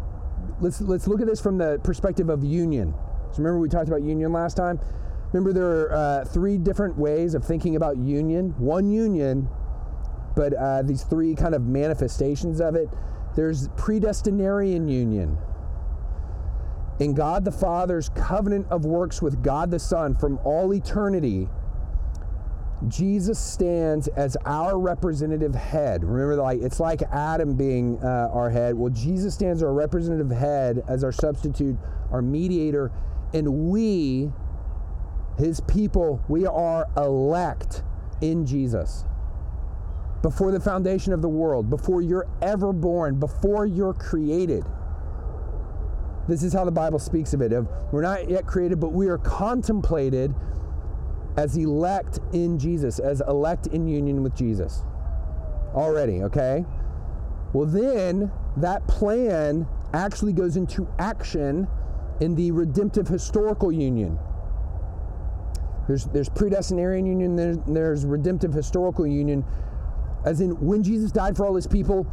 let's 0.61 0.81
let's 0.81 1.07
look 1.07 1.21
at 1.21 1.27
this 1.27 1.41
from 1.41 1.59
the 1.59 1.81
perspective 1.83 2.29
of 2.29 2.45
union. 2.45 2.95
So 3.33 3.39
remember 3.39 3.59
we 3.59 3.69
talked 3.69 3.89
about 3.89 4.03
union 4.03 4.33
last 4.33 4.57
time. 4.57 4.81
Remember 5.33 5.53
there 5.53 5.67
are 5.67 5.93
uh, 5.93 6.25
three 6.27 6.59
different 6.59 6.99
ways 6.99 7.35
of 7.35 7.45
thinking 7.45 7.77
about 7.77 7.97
union. 7.97 8.55
One 8.59 8.91
union, 8.91 9.49
but 10.37 10.53
uh, 10.53 10.83
these 10.83 11.05
three 11.05 11.35
kind 11.35 11.55
of 11.55 11.63
manifestations 11.63 12.61
of 12.61 12.75
it. 12.75 12.89
There's 13.35 13.69
predestinarian 13.69 14.91
union. 14.91 15.39
In 17.01 17.15
God 17.15 17.45
the 17.45 17.53
Father's 17.53 18.11
covenant 18.11 18.67
of 18.71 18.85
works 18.85 19.23
with 19.23 19.43
God 19.43 19.71
the 19.71 19.79
Son 19.79 20.15
from 20.15 20.39
all 20.45 20.75
eternity, 20.75 21.49
Jesus 22.89 23.39
stands 23.39 24.09
as 24.09 24.37
our 24.45 24.79
representative 24.79 25.55
head. 25.55 26.05
Remember, 26.05 26.37
like 26.37 26.61
it's 26.61 26.81
like 26.81 27.03
Adam 27.13 27.55
being 27.55 27.99
uh, 28.03 28.31
our 28.33 28.51
head. 28.51 28.75
Well, 28.75 28.91
Jesus 28.91 29.35
stands 29.35 29.63
our 29.63 29.73
representative 29.73 30.31
head 30.31 30.83
as 30.89 31.05
our 31.05 31.13
substitute, 31.13 31.77
our 32.11 32.23
mediator, 32.23 32.91
and 33.33 33.71
we, 33.71 34.31
His 35.39 35.61
people, 35.61 36.23
we 36.29 36.47
are 36.47 36.87
elect 36.97 37.83
in 38.21 38.47
Jesus. 38.47 39.05
Before 40.23 40.53
the 40.53 40.61
foundation 40.61 41.13
of 41.13 41.21
the 41.21 41.29
world, 41.29 41.69
before 41.69 42.01
you're 42.01 42.29
ever 42.41 42.73
born, 42.73 43.19
before 43.19 43.67
you're 43.67 43.95
created. 43.95 44.65
This 46.29 46.45
is 46.45 46.53
how 46.53 46.65
the 46.65 46.71
Bible 46.71 47.01
speaks 47.01 47.35
of 47.35 47.43
it. 47.43 47.53
Of 47.53 47.69
we're 47.91 48.03
not 48.03 48.31
yet 48.31 48.47
created, 48.47 48.79
but 48.79 48.93
we 48.93 49.09
are 49.09 49.19
contemplated 49.19 50.33
as 51.37 51.57
elect 51.57 52.19
in 52.33 52.59
Jesus, 52.59 52.99
as 52.99 53.23
elect 53.27 53.69
in 53.69 53.89
union 53.89 54.23
with 54.23 54.35
Jesus. 54.35 54.85
Already, 55.75 56.23
okay? 56.23 56.65
Well, 57.53 57.67
then 57.67 58.31
that 58.59 58.87
plan 58.87 59.67
actually 59.95 60.33
goes 60.33 60.57
into 60.57 60.89
action 60.99 61.67
in 62.21 62.35
the 62.35 62.51
redemptive 62.51 63.09
historical 63.09 63.73
union. 63.73 64.19
There's, 65.89 66.05
there's 66.07 66.29
predestinarian 66.29 67.07
union, 67.07 67.37
there's, 67.37 67.59
there's 67.67 68.07
redemptive 68.07 68.53
historical 68.53 69.07
union. 69.07 69.45
As 70.25 70.41
in, 70.41 70.51
when 70.61 70.83
Jesus 70.83 71.11
died 71.11 71.37
for 71.37 71.47
all 71.47 71.55
his 71.55 71.67
people, 71.67 72.07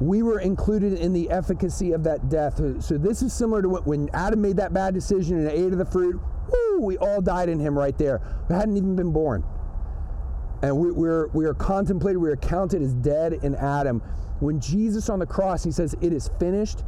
we 0.00 0.22
were 0.22 0.40
included 0.40 0.94
in 0.94 1.12
the 1.12 1.28
efficacy 1.30 1.92
of 1.92 2.02
that 2.04 2.30
death. 2.30 2.56
So 2.82 2.96
this 2.96 3.20
is 3.20 3.32
similar 3.32 3.60
to 3.60 3.68
what, 3.68 3.86
when 3.86 4.08
Adam 4.14 4.40
made 4.40 4.56
that 4.56 4.72
bad 4.72 4.94
decision 4.94 5.38
and 5.38 5.48
ate 5.48 5.72
of 5.72 5.78
the 5.78 5.84
fruit 5.84 6.18
we 6.80 6.96
all 6.98 7.20
died 7.20 7.48
in 7.48 7.58
him 7.58 7.78
right 7.78 7.96
there. 7.96 8.20
We 8.48 8.54
hadn't 8.54 8.76
even 8.76 8.96
been 8.96 9.12
born. 9.12 9.44
And 10.62 10.76
we, 10.76 10.90
we're, 10.92 11.28
we 11.28 11.46
are 11.46 11.54
contemplated, 11.54 12.18
we 12.18 12.30
are 12.30 12.36
counted 12.36 12.82
as 12.82 12.92
dead 12.94 13.34
in 13.42 13.54
Adam. 13.54 14.00
When 14.40 14.60
Jesus 14.60 15.08
on 15.08 15.18
the 15.18 15.26
cross, 15.26 15.64
he 15.64 15.70
says, 15.70 15.94
It 16.00 16.12
is 16.12 16.30
finished. 16.38 16.82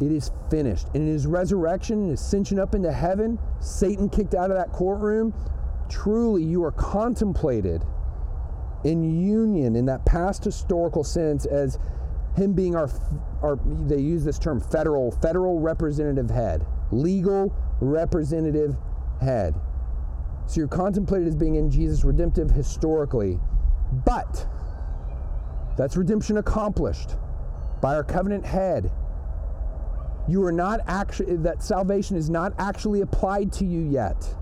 It 0.00 0.10
is 0.10 0.30
finished. 0.50 0.86
And 0.94 0.96
in 0.96 1.08
his 1.08 1.26
resurrection 1.26 2.04
and 2.04 2.12
ascension 2.12 2.58
up 2.58 2.74
into 2.74 2.92
heaven, 2.92 3.38
Satan 3.60 4.08
kicked 4.08 4.34
out 4.34 4.50
of 4.50 4.56
that 4.56 4.72
courtroom. 4.72 5.32
Truly, 5.88 6.42
you 6.42 6.64
are 6.64 6.72
contemplated 6.72 7.84
in 8.84 9.20
union 9.20 9.76
in 9.76 9.86
that 9.86 10.04
past 10.04 10.44
historical 10.44 11.04
sense 11.04 11.46
as 11.46 11.78
him 12.36 12.52
being 12.52 12.74
our, 12.74 12.90
our 13.42 13.56
they 13.64 13.98
use 13.98 14.24
this 14.24 14.38
term 14.38 14.60
federal 14.60 15.12
federal 15.12 15.60
representative 15.60 16.30
head 16.30 16.66
legal 16.90 17.54
representative 17.82 18.76
head. 19.20 19.54
So 20.46 20.60
you're 20.60 20.68
contemplated 20.68 21.28
as 21.28 21.36
being 21.36 21.56
in 21.56 21.70
Jesus 21.70 22.04
redemptive 22.04 22.50
historically, 22.50 23.38
but 24.04 24.46
that's 25.76 25.96
redemption 25.96 26.36
accomplished 26.36 27.16
by 27.80 27.94
our 27.94 28.04
covenant 28.04 28.44
head. 28.44 28.90
You 30.28 30.44
are 30.44 30.52
not 30.52 30.80
actually, 30.86 31.36
that 31.38 31.62
salvation 31.62 32.16
is 32.16 32.30
not 32.30 32.52
actually 32.58 33.00
applied 33.00 33.52
to 33.54 33.64
you 33.64 33.80
yet. 33.80 34.34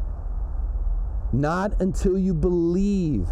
Not 1.33 1.81
until 1.81 2.19
you 2.19 2.35
believe. 2.35 3.29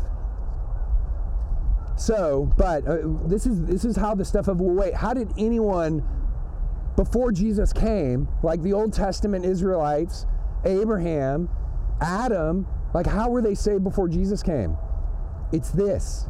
So, 1.96 2.52
but 2.56 2.86
uh, 2.86 2.98
this 3.26 3.44
is 3.44 3.64
this 3.64 3.84
is 3.84 3.96
how 3.96 4.14
the 4.14 4.24
stuff 4.24 4.46
of 4.46 4.60
well, 4.60 4.72
wait, 4.72 4.94
how 4.94 5.12
did 5.12 5.32
anyone 5.36 6.08
before 6.98 7.30
Jesus 7.30 7.72
came, 7.72 8.26
like 8.42 8.60
the 8.60 8.72
Old 8.72 8.92
Testament 8.92 9.44
Israelites, 9.44 10.26
Abraham, 10.64 11.48
Adam, 12.00 12.66
like 12.92 13.06
how 13.06 13.30
were 13.30 13.40
they 13.40 13.54
saved 13.54 13.84
before 13.84 14.08
Jesus 14.08 14.42
came? 14.42 14.76
It's 15.52 15.70
this. 15.70 16.26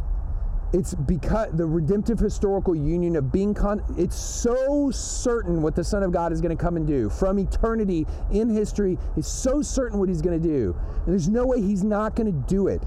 It's 0.74 0.92
because 0.92 1.48
the 1.54 1.64
redemptive 1.64 2.18
historical 2.18 2.76
union 2.76 3.16
of 3.16 3.32
being 3.32 3.54
con 3.54 3.82
it's 3.96 4.14
so 4.14 4.90
certain 4.90 5.62
what 5.62 5.74
the 5.74 5.82
Son 5.82 6.02
of 6.02 6.12
God 6.12 6.34
is 6.34 6.42
going 6.42 6.54
to 6.54 6.62
come 6.62 6.76
and 6.76 6.86
do 6.86 7.08
from 7.08 7.38
eternity 7.38 8.06
in 8.30 8.50
history 8.50 8.98
is 9.16 9.26
so 9.26 9.62
certain 9.62 9.98
what 9.98 10.10
he's 10.10 10.20
going 10.20 10.38
to 10.38 10.48
do. 10.48 10.76
And 11.06 11.06
there's 11.06 11.30
no 11.30 11.46
way 11.46 11.62
he's 11.62 11.82
not 11.82 12.14
going 12.14 12.30
to 12.30 12.46
do 12.46 12.68
it 12.68 12.82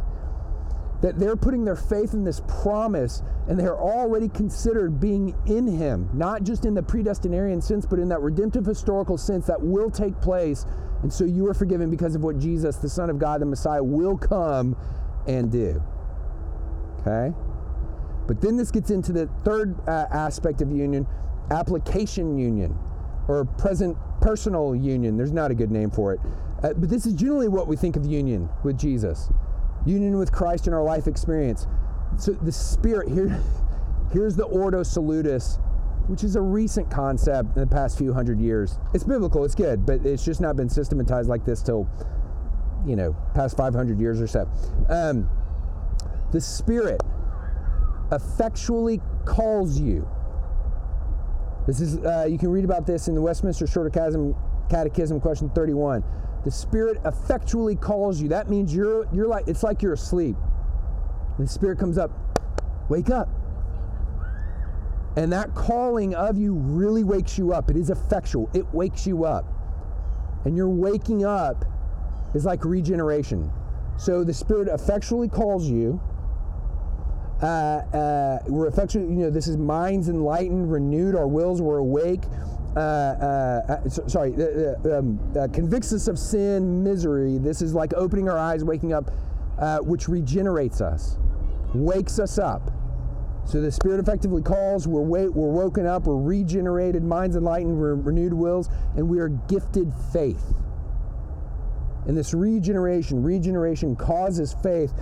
that 1.01 1.17
they're 1.19 1.35
putting 1.35 1.65
their 1.65 1.75
faith 1.75 2.13
in 2.13 2.23
this 2.23 2.41
promise 2.47 3.23
and 3.49 3.59
they're 3.59 3.77
already 3.77 4.29
considered 4.29 4.99
being 4.99 5.35
in 5.47 5.67
him, 5.67 6.09
not 6.13 6.43
just 6.43 6.65
in 6.65 6.73
the 6.73 6.81
predestinarian 6.81 7.61
sense, 7.61 7.85
but 7.85 7.99
in 7.99 8.07
that 8.09 8.21
redemptive 8.21 8.65
historical 8.65 9.17
sense 9.17 9.47
that 9.47 9.59
will 9.59 9.89
take 9.89 10.19
place. 10.21 10.65
And 11.01 11.11
so 11.11 11.25
you 11.25 11.47
are 11.47 11.53
forgiven 11.53 11.89
because 11.89 12.13
of 12.13 12.23
what 12.23 12.37
Jesus, 12.37 12.77
the 12.77 12.89
Son 12.89 13.09
of 13.09 13.17
God, 13.17 13.41
the 13.41 13.47
Messiah, 13.47 13.83
will 13.83 14.15
come 14.15 14.75
and 15.27 15.51
do. 15.51 15.81
Okay? 16.99 17.35
But 18.27 18.39
then 18.39 18.55
this 18.55 18.69
gets 18.69 18.91
into 18.91 19.11
the 19.11 19.27
third 19.43 19.75
uh, 19.87 20.05
aspect 20.11 20.61
of 20.61 20.71
union 20.71 21.07
application 21.49 22.37
union 22.37 22.77
or 23.27 23.43
present 23.43 23.97
personal 24.21 24.73
union. 24.73 25.17
There's 25.17 25.33
not 25.33 25.51
a 25.51 25.55
good 25.55 25.71
name 25.71 25.89
for 25.89 26.13
it. 26.13 26.19
Uh, 26.63 26.73
but 26.73 26.89
this 26.89 27.05
is 27.05 27.13
generally 27.13 27.49
what 27.49 27.67
we 27.67 27.75
think 27.75 27.95
of 27.95 28.05
union 28.05 28.47
with 28.63 28.77
Jesus 28.77 29.29
union 29.85 30.17
with 30.17 30.31
Christ 30.31 30.67
in 30.67 30.73
our 30.73 30.83
life 30.83 31.07
experience. 31.07 31.67
So 32.17 32.33
the 32.33 32.51
Spirit 32.51 33.09
here, 33.09 33.39
here's 34.11 34.35
the 34.35 34.45
Ordo 34.45 34.83
Salutis, 34.83 35.57
which 36.07 36.23
is 36.23 36.35
a 36.35 36.41
recent 36.41 36.89
concept 36.91 37.55
in 37.55 37.61
the 37.61 37.67
past 37.67 37.97
few 37.97 38.13
hundred 38.13 38.39
years. 38.39 38.77
It's 38.93 39.03
biblical, 39.03 39.45
it's 39.45 39.55
good, 39.55 39.85
but 39.85 40.05
it's 40.05 40.23
just 40.23 40.41
not 40.41 40.55
been 40.55 40.69
systematized 40.69 41.29
like 41.29 41.45
this 41.45 41.61
till, 41.61 41.89
you 42.85 42.95
know, 42.95 43.15
past 43.33 43.57
500 43.57 43.99
years 43.99 44.21
or 44.21 44.27
so. 44.27 44.49
Um, 44.89 45.29
the 46.31 46.41
Spirit 46.41 47.01
effectually 48.11 49.01
calls 49.25 49.79
you. 49.79 50.07
This 51.67 51.79
is 51.79 51.97
uh, 51.97 52.25
you 52.29 52.37
can 52.37 52.49
read 52.49 52.65
about 52.65 52.87
this 52.87 53.07
in 53.07 53.15
the 53.15 53.21
Westminster 53.21 53.67
Shorter 53.67 53.89
Catechism, 53.89 54.35
Catechism, 54.69 55.21
question 55.21 55.49
31 55.51 56.03
the 56.43 56.51
Spirit 56.51 56.99
effectually 57.05 57.75
calls 57.75 58.21
you. 58.21 58.29
That 58.29 58.49
means 58.49 58.73
you're 58.73 59.07
you're 59.13 59.27
like 59.27 59.47
it's 59.47 59.63
like 59.63 59.81
you're 59.81 59.93
asleep. 59.93 60.35
The 61.37 61.47
Spirit 61.47 61.79
comes 61.79 61.97
up, 61.97 62.11
wake 62.89 63.09
up. 63.09 63.29
And 65.17 65.31
that 65.33 65.53
calling 65.55 66.15
of 66.15 66.37
you 66.37 66.53
really 66.53 67.03
wakes 67.03 67.37
you 67.37 67.53
up. 67.53 67.69
It 67.69 67.75
is 67.75 67.89
effectual. 67.89 68.49
It 68.53 68.65
wakes 68.73 69.05
you 69.05 69.25
up. 69.25 69.45
And 70.45 70.55
your 70.55 70.69
waking 70.69 71.25
up 71.25 71.65
is 72.33 72.45
like 72.45 72.63
regeneration. 72.63 73.51
So 73.97 74.23
the 74.23 74.33
Spirit 74.33 74.67
effectually 74.67 75.27
calls 75.27 75.69
you. 75.69 76.01
Uh, 77.41 77.45
uh, 77.45 78.39
we're 78.47 78.67
effectually, 78.67 79.05
you 79.05 79.19
know, 79.19 79.29
this 79.29 79.47
is 79.47 79.57
minds 79.57 80.09
enlightened, 80.09 80.71
renewed, 80.71 81.15
our 81.15 81.27
wills 81.27 81.61
were 81.61 81.79
awake. 81.79 82.23
Uh, 82.75 82.79
uh, 82.79 83.79
uh 83.85 83.89
sorry, 83.89 84.33
uh, 84.33 84.99
um, 84.99 85.19
convicts 85.51 85.91
us 85.91 86.07
of 86.07 86.17
sin, 86.17 86.83
misery. 86.83 87.37
This 87.37 87.61
is 87.61 87.73
like 87.73 87.93
opening 87.95 88.29
our 88.29 88.37
eyes, 88.37 88.63
waking 88.63 88.93
up, 88.93 89.11
which 89.83 90.07
regenerates 90.07 90.79
us, 90.79 91.17
wakes 91.73 92.17
us 92.17 92.37
up. 92.37 92.71
So 93.45 93.59
the 93.59 93.71
Spirit 93.71 93.99
effectively 93.99 94.41
calls, 94.41 94.87
we're, 94.87 95.01
we're 95.01 95.29
woken 95.29 95.85
up, 95.85 96.03
we're 96.03 96.15
regenerated, 96.15 97.03
minds 97.03 97.35
enlightened, 97.35 97.77
we're 97.77 97.95
renewed 97.95 98.33
wills, 98.33 98.69
and 98.95 99.09
we 99.09 99.19
are 99.19 99.29
gifted 99.29 99.91
faith. 100.13 100.53
And 102.07 102.17
this 102.17 102.33
regeneration, 102.33 103.21
regeneration 103.21 103.95
causes 103.95 104.55
faith. 104.63 104.93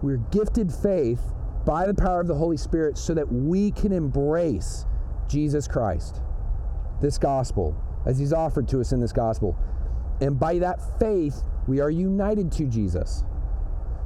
We're 0.00 0.16
gifted 0.16 0.72
faith 0.72 1.20
by 1.66 1.86
the 1.86 1.94
power 1.94 2.20
of 2.20 2.26
the 2.26 2.34
Holy 2.34 2.56
Spirit 2.56 2.96
so 2.96 3.12
that 3.14 3.30
we 3.30 3.72
can 3.72 3.92
embrace 3.92 4.86
Jesus 5.28 5.68
Christ 5.68 6.22
this 7.00 7.18
gospel, 7.18 7.76
as 8.06 8.18
he's 8.18 8.32
offered 8.32 8.68
to 8.68 8.80
us 8.80 8.92
in 8.92 9.00
this 9.00 9.12
gospel. 9.12 9.56
And 10.20 10.38
by 10.38 10.58
that 10.58 10.98
faith, 10.98 11.42
we 11.66 11.80
are 11.80 11.90
united 11.90 12.50
to 12.52 12.66
Jesus. 12.66 13.24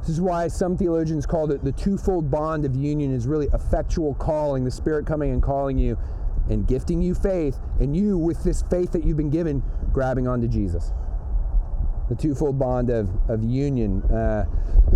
This 0.01 0.11
is 0.11 0.20
why 0.20 0.49
some 0.49 0.76
theologians 0.76 1.26
call 1.26 1.51
it 1.53 1.62
the 1.62 1.72
twofold 1.72 2.30
bond 2.30 2.64
of 2.64 2.74
union 2.74 3.14
is 3.14 3.26
really 3.26 3.49
effectual 3.55 4.14
calling, 4.14 4.64
the 4.64 4.70
Spirit 4.70 5.07
coming 5.07 5.30
and 5.32 5.43
calling 5.43 5.78
you 5.78 5.97
and 6.51 6.66
gifting 6.66 7.01
you 7.01 7.14
faith, 7.14 7.59
and 7.80 7.97
you, 7.97 8.18
with 8.18 8.43
this 8.43 8.62
faith 8.70 8.90
that 8.93 9.05
you've 9.05 9.16
been 9.16 9.30
given, 9.30 9.62
grabbing 9.93 10.26
onto 10.26 10.49
Jesus. 10.49 10.93
The 12.09 12.16
twofold 12.16 12.59
bond 12.59 12.90
of, 12.90 13.11
of 13.30 13.45
union. 13.45 14.03
Uh, 14.03 14.45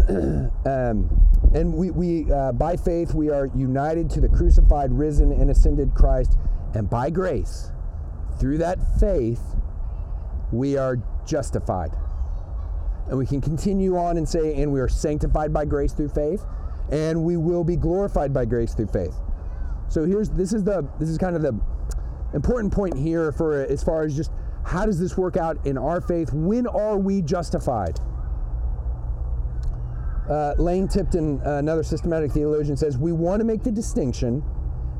um, 0.66 1.08
and 1.54 1.72
we, 1.72 1.90
we 1.90 2.30
uh, 2.32 2.52
by 2.52 2.76
faith, 2.76 3.14
we 3.14 3.30
are 3.30 3.48
united 3.54 4.10
to 4.10 4.20
the 4.20 4.28
crucified, 4.28 4.92
risen, 4.92 5.32
and 5.32 5.50
ascended 5.50 5.94
Christ, 5.94 6.36
and 6.74 6.90
by 6.90 7.10
grace, 7.10 7.70
through 8.38 8.58
that 8.58 8.78
faith, 8.98 9.42
we 10.52 10.76
are 10.76 10.98
justified. 11.26 11.90
And 13.08 13.18
we 13.18 13.26
can 13.26 13.40
continue 13.40 13.96
on 13.96 14.16
and 14.16 14.28
say, 14.28 14.60
and 14.60 14.72
we 14.72 14.80
are 14.80 14.88
sanctified 14.88 15.52
by 15.52 15.64
grace 15.64 15.92
through 15.92 16.08
faith, 16.08 16.44
and 16.90 17.24
we 17.24 17.36
will 17.36 17.64
be 17.64 17.76
glorified 17.76 18.32
by 18.32 18.44
grace 18.44 18.74
through 18.74 18.88
faith. 18.88 19.14
So 19.88 20.04
here's 20.04 20.30
this 20.30 20.52
is 20.52 20.64
the 20.64 20.88
this 20.98 21.08
is 21.08 21.18
kind 21.18 21.36
of 21.36 21.42
the 21.42 21.58
important 22.34 22.72
point 22.72 22.96
here 22.96 23.30
for 23.30 23.64
as 23.64 23.84
far 23.84 24.02
as 24.02 24.16
just 24.16 24.30
how 24.64 24.84
does 24.84 24.98
this 24.98 25.16
work 25.16 25.36
out 25.36 25.64
in 25.64 25.78
our 25.78 26.00
faith? 26.00 26.32
When 26.32 26.66
are 26.66 26.98
we 26.98 27.22
justified? 27.22 28.00
Uh, 30.28 30.54
Lane 30.58 30.88
Tipton, 30.88 31.40
another 31.44 31.84
systematic 31.84 32.32
theologian, 32.32 32.76
says 32.76 32.98
we 32.98 33.12
want 33.12 33.38
to 33.38 33.44
make 33.44 33.62
the 33.62 33.70
distinction 33.70 34.42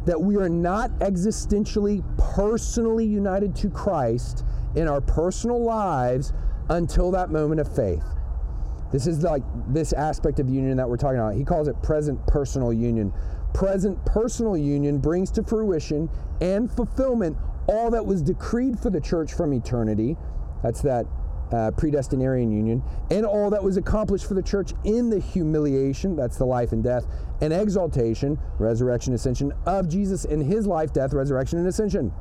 that 0.07 0.21
we 0.21 0.37
are 0.37 0.49
not 0.49 0.91
existentially, 1.01 2.03
personally 2.35 3.05
united 3.05 3.55
to 3.57 3.69
Christ 3.69 4.45
in 4.75 4.89
our 4.89 5.01
personal 5.01 5.63
lives 5.63 6.33
until 6.71 7.11
that 7.11 7.31
moment 7.31 7.61
of 7.61 7.75
faith. 7.75 8.05
This 8.93 9.07
is 9.07 9.23
like 9.23 9.43
this 9.69 9.93
aspect 9.93 10.39
of 10.39 10.49
union 10.49 10.77
that 10.77 10.89
we're 10.89 10.97
talking 10.97 11.19
about. 11.19 11.35
He 11.35 11.45
calls 11.45 11.69
it 11.69 11.81
present 11.83 12.25
personal 12.27 12.73
union. 12.73 13.13
Present 13.53 14.05
personal 14.07 14.57
union 14.57 14.99
brings 14.99 15.31
to 15.33 15.43
fruition 15.43 16.09
and 16.41 16.71
fulfillment 16.71 17.37
all 17.67 17.91
that 17.91 18.05
was 18.07 18.23
decreed 18.23 18.79
for 18.79 18.91
the 18.91 19.01
church 19.01 19.35
from 19.35 19.53
eternity. 19.53 20.17
That's 20.63 20.83
that 20.83 21.07
uh, 21.53 21.71
predestinarian 21.73 22.53
union, 22.53 22.83
and 23.11 23.25
all 23.25 23.51
that 23.51 23.63
was 23.63 23.77
accomplished 23.77 24.27
for 24.27 24.35
the 24.35 24.43
church 24.43 24.73
in 24.85 25.11
the 25.11 25.21
humiliation, 25.21 26.17
that's 26.17 26.37
the 26.37 26.45
life 26.45 26.73
and 26.73 26.83
death, 26.83 27.07
and 27.41 27.53
exaltation, 27.53 28.39
resurrection, 28.59 29.15
ascension 29.15 29.53
of 29.67 29.89
Jesus 29.89 30.25
in 30.25 30.41
his 30.41 30.67
life, 30.67 30.93
death, 30.93 31.13
resurrection, 31.13 31.59
and 31.59 31.69
ascension. 31.69 32.13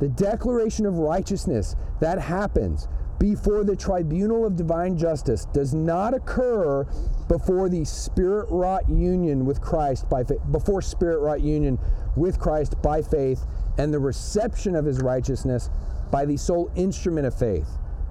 The 0.00 0.08
declaration 0.08 0.86
of 0.86 0.98
righteousness 0.98 1.76
that 2.00 2.20
happens 2.20 2.88
before 3.18 3.64
the 3.64 3.76
tribunal 3.76 4.44
of 4.44 4.56
divine 4.56 4.96
justice 4.96 5.46
does 5.46 5.72
not 5.72 6.14
occur 6.14 6.84
before 7.28 7.68
the 7.68 7.84
spirit 7.84 8.48
wrought 8.50 8.88
union 8.88 9.44
with 9.46 9.60
Christ 9.60 10.08
by 10.08 10.24
faith, 10.24 10.40
before 10.50 10.82
spirit 10.82 11.20
wrought 11.20 11.40
union 11.40 11.78
with 12.16 12.38
Christ 12.38 12.80
by 12.82 13.02
faith 13.02 13.46
and 13.78 13.94
the 13.94 13.98
reception 13.98 14.74
of 14.74 14.84
his 14.84 15.00
righteousness 15.00 15.70
by 16.10 16.24
the 16.24 16.36
sole 16.36 16.70
instrument 16.76 17.26
of 17.26 17.38
faith 17.38 17.68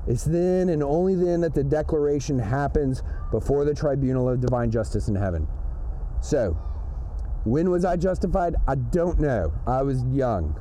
it's 0.08 0.24
then 0.24 0.70
and 0.70 0.84
only 0.84 1.16
then 1.16 1.42
that 1.42 1.54
the 1.54 1.64
declaration 1.64 2.38
happens 2.40 3.04
before 3.32 3.66
the 3.66 3.74
tribunal 3.74 4.30
of 4.30 4.42
divine 4.42 4.70
justice 4.70 5.08
in 5.08 5.16
heaven. 5.16 5.48
So, 6.22 6.58
when 7.46 7.70
was 7.70 7.86
I 7.86 7.98
justified? 7.98 8.56
I 8.68 8.76
don't 8.76 9.20
know. 9.20 9.54
I 9.68 9.82
was 9.82 10.04
young. 10.06 10.58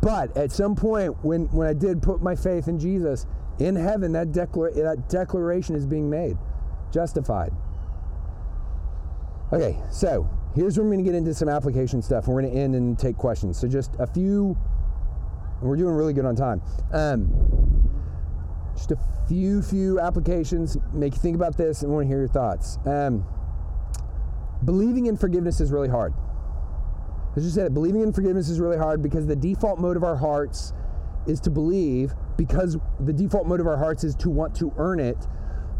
But 0.00 0.36
at 0.36 0.52
some 0.52 0.74
point, 0.74 1.24
when, 1.24 1.46
when 1.46 1.66
I 1.66 1.72
did 1.72 2.02
put 2.02 2.22
my 2.22 2.36
faith 2.36 2.68
in 2.68 2.78
Jesus, 2.78 3.26
in 3.58 3.76
heaven, 3.76 4.12
that, 4.12 4.32
declara- 4.32 4.74
that 4.74 5.08
declaration 5.08 5.74
is 5.74 5.86
being 5.86 6.10
made. 6.10 6.36
Justified. 6.92 7.52
Okay, 9.52 9.78
so 9.90 10.28
here's 10.54 10.76
where 10.76 10.84
we're 10.84 10.94
going 10.94 11.04
to 11.04 11.10
get 11.10 11.16
into 11.16 11.34
some 11.34 11.48
application 11.48 12.02
stuff. 12.02 12.26
We're 12.26 12.42
going 12.42 12.52
to 12.52 12.58
end 12.58 12.74
and 12.74 12.98
take 12.98 13.16
questions. 13.16 13.58
So 13.58 13.68
just 13.68 13.92
a 13.98 14.06
few, 14.06 14.56
we're 15.62 15.76
doing 15.76 15.94
really 15.94 16.12
good 16.12 16.24
on 16.24 16.36
time. 16.36 16.60
Um, 16.92 17.30
just 18.74 18.92
a 18.92 18.98
few, 19.28 19.62
few 19.62 20.00
applications 20.00 20.76
make 20.92 21.14
you 21.14 21.20
think 21.20 21.36
about 21.36 21.56
this 21.56 21.82
and 21.82 21.92
want 21.92 22.04
to 22.04 22.08
hear 22.08 22.18
your 22.18 22.28
thoughts. 22.28 22.78
Um, 22.84 23.24
believing 24.64 25.06
in 25.06 25.16
forgiveness 25.16 25.60
is 25.60 25.70
really 25.70 25.88
hard. 25.88 26.12
As 27.36 27.44
you 27.44 27.50
said, 27.50 27.74
believing 27.74 28.02
in 28.02 28.12
forgiveness 28.12 28.48
is 28.48 28.60
really 28.60 28.76
hard 28.76 29.02
because 29.02 29.26
the 29.26 29.36
default 29.36 29.78
mode 29.78 29.96
of 29.96 30.04
our 30.04 30.16
hearts 30.16 30.72
is 31.26 31.40
to 31.40 31.50
believe 31.50 32.12
because 32.36 32.76
the 33.00 33.12
default 33.12 33.46
mode 33.46 33.60
of 33.60 33.66
our 33.66 33.76
hearts 33.76 34.04
is 34.04 34.14
to 34.16 34.30
want 34.30 34.54
to 34.56 34.72
earn 34.76 35.00
it. 35.00 35.26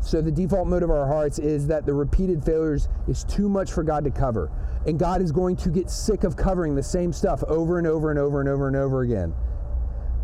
So 0.01 0.21
the 0.21 0.33
default 0.33 0.67
mode 0.67 0.83
of 0.83 0.91
our 0.91 1.07
hearts 1.07 1.39
is 1.39 1.67
that 1.69 1.87
the 1.87 1.95
repeated 1.95 2.45
failures 2.45 2.89
is 3.09 3.25
too 3.25 3.49
much 3.49 3.73
for 3.73 3.83
God 3.83 4.05
to 4.05 4.11
cover. 4.11 4.51
And 4.87 4.99
God 4.99 5.23
is 5.23 5.33
going 5.33 5.57
to 5.57 5.71
get 5.71 5.89
sick 5.89 6.25
of 6.25 6.37
covering 6.37 6.75
the 6.75 6.83
same 6.83 7.13
stuff 7.13 7.43
over 7.45 7.79
and 7.79 7.87
over 7.87 8.11
and 8.11 8.19
over 8.19 8.41
and 8.41 8.49
over 8.49 8.67
and 8.67 8.77
over 8.77 9.03
again. 9.03 9.33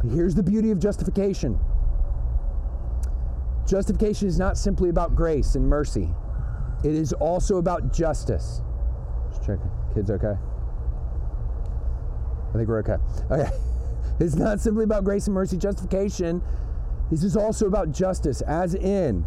But 0.03 0.13
here's 0.13 0.35
the 0.35 0.43
beauty 0.43 0.71
of 0.71 0.79
justification 0.79 1.59
Justification 3.71 4.27
is 4.27 4.37
not 4.37 4.59
simply 4.59 4.91
about 4.91 5.15
grace 5.15 5.55
and 5.55 5.65
mercy, 5.65 6.11
it 6.83 6.93
is 6.93 7.13
also 7.13 7.59
about 7.59 7.93
justice. 7.93 8.63
Just 9.29 9.43
checking. 9.43 9.71
Kids 9.95 10.11
okay? 10.11 10.35
I 12.49 12.53
think 12.57 12.69
we're 12.69 12.81
okay. 12.81 12.97
Okay. 13.31 13.51
It's 14.19 14.35
not 14.35 14.61
simply 14.61 14.85
about 14.85 15.05
grace 15.05 15.29
and 15.29 15.35
mercy. 15.35 15.57
Justification 15.57 16.43
this 17.11 17.25
is 17.25 17.37
also 17.37 17.67
about 17.67 17.91
justice, 17.91 18.41
as 18.43 18.75
in, 18.75 19.25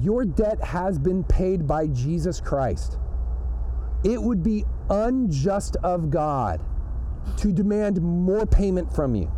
your 0.00 0.24
debt 0.24 0.62
has 0.62 0.98
been 0.98 1.22
paid 1.24 1.66
by 1.66 1.86
Jesus 1.88 2.40
Christ. 2.40 2.98
It 4.02 4.20
would 4.20 4.42
be 4.42 4.64
unjust 4.88 5.76
of 5.82 6.10
God 6.10 6.60
to 7.38 7.52
demand 7.52 8.00
more 8.00 8.46
payment 8.46 8.94
from 8.94 9.14
you. 9.14 9.30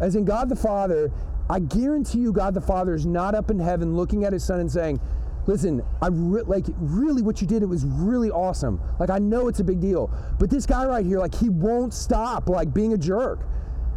As 0.00 0.16
in, 0.16 0.24
God 0.24 0.48
the 0.48 0.56
Father, 0.56 1.12
I 1.48 1.60
guarantee 1.60 2.18
you, 2.18 2.32
God 2.32 2.54
the 2.54 2.60
Father 2.60 2.94
is 2.94 3.06
not 3.06 3.34
up 3.34 3.50
in 3.50 3.58
heaven 3.58 3.96
looking 3.96 4.24
at 4.24 4.32
his 4.32 4.44
son 4.44 4.60
and 4.60 4.70
saying, 4.70 5.00
Listen, 5.46 5.80
I 6.02 6.08
re- 6.08 6.42
like 6.42 6.64
really 6.76 7.22
what 7.22 7.40
you 7.40 7.46
did. 7.46 7.62
It 7.62 7.66
was 7.66 7.84
really 7.84 8.30
awesome. 8.30 8.80
Like 8.98 9.10
I 9.10 9.18
know 9.18 9.46
it's 9.46 9.60
a 9.60 9.64
big 9.64 9.80
deal, 9.80 10.10
but 10.40 10.50
this 10.50 10.66
guy 10.66 10.84
right 10.86 11.06
here, 11.06 11.20
like 11.20 11.34
he 11.34 11.48
won't 11.48 11.94
stop 11.94 12.48
like 12.48 12.74
being 12.74 12.94
a 12.94 12.98
jerk. 12.98 13.46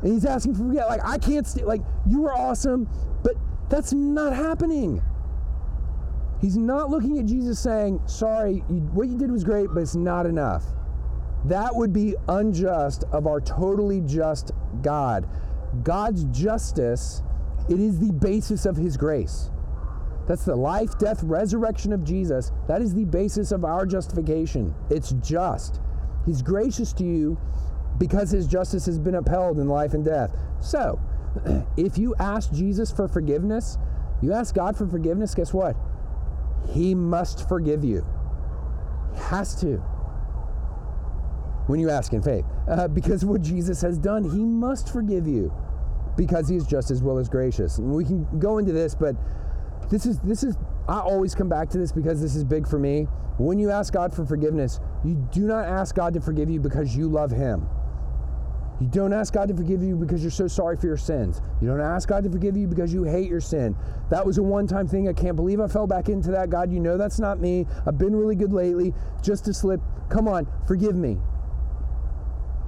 And 0.02 0.14
he's 0.14 0.26
asking 0.26 0.56
for 0.56 0.66
forget. 0.66 0.88
Like, 0.88 1.02
I 1.04 1.18
can't 1.18 1.46
stay. 1.46 1.64
Like, 1.64 1.82
you 2.08 2.22
were 2.22 2.34
awesome, 2.34 2.88
but 3.24 3.34
that's 3.70 3.94
not 3.94 4.34
happening. 4.34 5.02
He's 6.40 6.56
not 6.56 6.90
looking 6.90 7.20
at 7.20 7.26
Jesus 7.26 7.60
saying, 7.60 8.02
Sorry, 8.06 8.64
you, 8.70 8.80
what 8.94 9.10
you 9.10 9.18
did 9.18 9.30
was 9.30 9.44
great, 9.44 9.68
but 9.74 9.82
it's 9.82 9.96
not 9.96 10.26
enough. 10.26 10.64
That 11.46 11.76
would 11.76 11.92
be 11.92 12.16
unjust 12.28 13.04
of 13.12 13.28
our 13.28 13.42
totally 13.42 14.02
just 14.02 14.52
God. 14.82 15.28
God's 15.84 16.24
justice, 16.26 17.24
it 17.70 17.80
is 17.80 18.00
the 18.00 18.12
basis 18.12 18.66
of 18.66 18.76
his 18.76 18.98
grace. 18.98 19.52
That's 20.28 20.46
the 20.46 20.56
life, 20.56 20.98
death, 20.98 21.24
resurrection 21.24 21.94
of 21.94 22.04
Jesus. 22.04 22.52
That 22.68 22.82
is 22.82 22.94
the 22.94 23.06
basis 23.06 23.52
of 23.52 23.64
our 23.64 23.86
justification. 23.86 24.74
It's 24.90 25.12
just. 25.14 25.80
He's 26.26 26.42
gracious 26.42 26.94
to 26.94 27.04
you 27.04 27.40
because 27.98 28.32
his 28.32 28.48
justice 28.48 28.86
has 28.86 28.98
been 28.98 29.16
upheld 29.16 29.60
in 29.60 29.68
life 29.68 29.94
and 29.94 30.04
death. 30.04 30.36
So, 30.62 31.00
if 31.78 31.98
you 31.98 32.16
ask 32.20 32.52
Jesus 32.52 32.92
for 32.92 33.08
forgiveness, 33.08 33.78
you 34.22 34.34
ask 34.34 34.56
God 34.56 34.76
for 34.76 34.88
forgiveness, 34.88 35.36
guess 35.36 35.54
what? 35.54 35.76
He 36.72 36.94
must 36.94 37.48
forgive 37.48 37.84
you. 37.84 38.06
He 39.14 39.20
has 39.22 39.56
to. 39.62 39.78
When 41.68 41.80
you 41.80 41.90
ask 41.90 42.14
in 42.14 42.22
faith. 42.22 42.46
Uh, 42.68 42.88
because 42.88 43.26
what 43.26 43.42
Jesus 43.42 43.82
has 43.82 43.98
done, 43.98 44.24
he 44.24 44.44
must 44.44 44.92
forgive 44.92 45.28
you 45.28 45.54
because 46.20 46.50
he 46.50 46.58
is 46.58 46.68
just 46.68 46.92
as 46.92 47.02
well 47.02 47.18
as 47.18 47.30
gracious. 47.30 47.78
And 47.78 47.94
we 47.94 48.04
can 48.04 48.28
go 48.40 48.58
into 48.58 48.74
this, 48.74 48.94
but 48.94 49.16
this 49.90 50.06
is 50.06 50.20
this 50.20 50.44
is 50.44 50.58
I 50.90 51.00
always 51.00 51.34
come 51.34 51.48
back 51.48 51.70
to 51.70 51.78
this 51.78 51.94
because 51.94 52.22
this 52.22 52.36
is 52.36 52.44
big 52.44 52.68
for 52.68 52.78
me. 52.78 53.04
When 53.38 53.58
you 53.58 53.72
ask 53.72 53.94
God 53.94 54.14
for 54.14 54.26
forgiveness, 54.26 54.82
you 55.06 55.16
do 55.32 55.48
not 55.48 55.66
ask 55.66 55.96
God 55.96 56.14
to 56.16 56.20
forgive 56.20 56.50
you 56.50 56.60
because 56.60 56.94
you 56.94 57.08
love 57.08 57.32
him. 57.32 57.70
You 58.82 58.88
don't 58.88 59.14
ask 59.14 59.34
God 59.34 59.48
to 59.48 59.56
forgive 59.56 59.82
you 59.82 59.96
because 59.96 60.22
you're 60.22 60.32
so 60.32 60.48
sorry 60.48 60.76
for 60.76 60.88
your 60.88 60.98
sins. 60.98 61.42
You 61.62 61.70
don't 61.70 61.80
ask 61.80 62.10
God 62.10 62.24
to 62.26 62.30
forgive 62.30 62.58
you 62.58 62.68
because 62.68 62.94
you 62.94 63.04
hate 63.06 63.30
your 63.30 63.42
sin. 63.42 63.76
That 64.10 64.26
was 64.26 64.38
a 64.40 64.44
one 64.44 64.68
time 64.68 64.90
thing. 64.90 65.08
I 65.08 65.14
can't 65.14 65.38
believe 65.38 65.62
I 65.62 65.68
fell 65.68 65.88
back 65.88 66.10
into 66.10 66.32
that. 66.32 66.50
God, 66.50 66.70
you 66.70 66.82
know 66.82 66.98
that's 66.98 67.20
not 67.20 67.40
me. 67.40 67.66
I've 67.88 67.98
been 67.98 68.14
really 68.16 68.36
good 68.36 68.52
lately. 68.52 68.94
Just 69.24 69.46
to 69.46 69.54
slip. 69.54 69.80
Come 70.10 70.28
on, 70.28 70.48
forgive 70.68 70.96
me. 70.96 71.18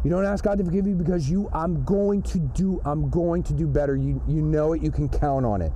You 0.03 0.09
don't 0.09 0.25
ask 0.25 0.43
God 0.43 0.57
to 0.57 0.63
forgive 0.63 0.87
you 0.87 0.95
because 0.95 1.29
you 1.29 1.49
I'm 1.53 1.83
going 1.83 2.23
to 2.23 2.39
do 2.39 2.81
I'm 2.85 3.09
going 3.09 3.43
to 3.43 3.53
do 3.53 3.67
better. 3.67 3.95
You 3.95 4.21
you 4.27 4.41
know 4.41 4.73
it, 4.73 4.81
you 4.81 4.91
can 4.91 5.09
count 5.09 5.45
on 5.45 5.61
it. 5.61 5.71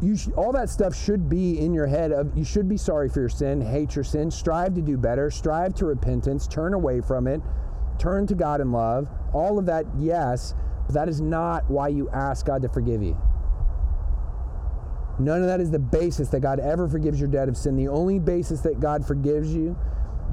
You 0.00 0.16
sh- 0.16 0.28
all 0.36 0.52
that 0.52 0.70
stuff 0.70 0.94
should 0.94 1.28
be 1.28 1.58
in 1.58 1.74
your 1.74 1.86
head 1.86 2.12
of 2.12 2.36
you 2.36 2.44
should 2.44 2.68
be 2.68 2.76
sorry 2.76 3.08
for 3.08 3.20
your 3.20 3.28
sin, 3.28 3.60
hate 3.60 3.94
your 3.94 4.04
sin, 4.04 4.30
strive 4.30 4.74
to 4.74 4.80
do 4.80 4.96
better, 4.96 5.30
strive 5.30 5.74
to 5.74 5.86
repentance, 5.86 6.46
turn 6.46 6.74
away 6.74 7.00
from 7.00 7.26
it 7.26 7.42
turn 8.00 8.26
to 8.26 8.34
God 8.34 8.60
in 8.60 8.72
love, 8.72 9.08
all 9.32 9.58
of 9.58 9.66
that, 9.66 9.84
yes, 9.96 10.54
but 10.86 10.94
that 10.94 11.08
is 11.08 11.20
not 11.20 11.70
why 11.70 11.88
you 11.88 12.08
ask 12.10 12.46
God 12.46 12.62
to 12.62 12.68
forgive 12.68 13.02
you. 13.02 13.16
None 15.20 15.42
of 15.42 15.48
that 15.48 15.60
is 15.60 15.70
the 15.70 15.78
basis 15.78 16.30
that 16.30 16.40
God 16.40 16.58
ever 16.58 16.88
forgives 16.88 17.20
your 17.20 17.28
debt 17.28 17.48
of 17.48 17.56
sin. 17.56 17.76
The 17.76 17.88
only 17.88 18.18
basis 18.18 18.62
that 18.62 18.80
God 18.80 19.06
forgives 19.06 19.54
you, 19.54 19.78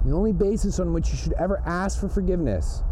the 0.05 0.13
only 0.13 0.31
basis 0.31 0.79
on 0.79 0.93
which 0.93 1.09
you 1.09 1.17
should 1.17 1.33
ever 1.33 1.61
ask 1.65 1.99
for 1.99 2.07
forgiveness 2.07 2.83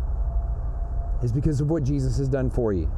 is 1.23 1.31
because 1.31 1.61
of 1.61 1.69
what 1.69 1.83
Jesus 1.83 2.17
has 2.17 2.27
done 2.27 2.49
for 2.49 2.73
you. 2.73 2.91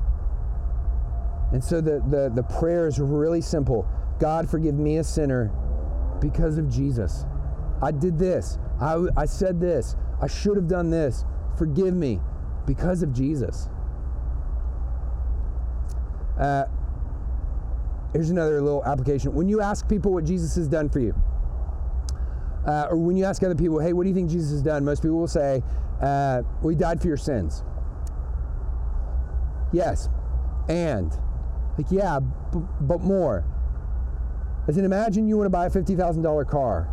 And 1.54 1.64
so 1.64 1.80
the, 1.80 2.04
the, 2.10 2.32
the 2.34 2.44
prayer 2.44 2.88
is 2.88 3.00
really 3.00 3.42
simple 3.42 3.88
God, 4.20 4.50
forgive 4.50 4.76
me 4.76 4.98
a 4.98 5.04
sinner 5.04 5.52
because 6.20 6.58
of 6.58 6.68
Jesus. 6.70 7.26
I 7.82 7.92
did 7.92 8.18
this. 8.18 8.58
I, 8.82 9.06
I 9.16 9.26
said 9.26 9.62
this. 9.62 9.96
I 10.20 10.28
should 10.28 10.56
have 10.56 10.68
done 10.68 10.90
this 10.90 11.24
forgive 11.58 11.94
me 11.94 12.22
because 12.66 13.02
of 13.02 13.12
Jesus. 13.12 13.70
Uh, 16.40 16.66
here's 18.14 18.30
another 18.30 18.62
little 18.62 18.86
application. 18.86 19.34
When 19.34 19.50
you 19.50 19.62
ask 19.62 19.88
people 19.90 20.14
what 20.14 20.24
Jesus 20.24 20.56
has 20.56 20.68
done 20.68 20.90
for 20.90 21.00
you, 21.00 21.16
uh, 22.68 22.88
or 22.90 22.98
when 22.98 23.16
you 23.16 23.26
ask 23.26 23.42
other 23.44 23.56
people, 23.56 23.80
hey, 23.80 23.94
what 23.94 24.04
do 24.04 24.10
you 24.10 24.16
think 24.16 24.30
Jesus 24.30 24.52
has 24.52 24.62
done? 24.62 24.86
Most 24.86 25.02
people 25.02 25.18
will 25.18 25.28
say, 25.28 25.64
uh, 26.02 26.42
well, 26.62 26.70
he 26.70 26.76
died 26.76 27.02
for 27.02 27.08
your 27.08 27.18
sins. 27.18 27.64
Yes. 29.74 30.10
And, 30.70 31.12
like, 31.78 31.88
yeah, 31.90 32.20
b- 32.20 32.60
but 32.82 33.02
more. 33.02 33.46
As 34.68 34.78
in, 34.78 34.86
imagine 34.86 35.28
you 35.28 35.38
want 35.38 35.46
to 35.46 35.50
buy 35.50 35.68
a 35.68 35.70
$50,000 35.70 36.50
car. 36.50 36.90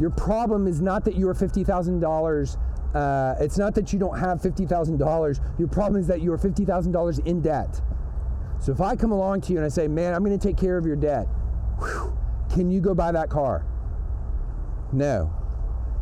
Your 0.00 0.10
problem 0.10 0.66
is 0.66 0.80
not 0.80 1.04
that 1.04 1.14
you 1.14 1.28
are 1.28 1.34
$50,000 1.34 2.56
uh, 2.94 3.34
it's 3.40 3.56
not 3.56 3.74
that 3.74 3.92
you 3.92 3.98
don't 3.98 4.18
have 4.18 4.40
$50,000. 4.40 5.58
Your 5.58 5.68
problem 5.68 6.00
is 6.00 6.06
that 6.08 6.20
you 6.20 6.32
are 6.32 6.38
$50,000 6.38 7.26
in 7.26 7.40
debt. 7.40 7.80
So 8.60 8.70
if 8.72 8.80
I 8.80 8.96
come 8.96 9.12
along 9.12 9.40
to 9.42 9.52
you 9.52 9.58
and 9.58 9.64
I 9.64 9.70
say, 9.70 9.88
man, 9.88 10.14
I'm 10.14 10.22
going 10.22 10.38
to 10.38 10.46
take 10.46 10.56
care 10.56 10.76
of 10.76 10.86
your 10.86 10.96
debt, 10.96 11.26
whew, 11.78 12.16
can 12.52 12.70
you 12.70 12.80
go 12.80 12.94
buy 12.94 13.10
that 13.12 13.30
car? 13.30 13.64
No. 14.92 15.32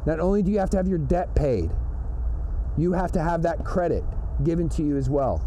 Not 0.07 0.20
only 0.20 0.43
do 0.43 0.51
you 0.51 0.59
have 0.59 0.70
to 0.70 0.76
have 0.76 0.88
your 0.88 0.99
debt 0.99 1.34
paid, 1.34 1.70
you 2.76 2.93
have 2.93 3.12
to 3.12 3.22
have 3.22 3.43
that 3.43 3.64
credit 3.64 4.05
given 4.45 4.68
to 4.70 4.82
you 4.82 4.97
as 4.97 5.11
well. 5.11 5.45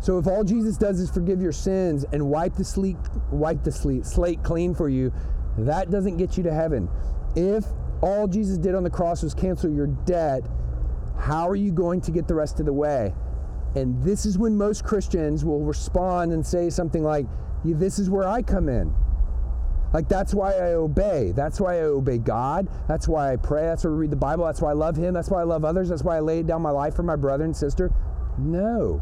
So 0.00 0.18
if 0.18 0.26
all 0.26 0.44
Jesus 0.44 0.76
does 0.76 1.00
is 1.00 1.10
forgive 1.10 1.40
your 1.40 1.52
sins 1.52 2.04
and 2.12 2.28
wipe 2.28 2.54
the 2.54 2.64
slate, 2.64 2.96
wipe 3.30 3.62
the 3.62 3.72
slate, 3.72 4.04
slate 4.04 4.42
clean 4.42 4.74
for 4.74 4.88
you, 4.88 5.12
that 5.58 5.90
doesn't 5.90 6.16
get 6.16 6.36
you 6.36 6.42
to 6.42 6.52
heaven. 6.52 6.88
If 7.36 7.64
all 8.02 8.26
Jesus 8.26 8.58
did 8.58 8.74
on 8.74 8.82
the 8.82 8.90
cross 8.90 9.22
was 9.22 9.34
cancel 9.34 9.70
your 9.70 9.86
debt, 9.86 10.42
how 11.18 11.48
are 11.48 11.56
you 11.56 11.72
going 11.72 12.00
to 12.02 12.10
get 12.10 12.28
the 12.28 12.34
rest 12.34 12.60
of 12.60 12.66
the 12.66 12.72
way? 12.72 13.14
And 13.76 14.02
this 14.02 14.26
is 14.26 14.38
when 14.38 14.56
most 14.56 14.84
Christians 14.84 15.44
will 15.44 15.60
respond 15.60 16.32
and 16.32 16.44
say 16.44 16.70
something 16.70 17.02
like, 17.02 17.26
yeah, 17.64 17.74
This 17.76 17.98
is 17.98 18.10
where 18.10 18.28
I 18.28 18.42
come 18.42 18.68
in. 18.68 18.94
Like, 19.94 20.08
that's 20.08 20.34
why 20.34 20.52
I 20.54 20.72
obey. 20.72 21.32
That's 21.36 21.60
why 21.60 21.76
I 21.76 21.82
obey 21.82 22.18
God. 22.18 22.68
That's 22.88 23.06
why 23.06 23.32
I 23.32 23.36
pray. 23.36 23.62
That's 23.62 23.84
why 23.84 23.90
I 23.90 23.94
read 23.94 24.10
the 24.10 24.16
Bible. 24.16 24.44
That's 24.44 24.60
why 24.60 24.70
I 24.70 24.74
love 24.74 24.96
Him. 24.96 25.14
That's 25.14 25.30
why 25.30 25.40
I 25.40 25.44
love 25.44 25.64
others. 25.64 25.88
That's 25.88 26.02
why 26.02 26.16
I 26.16 26.20
laid 26.20 26.48
down 26.48 26.62
my 26.62 26.70
life 26.70 26.96
for 26.96 27.04
my 27.04 27.14
brother 27.14 27.44
and 27.44 27.56
sister. 27.56 27.92
No. 28.36 29.00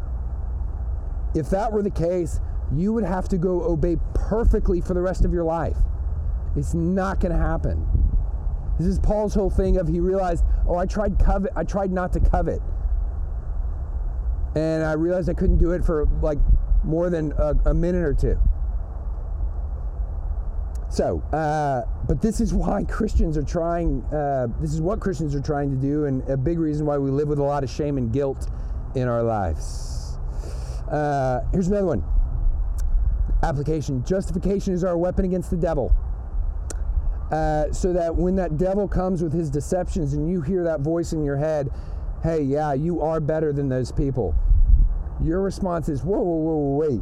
If 1.33 1.49
that 1.49 1.73
were 1.73 1.81
the 1.81 1.89
case, 1.89 2.39
you 2.71 2.93
would 2.93 3.03
have 3.03 3.27
to 3.29 3.39
go 3.39 3.63
obey 3.63 3.97
perfectly 4.13 4.81
for 4.81 4.93
the 4.93 5.01
rest 5.01 5.25
of 5.25 5.33
your 5.33 5.43
life. 5.43 5.77
It's 6.55 6.75
not 6.75 7.19
going 7.19 7.31
to 7.31 7.41
happen. 7.43 7.87
This 8.77 8.87
is 8.87 8.99
Paul's 8.99 9.33
whole 9.33 9.49
thing 9.49 9.77
of 9.77 9.87
he 9.87 9.99
realized, 9.99 10.45
oh, 10.67 10.77
I 10.77 10.85
tried 10.85 11.17
covet, 11.17 11.51
I 11.55 11.63
tried 11.63 11.91
not 11.91 12.13
to 12.13 12.19
covet. 12.19 12.61
And 14.55 14.83
I 14.83 14.93
realized 14.93 15.29
I 15.29 15.33
couldn't 15.33 15.57
do 15.57 15.71
it 15.71 15.83
for 15.83 16.05
like 16.21 16.37
more 16.83 17.09
than 17.09 17.31
a, 17.33 17.55
a 17.65 17.73
minute 17.73 18.03
or 18.03 18.13
two. 18.13 18.39
So, 20.93 21.23
uh, 21.33 21.85
but 22.05 22.21
this 22.21 22.39
is 22.39 22.53
why 22.53 22.83
Christians 22.83 23.35
are 23.35 23.43
trying, 23.43 24.03
uh, 24.13 24.45
this 24.61 24.75
is 24.75 24.79
what 24.79 24.99
Christians 24.99 25.33
are 25.33 25.41
trying 25.41 25.71
to 25.71 25.75
do, 25.75 26.05
and 26.05 26.21
a 26.29 26.37
big 26.37 26.59
reason 26.59 26.85
why 26.85 26.99
we 26.99 27.09
live 27.09 27.27
with 27.27 27.39
a 27.39 27.43
lot 27.43 27.63
of 27.63 27.71
shame 27.71 27.97
and 27.97 28.13
guilt 28.13 28.47
in 28.93 29.07
our 29.07 29.23
lives. 29.23 30.19
Uh, 30.91 31.39
here's 31.51 31.67
another 31.67 31.87
one 31.87 32.03
application 33.41 34.05
justification 34.05 34.71
is 34.71 34.83
our 34.83 34.95
weapon 34.95 35.25
against 35.25 35.49
the 35.49 35.57
devil. 35.57 35.91
Uh, 37.31 37.73
so 37.73 37.91
that 37.91 38.15
when 38.15 38.35
that 38.35 38.59
devil 38.59 38.87
comes 38.87 39.23
with 39.23 39.33
his 39.33 39.49
deceptions 39.49 40.13
and 40.13 40.29
you 40.29 40.41
hear 40.41 40.63
that 40.63 40.81
voice 40.81 41.11
in 41.11 41.23
your 41.23 41.37
head, 41.37 41.71
hey, 42.21 42.43
yeah, 42.43 42.71
you 42.71 43.01
are 43.01 43.19
better 43.19 43.51
than 43.51 43.67
those 43.67 43.91
people, 43.91 44.35
your 45.23 45.41
response 45.41 45.89
is, 45.89 46.03
whoa, 46.03 46.19
whoa, 46.19 46.37
whoa, 46.37 46.75
wait. 46.75 47.01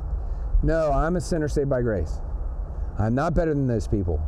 No, 0.63 0.93
I'm 0.93 1.17
a 1.17 1.21
sinner 1.21 1.49
saved 1.49 1.69
by 1.69 1.81
grace. 1.81 2.21
I'm 2.99 3.15
not 3.15 3.33
better 3.33 3.53
than 3.53 3.67
those 3.67 3.87
people. 3.87 4.21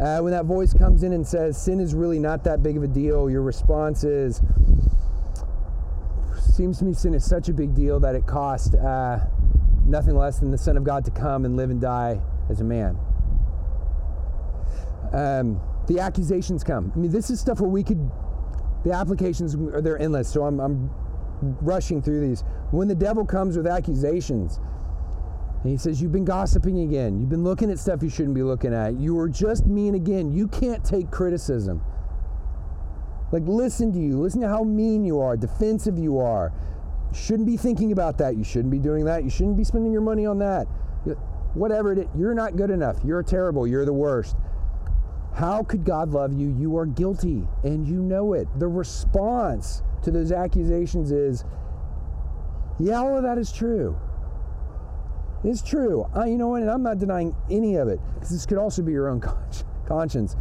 Uh, 0.00 0.18
when 0.18 0.32
that 0.32 0.44
voice 0.44 0.74
comes 0.74 1.02
in 1.02 1.12
and 1.12 1.26
says, 1.26 1.60
sin 1.60 1.78
is 1.78 1.94
really 1.94 2.18
not 2.18 2.42
that 2.44 2.62
big 2.62 2.76
of 2.76 2.82
a 2.82 2.88
deal, 2.88 3.30
your 3.30 3.42
response 3.42 4.02
is, 4.02 4.42
seems 6.52 6.78
to 6.78 6.84
me 6.84 6.92
sin 6.92 7.14
is 7.14 7.24
such 7.24 7.48
a 7.48 7.52
big 7.52 7.74
deal 7.74 8.00
that 8.00 8.14
it 8.14 8.26
cost 8.26 8.74
uh, 8.74 9.20
nothing 9.86 10.16
less 10.16 10.40
than 10.40 10.50
the 10.50 10.58
Son 10.58 10.76
of 10.76 10.84
God 10.84 11.04
to 11.04 11.10
come 11.10 11.44
and 11.44 11.56
live 11.56 11.70
and 11.70 11.80
die 11.80 12.20
as 12.50 12.60
a 12.60 12.64
man. 12.64 12.98
Um, 15.12 15.60
the 15.86 16.00
accusations 16.00 16.64
come. 16.64 16.90
I 16.94 16.98
mean, 16.98 17.12
this 17.12 17.30
is 17.30 17.38
stuff 17.38 17.60
where 17.60 17.70
we 17.70 17.84
could, 17.84 18.10
the 18.84 18.92
applications 18.92 19.54
are 19.54 19.80
they're 19.80 19.98
endless. 19.98 20.28
So 20.28 20.44
I'm, 20.44 20.58
I'm 20.58 20.90
rushing 21.60 22.02
through 22.02 22.26
these. 22.26 22.42
When 22.72 22.88
the 22.88 22.94
devil 22.94 23.24
comes 23.24 23.56
with 23.56 23.66
accusations, 23.66 24.58
and 25.64 25.72
he 25.72 25.78
says, 25.78 26.02
You've 26.02 26.12
been 26.12 26.26
gossiping 26.26 26.80
again. 26.80 27.18
You've 27.18 27.30
been 27.30 27.42
looking 27.42 27.70
at 27.70 27.78
stuff 27.78 28.02
you 28.02 28.10
shouldn't 28.10 28.34
be 28.34 28.42
looking 28.42 28.74
at. 28.74 29.00
You 29.00 29.14
were 29.14 29.30
just 29.30 29.64
mean 29.64 29.94
again. 29.94 30.30
You 30.30 30.46
can't 30.46 30.84
take 30.84 31.10
criticism. 31.10 31.82
Like, 33.32 33.44
listen 33.46 33.90
to 33.94 33.98
you. 33.98 34.20
Listen 34.20 34.42
to 34.42 34.48
how 34.48 34.62
mean 34.62 35.06
you 35.06 35.20
are, 35.20 35.38
defensive 35.38 35.98
you 35.98 36.18
are. 36.18 36.52
You 37.10 37.18
shouldn't 37.18 37.46
be 37.46 37.56
thinking 37.56 37.92
about 37.92 38.18
that. 38.18 38.36
You 38.36 38.44
shouldn't 38.44 38.70
be 38.70 38.78
doing 38.78 39.06
that. 39.06 39.24
You 39.24 39.30
shouldn't 39.30 39.56
be 39.56 39.64
spending 39.64 39.90
your 39.90 40.02
money 40.02 40.26
on 40.26 40.38
that. 40.40 40.66
Whatever 41.54 41.92
it 41.92 41.98
is, 42.00 42.06
you're 42.14 42.34
not 42.34 42.56
good 42.56 42.70
enough. 42.70 42.98
You're 43.02 43.22
terrible. 43.22 43.66
You're 43.66 43.86
the 43.86 43.92
worst. 43.92 44.36
How 45.34 45.62
could 45.62 45.84
God 45.84 46.10
love 46.10 46.34
you? 46.34 46.54
You 46.58 46.76
are 46.76 46.84
guilty 46.84 47.48
and 47.62 47.88
you 47.88 48.02
know 48.02 48.34
it. 48.34 48.48
The 48.58 48.68
response 48.68 49.82
to 50.02 50.10
those 50.10 50.30
accusations 50.30 51.10
is, 51.10 51.44
yeah, 52.78 52.98
all 52.98 53.16
of 53.16 53.22
that 53.22 53.38
is 53.38 53.50
true. 53.50 53.98
It's 55.44 55.62
true. 55.62 56.06
I, 56.14 56.26
you 56.26 56.38
know 56.38 56.48
what? 56.48 56.62
And 56.62 56.70
I'm 56.70 56.82
not 56.82 56.98
denying 56.98 57.34
any 57.50 57.76
of 57.76 57.88
it 57.88 58.00
because 58.14 58.30
this 58.30 58.46
could 58.46 58.58
also 58.58 58.82
be 58.82 58.92
your 58.92 59.08
own 59.08 59.22
conscience. 59.86 60.36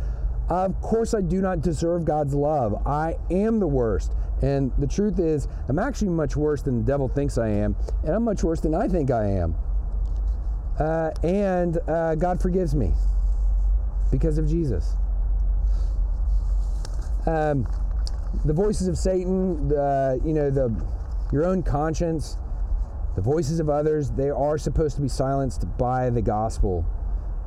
Of 0.50 0.80
course, 0.82 1.14
I 1.14 1.22
do 1.22 1.42
not 1.42 1.62
deserve 1.62 2.06
God's 2.06 2.34
love. 2.34 2.88
I 2.88 3.18
am 3.30 3.60
the 3.60 3.68
worst. 3.68 4.14
And 4.42 4.72
the 4.78 4.88
truth 4.88 5.20
is, 5.20 5.48
I'm 5.70 5.80
actually 5.80 6.10
much 6.10 6.36
worse 6.36 6.62
than 6.62 6.80
the 6.80 6.84
devil 6.84 7.08
thinks 7.08 7.38
I 7.38 7.48
am, 7.48 7.76
and 8.04 8.14
I'm 8.14 8.24
much 8.24 8.44
worse 8.44 8.60
than 8.60 8.76
I 8.76 8.88
think 8.88 9.10
I 9.10 9.26
am. 9.26 9.56
Uh, 10.80 11.12
and 11.24 11.78
uh, 11.88 12.16
God 12.16 12.42
forgives 12.42 12.76
me 12.76 12.92
because 14.12 14.38
of 14.38 14.48
Jesus. 14.48 14.96
Um, 17.26 17.68
the 18.44 18.54
voices 18.54 18.88
of 18.88 18.98
Satan, 18.98 19.70
the, 19.70 20.20
you 20.26 20.34
know, 20.34 20.50
the 20.50 20.76
your 21.32 21.46
own 21.46 21.64
conscience, 21.64 22.38
the 23.16 23.22
voices 23.22 23.60
of 23.60 23.70
others, 23.70 24.12
they 24.12 24.30
are 24.30 24.58
supposed 24.58 24.96
to 24.96 25.02
be 25.02 25.08
silenced 25.08 25.66
by 25.78 26.10
the 26.10 26.22
gospel. 26.22 26.86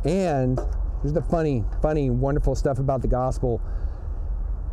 And 0.04 0.58
there's 1.02 1.12
the 1.12 1.22
funny, 1.22 1.64
funny, 1.82 2.10
wonderful 2.10 2.54
stuff 2.54 2.78
about 2.78 3.02
the 3.02 3.08
gospel. 3.08 3.60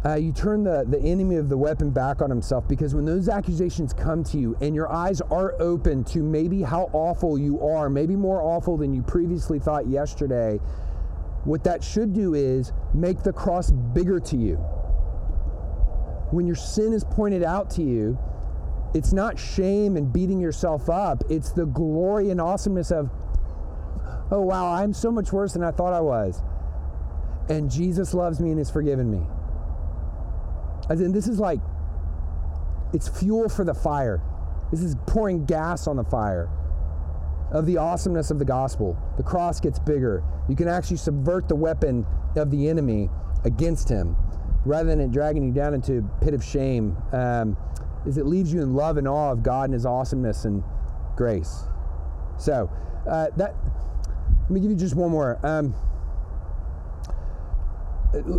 Uh, 0.06 0.16
you 0.16 0.34
turn 0.34 0.64
the, 0.64 0.84
the 0.88 1.00
enemy 1.00 1.38
of 1.38 1.48
the 1.48 1.58
weapon 1.58 1.89
back 1.89 2.22
on 2.22 2.30
himself 2.30 2.68
because 2.68 2.94
when 2.94 3.06
those 3.06 3.30
accusations 3.30 3.94
come 3.94 4.22
to 4.22 4.38
you 4.38 4.56
and 4.60 4.76
your 4.76 4.91
eyes 4.91 5.22
are 5.22 5.56
open 5.62 6.04
to 6.04 6.20
maybe 6.20 6.62
how 6.62 6.89
awful 6.91 7.38
you 7.38 7.62
are, 7.62 7.89
maybe 7.89 8.16
more 8.16 8.41
awful 8.41 8.76
than 8.76 8.94
you 8.94 9.02
previously 9.02 9.60
thought 9.60 9.88
yesterday, 9.88 10.60
what 11.46 11.64
that 11.64 11.84
should 11.84 12.14
do 12.14 12.34
is 12.34 12.74
make 12.94 13.24
the 13.24 13.32
cross 13.32 13.72
bigger 13.72 14.20
to 14.20 14.38
you. 14.38 14.56
When 16.32 16.46
your 16.46 16.56
sin 16.56 16.94
is 16.94 17.04
pointed 17.04 17.44
out 17.44 17.70
to 17.72 17.82
you, 17.82 18.18
it's 18.94 19.12
not 19.14 19.39
shame 19.39 19.98
and 19.98 20.12
beating 20.12 20.39
yourself 20.39 20.89
up. 20.89 21.24
It's 21.30 21.52
the 21.52 21.66
glory 21.66 22.30
and 22.30 22.39
awesomeness 22.39 22.91
of, 22.91 23.10
oh, 24.32 24.41
wow, 24.41 24.72
I'm 24.72 24.94
so 24.94 25.12
much 25.12 25.32
worse 25.32 25.54
than 25.54 25.64
I 25.64 25.72
thought 25.72 25.94
I 25.94 26.02
was. 26.02 26.41
And 27.50 27.70
Jesus 27.70 28.14
loves 28.14 28.39
me 28.39 28.50
and 28.50 28.60
has 28.60 28.70
forgiven 28.70 29.10
me. 29.10 29.22
As 30.89 31.02
in, 31.02 31.12
this 31.12 31.28
is 31.28 31.39
like, 31.39 31.60
it's 32.94 33.08
fuel 33.08 33.50
for 33.50 33.66
the 33.66 33.74
fire. 33.74 34.22
This 34.72 34.82
is 34.82 34.96
pouring 35.08 35.46
gas 35.46 35.88
on 35.88 35.96
the 35.96 36.04
fire 36.04 36.50
of 37.52 37.66
the 37.66 37.78
awesomeness 37.78 38.32
of 38.32 38.39
the 38.39 38.46
gospel. 38.46 38.98
The 39.18 39.24
cross 39.24 39.60
gets 39.60 39.80
bigger. 39.80 40.24
You 40.50 40.56
can 40.56 40.68
actually 40.68 40.98
subvert 40.98 41.48
the 41.48 41.56
weapon 41.56 42.06
of 42.36 42.52
the 42.52 42.68
enemy 42.68 43.10
against 43.44 43.89
him 43.89 44.16
rather 44.66 44.89
than 44.89 45.00
it 45.00 45.12
dragging 45.12 45.44
you 45.44 45.52
down 45.52 45.74
into 45.74 45.98
a 46.00 46.24
pit 46.24 46.34
of 46.34 46.44
shame. 46.44 46.98
Um, 47.12 47.58
is 48.06 48.18
it 48.18 48.26
leaves 48.26 48.54
you 48.54 48.62
in 48.62 48.74
love 48.74 48.97
and 48.97 49.08
awe 49.08 49.32
of 49.32 49.43
God 49.43 49.66
and 49.66 49.74
His 49.74 49.86
awesomeness 49.86 50.45
and 50.45 50.64
grace. 51.16 51.64
So 52.38 52.70
uh, 53.10 53.28
that 53.38 53.56
let 54.43 54.51
me 54.51 54.60
give 54.60 54.72
you 54.72 54.78
just 54.78 54.95
one 54.95 55.12
more. 55.12 55.39
Um, 55.43 55.74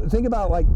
think 0.09 0.27
about 0.27 0.51
like 0.51 0.67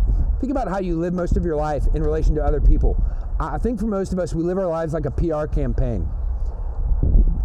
think 0.41 0.51
about 0.51 0.69
how 0.69 0.79
you 0.79 0.99
live 0.99 1.13
most 1.13 1.37
of 1.37 1.45
your 1.45 1.57
life 1.57 1.85
in 1.95 2.03
relation 2.03 2.35
to 2.37 2.43
other 2.43 2.61
people. 2.61 2.97
I 3.41 3.59
think 3.59 3.79
for 3.79 3.87
most 3.87 4.13
of 4.13 4.19
us, 4.19 4.35
we 4.35 4.43
live 4.43 4.59
our 4.59 4.67
lives 4.67 4.93
like 4.93 5.07
a 5.07 5.11
PR 5.11 5.47
campaign 5.47 6.09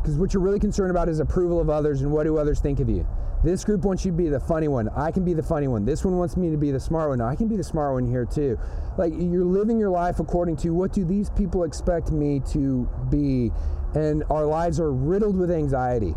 because 0.02 0.18
what 0.18 0.34
you're 0.34 0.44
really 0.44 0.60
concerned 0.60 0.91
about 0.91 1.08
is 1.08 1.20
approval 1.20 1.62
of 1.62 1.70
others 1.70 2.02
and 2.02 2.12
what 2.12 2.24
do 2.24 2.38
others 2.38 2.60
think 2.60 2.80
of 2.80 2.89
you. 2.89 3.08
This 3.44 3.66
group 3.66 3.84
wants 3.84 4.06
you 4.06 4.12
to 4.12 4.18
be 4.18 4.30
the 4.30 4.39
funny 4.39 4.70
one. 4.70 4.88
I 4.96 5.12
can 5.12 5.26
be 5.26 5.34
the 5.34 5.44
funny 5.44 5.68
one. 5.68 5.84
This 5.84 6.06
one 6.06 6.18
wants 6.18 6.38
me 6.38 6.50
to 6.52 6.58
be 6.58 6.72
the 6.72 6.80
smart 6.80 7.10
one. 7.10 7.20
I 7.20 7.36
can 7.36 7.50
be 7.50 7.58
the 7.58 7.64
smart 7.64 7.94
one 7.94 8.06
here 8.06 8.26
too. 8.26 8.58
Like 8.98 9.12
you're 9.18 9.44
living 9.44 9.78
your 9.78 9.89
life 9.89 10.20
according 10.20 10.56
to 10.58 10.70
what 10.70 10.94
do 10.94 11.04
these 11.04 11.30
people 11.30 11.66
expect 11.66 12.12
me 12.12 12.39
to 12.52 12.89
be, 13.10 13.52
and 13.96 14.24
our 14.30 14.46
lives 14.46 14.80
are 14.80 14.94
riddled 14.94 15.38
with 15.38 15.52
anxiety. 15.52 16.16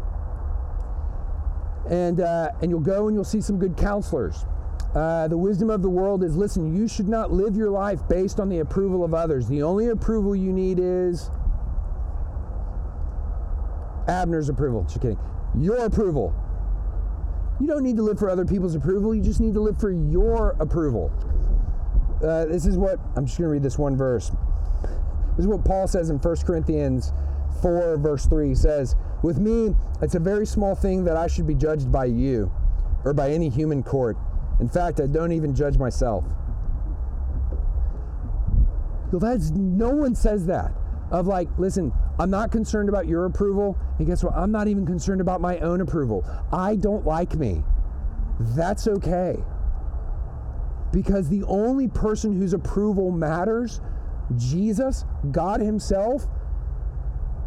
And 1.90 2.20
uh, 2.20 2.50
and 2.62 2.70
you'll 2.70 2.80
go 2.80 3.08
and 3.08 3.16
you'll 3.16 3.24
see 3.24 3.40
some 3.40 3.58
good 3.58 3.76
counselors. 3.76 4.44
Uh, 4.94 5.26
the 5.28 5.36
wisdom 5.36 5.68
of 5.68 5.82
the 5.82 5.90
world 5.90 6.22
is 6.22 6.36
listen, 6.36 6.74
you 6.74 6.86
should 6.86 7.08
not 7.08 7.32
live 7.32 7.56
your 7.56 7.70
life 7.70 8.00
based 8.08 8.38
on 8.38 8.48
the 8.48 8.60
approval 8.60 9.04
of 9.04 9.14
others. 9.14 9.48
The 9.48 9.62
only 9.62 9.88
approval 9.88 10.34
you 10.34 10.52
need 10.52 10.78
is 10.80 11.28
Abner's 14.08 14.48
approval. 14.48 14.84
Just 14.84 15.00
kidding. 15.02 15.18
Your 15.58 15.78
approval. 15.78 16.34
You 17.60 17.66
don't 17.66 17.82
need 17.82 17.96
to 17.96 18.02
live 18.02 18.18
for 18.18 18.28
other 18.28 18.44
people's 18.44 18.74
approval. 18.74 19.14
You 19.14 19.22
just 19.22 19.40
need 19.40 19.54
to 19.54 19.60
live 19.60 19.80
for 19.80 19.90
your 19.90 20.56
approval. 20.60 21.10
Uh, 22.22 22.46
this 22.46 22.66
is 22.66 22.76
what 22.76 22.98
I'm 23.16 23.26
just 23.26 23.38
going 23.38 23.48
to 23.48 23.52
read 23.52 23.62
this 23.62 23.78
one 23.78 23.96
verse. 23.96 24.30
This 25.36 25.44
is 25.44 25.46
what 25.46 25.64
Paul 25.64 25.86
says 25.86 26.10
in 26.10 26.18
1 26.18 26.36
Corinthians 26.38 27.12
4, 27.62 27.98
verse 27.98 28.26
3. 28.26 28.48
He 28.48 28.54
says, 28.54 28.94
With 29.22 29.38
me, 29.38 29.74
it's 30.02 30.14
a 30.14 30.18
very 30.18 30.46
small 30.46 30.74
thing 30.74 31.04
that 31.04 31.16
I 31.16 31.26
should 31.26 31.46
be 31.46 31.54
judged 31.54 31.90
by 31.90 32.06
you 32.06 32.50
or 33.04 33.14
by 33.14 33.30
any 33.30 33.48
human 33.48 33.82
court. 33.82 34.16
In 34.60 34.68
fact, 34.68 35.00
I 35.00 35.06
don't 35.06 35.32
even 35.32 35.54
judge 35.54 35.78
myself. 35.78 36.24
Well, 39.12 39.20
that's 39.20 39.50
no 39.50 39.90
one 39.90 40.14
says 40.14 40.46
that. 40.46 40.72
Of 41.10 41.26
like, 41.26 41.48
listen, 41.58 41.92
I'm 42.18 42.30
not 42.30 42.50
concerned 42.50 42.88
about 42.88 43.06
your 43.06 43.26
approval. 43.26 43.78
And 43.98 44.06
guess 44.06 44.22
what? 44.22 44.34
I'm 44.34 44.52
not 44.52 44.68
even 44.68 44.84
concerned 44.84 45.20
about 45.20 45.40
my 45.40 45.58
own 45.58 45.80
approval. 45.80 46.24
I 46.52 46.76
don't 46.76 47.06
like 47.06 47.34
me. 47.34 47.62
That's 48.38 48.86
okay. 48.86 49.36
Because 50.92 51.28
the 51.28 51.42
only 51.44 51.88
person 51.88 52.32
whose 52.32 52.52
approval 52.52 53.10
matters, 53.10 53.80
Jesus, 54.36 55.04
God 55.30 55.60
Himself, 55.60 56.26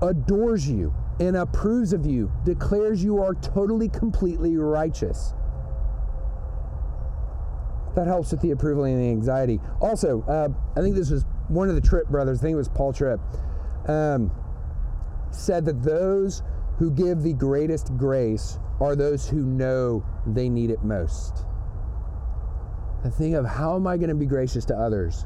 adores 0.01 0.69
you 0.69 0.93
and 1.19 1.35
approves 1.35 1.93
of 1.93 2.05
you, 2.05 2.31
declares 2.45 3.03
you 3.03 3.21
are 3.21 3.33
totally, 3.35 3.89
completely 3.89 4.57
righteous. 4.57 5.33
That 7.95 8.07
helps 8.07 8.31
with 8.31 8.41
the 8.41 8.51
approval 8.51 8.85
and 8.85 8.99
the 8.99 9.09
anxiety. 9.09 9.59
Also, 9.81 10.21
uh, 10.23 10.49
I 10.77 10.81
think 10.81 10.95
this 10.95 11.09
was 11.09 11.25
one 11.49 11.69
of 11.69 11.75
the 11.75 11.81
Tripp 11.81 12.07
brothers, 12.07 12.39
I 12.39 12.43
think 12.43 12.53
it 12.53 12.57
was 12.57 12.69
Paul 12.69 12.93
Tripp. 12.93 13.19
Um, 13.87 14.31
said 15.32 15.65
that 15.65 15.84
those 15.84 16.43
who 16.77 16.91
give 16.91 17.21
the 17.21 17.34
greatest 17.34 17.95
grace 17.97 18.57
are 18.80 18.95
those 18.95 19.27
who 19.30 19.45
know 19.45 20.03
they 20.25 20.49
need 20.49 20.69
it 20.69 20.84
most. 20.84 21.45
The 23.03 23.11
thing 23.11 23.36
of 23.36 23.45
how 23.45 23.75
am 23.75 23.88
I 23.88 23.97
going 23.97 24.09
to 24.09 24.15
be 24.15 24.25
gracious 24.25 24.65
to 24.65 24.75
others? 24.75 25.25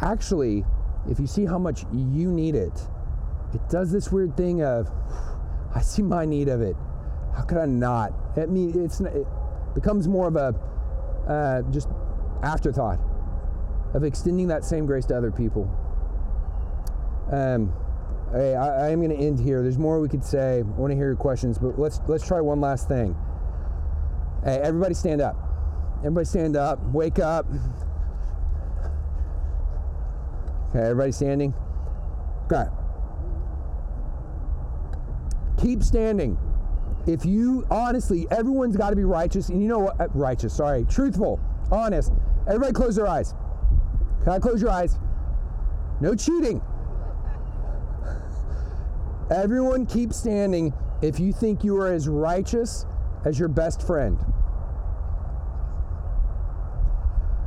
Actually, 0.00 0.64
if 1.08 1.18
you 1.18 1.26
see 1.26 1.44
how 1.44 1.58
much 1.58 1.84
you 1.92 2.30
need 2.30 2.54
it, 2.54 2.88
it 3.54 3.60
does 3.68 3.92
this 3.92 4.10
weird 4.10 4.36
thing 4.36 4.62
of, 4.62 4.90
I 5.74 5.80
see 5.80 6.02
my 6.02 6.24
need 6.24 6.48
of 6.48 6.60
it. 6.60 6.76
How 7.34 7.42
could 7.42 7.58
I 7.58 7.66
not? 7.66 8.12
I 8.36 8.46
mean, 8.46 8.84
it's 8.84 9.00
it 9.00 9.26
becomes 9.74 10.06
more 10.06 10.28
of 10.28 10.36
a 10.36 10.54
uh, 11.28 11.62
just 11.70 11.88
afterthought 12.42 12.98
of 13.94 14.04
extending 14.04 14.48
that 14.48 14.64
same 14.64 14.86
grace 14.86 15.06
to 15.06 15.16
other 15.16 15.30
people. 15.30 15.70
Um, 17.30 17.72
Hey, 18.32 18.54
I, 18.54 18.86
I 18.86 18.90
am 18.90 19.00
going 19.00 19.10
to 19.10 19.22
end 19.22 19.38
here. 19.38 19.62
There's 19.62 19.78
more 19.78 20.00
we 20.00 20.08
could 20.08 20.24
say. 20.24 20.58
I 20.58 20.62
want 20.62 20.90
to 20.90 20.96
hear 20.96 21.08
your 21.08 21.16
questions, 21.16 21.58
but 21.58 21.78
let's 21.78 22.00
let's 22.08 22.26
try 22.26 22.40
one 22.40 22.62
last 22.62 22.88
thing. 22.88 23.14
Hey, 24.42 24.58
everybody 24.62 24.94
stand 24.94 25.20
up. 25.20 25.36
Everybody 25.98 26.24
stand 26.24 26.56
up. 26.56 26.82
Wake 26.92 27.18
up. 27.18 27.46
Okay, 30.70 30.80
everybody 30.80 31.12
standing. 31.12 31.52
Okay. 32.50 32.64
Keep 35.60 35.82
standing. 35.82 36.38
If 37.06 37.26
you 37.26 37.66
honestly, 37.70 38.26
everyone's 38.30 38.76
got 38.76 38.90
to 38.90 38.96
be 38.96 39.04
righteous, 39.04 39.50
and 39.50 39.60
you 39.60 39.68
know 39.68 39.80
what? 39.80 40.00
Uh, 40.00 40.08
righteous. 40.14 40.56
Sorry, 40.56 40.86
truthful, 40.86 41.38
honest. 41.70 42.12
Everybody, 42.46 42.72
close 42.72 42.96
their 42.96 43.06
eyes. 43.06 43.34
Can 44.24 44.32
I 44.32 44.38
close 44.38 44.62
your 44.62 44.70
eyes? 44.70 44.98
No 46.00 46.14
cheating. 46.14 46.62
Everyone 49.32 49.86
keep 49.86 50.12
standing 50.12 50.74
if 51.00 51.18
you 51.18 51.32
think 51.32 51.64
you 51.64 51.76
are 51.78 51.90
as 51.90 52.06
righteous 52.06 52.84
as 53.24 53.38
your 53.38 53.48
best 53.48 53.86
friend. 53.86 54.18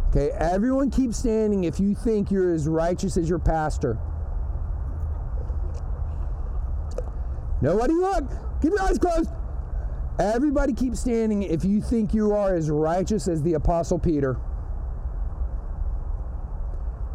Okay, 0.10 0.32
everyone 0.32 0.90
keep 0.90 1.14
standing 1.14 1.66
if 1.66 1.80
you 1.80 1.94
think 1.94 2.32
you're 2.32 2.54
as 2.54 2.68
righteous 2.68 3.18
as 3.18 3.30
your 3.30 3.38
pastor. 3.38 4.00
Nobody 7.62 7.94
look. 7.94 8.32
Keep 8.62 8.72
your 8.72 8.82
eyes 8.82 8.98
closed. 8.98 9.30
Everybody 10.18 10.74
keep 10.74 10.96
standing 10.96 11.44
if 11.44 11.64
you 11.64 11.82
think 11.82 12.16
you 12.16 12.34
are 12.34 12.56
as 12.56 12.72
righteous 12.72 13.28
as 13.28 13.44
the 13.44 13.54
Apostle 13.54 14.00
Peter. 14.00 14.38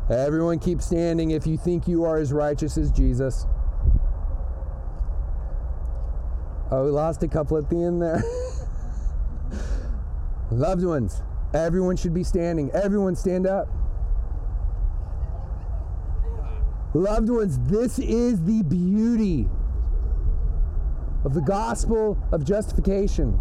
Everyone 0.08 0.60
keep 0.60 0.80
standing 0.80 1.32
if 1.32 1.46
you 1.46 1.56
think 1.56 1.88
you 1.88 2.04
are 2.04 2.18
as 2.18 2.32
righteous 2.32 2.78
as 2.78 2.92
Jesus. 2.92 3.46
Oh, 6.70 6.84
we 6.84 6.90
lost 6.90 7.22
a 7.22 7.28
couple 7.28 7.58
at 7.58 7.68
the 7.68 7.76
end 7.76 8.00
there. 8.00 8.22
Loved 10.50 10.84
ones, 10.84 11.22
everyone 11.52 11.96
should 11.96 12.14
be 12.14 12.24
standing. 12.24 12.70
Everyone 12.72 13.16
stand 13.16 13.46
up. 13.46 13.68
Loved 16.94 17.28
ones, 17.28 17.58
this 17.60 17.98
is 17.98 18.42
the 18.44 18.62
beauty 18.62 19.48
of 21.24 21.34
the 21.34 21.40
gospel 21.40 22.18
of 22.32 22.44
justification 22.44 23.38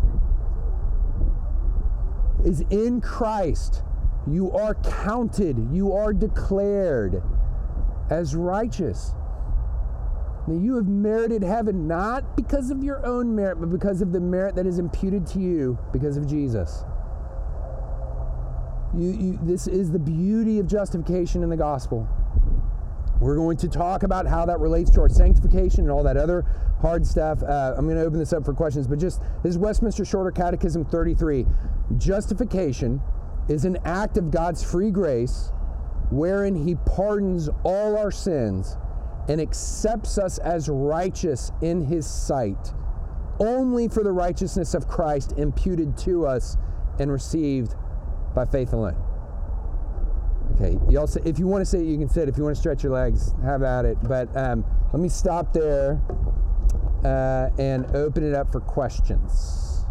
is 2.43 2.61
in 2.69 3.01
Christ. 3.01 3.84
You 4.27 4.51
are 4.51 4.75
counted, 4.75 5.57
you 5.71 5.93
are 5.93 6.13
declared 6.13 7.23
as 8.09 8.36
righteous. 8.36 9.13
Now, 10.48 10.56
you 10.56 10.76
have 10.76 10.88
merited 10.88 11.44
heaven 11.44 11.88
not 11.88 12.36
because 12.36 12.72
of 12.72 12.84
your 12.84 13.06
own 13.06 13.36
merit, 13.36 13.60
but 13.60 13.70
because 13.70 14.02
of 14.02 14.12
the 14.12 14.20
merit 14.20 14.56
that 14.56 14.66
is 14.66 14.80
imputed 14.80 15.28
to 15.28 15.40
you 15.40 15.78
because 15.92 16.18
of 16.18 16.28
Jesus. 16.28 16.84
You, 18.98 19.12
you, 19.12 19.40
this 19.44 19.68
is 19.68 19.92
the 19.92 20.00
beauty 20.00 20.60
of 20.60 20.68
justification 20.68 21.44
in 21.44 21.50
the 21.50 21.58
gospel. 21.58 22.08
We're 23.20 23.36
going 23.36 23.58
to 23.58 23.68
talk 23.68 24.04
about 24.04 24.28
how 24.28 24.46
that 24.46 24.60
relates 24.60 24.90
to 24.92 25.02
our 25.02 25.10
sanctification 25.10 25.82
and 25.82 25.92
all 25.92 26.04
that 26.04 26.16
other 26.18 26.46
hard 26.82 27.06
stuff. 27.06 27.44
Uh, 27.44 27.76
I'm 27.78 27.86
going 27.86 27.98
to 27.98 28.04
open 28.04 28.18
this 28.18 28.32
up 28.32 28.46
for 28.46 28.54
questions, 28.54 28.88
but 28.88 28.98
just 28.98 29.22
this 29.44 29.52
is 29.52 29.58
Westminster 29.58 30.06
Shorter 30.06 30.32
Catechism 30.32 30.86
33. 30.86 31.46
Justification 31.98 33.02
is 33.50 33.66
an 33.66 33.78
act 33.84 34.18
of 34.18 34.32
God's 34.32 34.64
free 34.64 34.90
grace 34.90 35.52
wherein 36.12 36.56
He 36.56 36.76
pardons 36.76 37.50
all 37.64 37.98
our 37.98 38.12
sins 38.12 38.78
and 39.30 39.39
accepts 39.39 40.17
us 40.17 40.39
as 40.39 40.67
righteous 40.67 41.51
in 41.61 41.86
His 41.86 42.05
sight 42.05 42.73
only 43.39 43.88
for 43.88 44.03
the 44.03 44.11
righteousness 44.11 44.73
of 44.73 44.88
Christ 44.88 45.34
imputed 45.38 45.97
to 45.99 46.27
us 46.27 46.57
and 46.99 47.11
received 47.11 47.75
by 48.36 48.45
faith 48.45 48.73
alone. 48.73 49.01
Okay, 50.55 50.77
y'all 50.89 51.07
say, 51.07 51.21
if 51.23 51.39
you 51.39 51.47
want 51.47 51.61
to 51.61 51.65
sit, 51.65 51.86
you 51.86 51.97
can 51.97 52.09
sit. 52.09 52.27
If 52.27 52.38
you 52.38 52.43
want 52.43 52.55
to 52.55 52.59
stretch 52.59 52.84
your 52.84 52.91
legs, 52.91 53.34
have 53.43 53.63
at 53.63 53.86
it. 53.86 53.97
But 54.03 54.36
um, 54.36 54.65
let 54.91 55.01
me 55.01 55.07
stop 55.07 55.53
there 55.53 56.01
uh, 57.05 57.49
and 57.57 57.86
open 57.95 58.23
it 58.23 58.36
up 58.36 58.51
for 58.51 58.59
questions. 58.59 59.86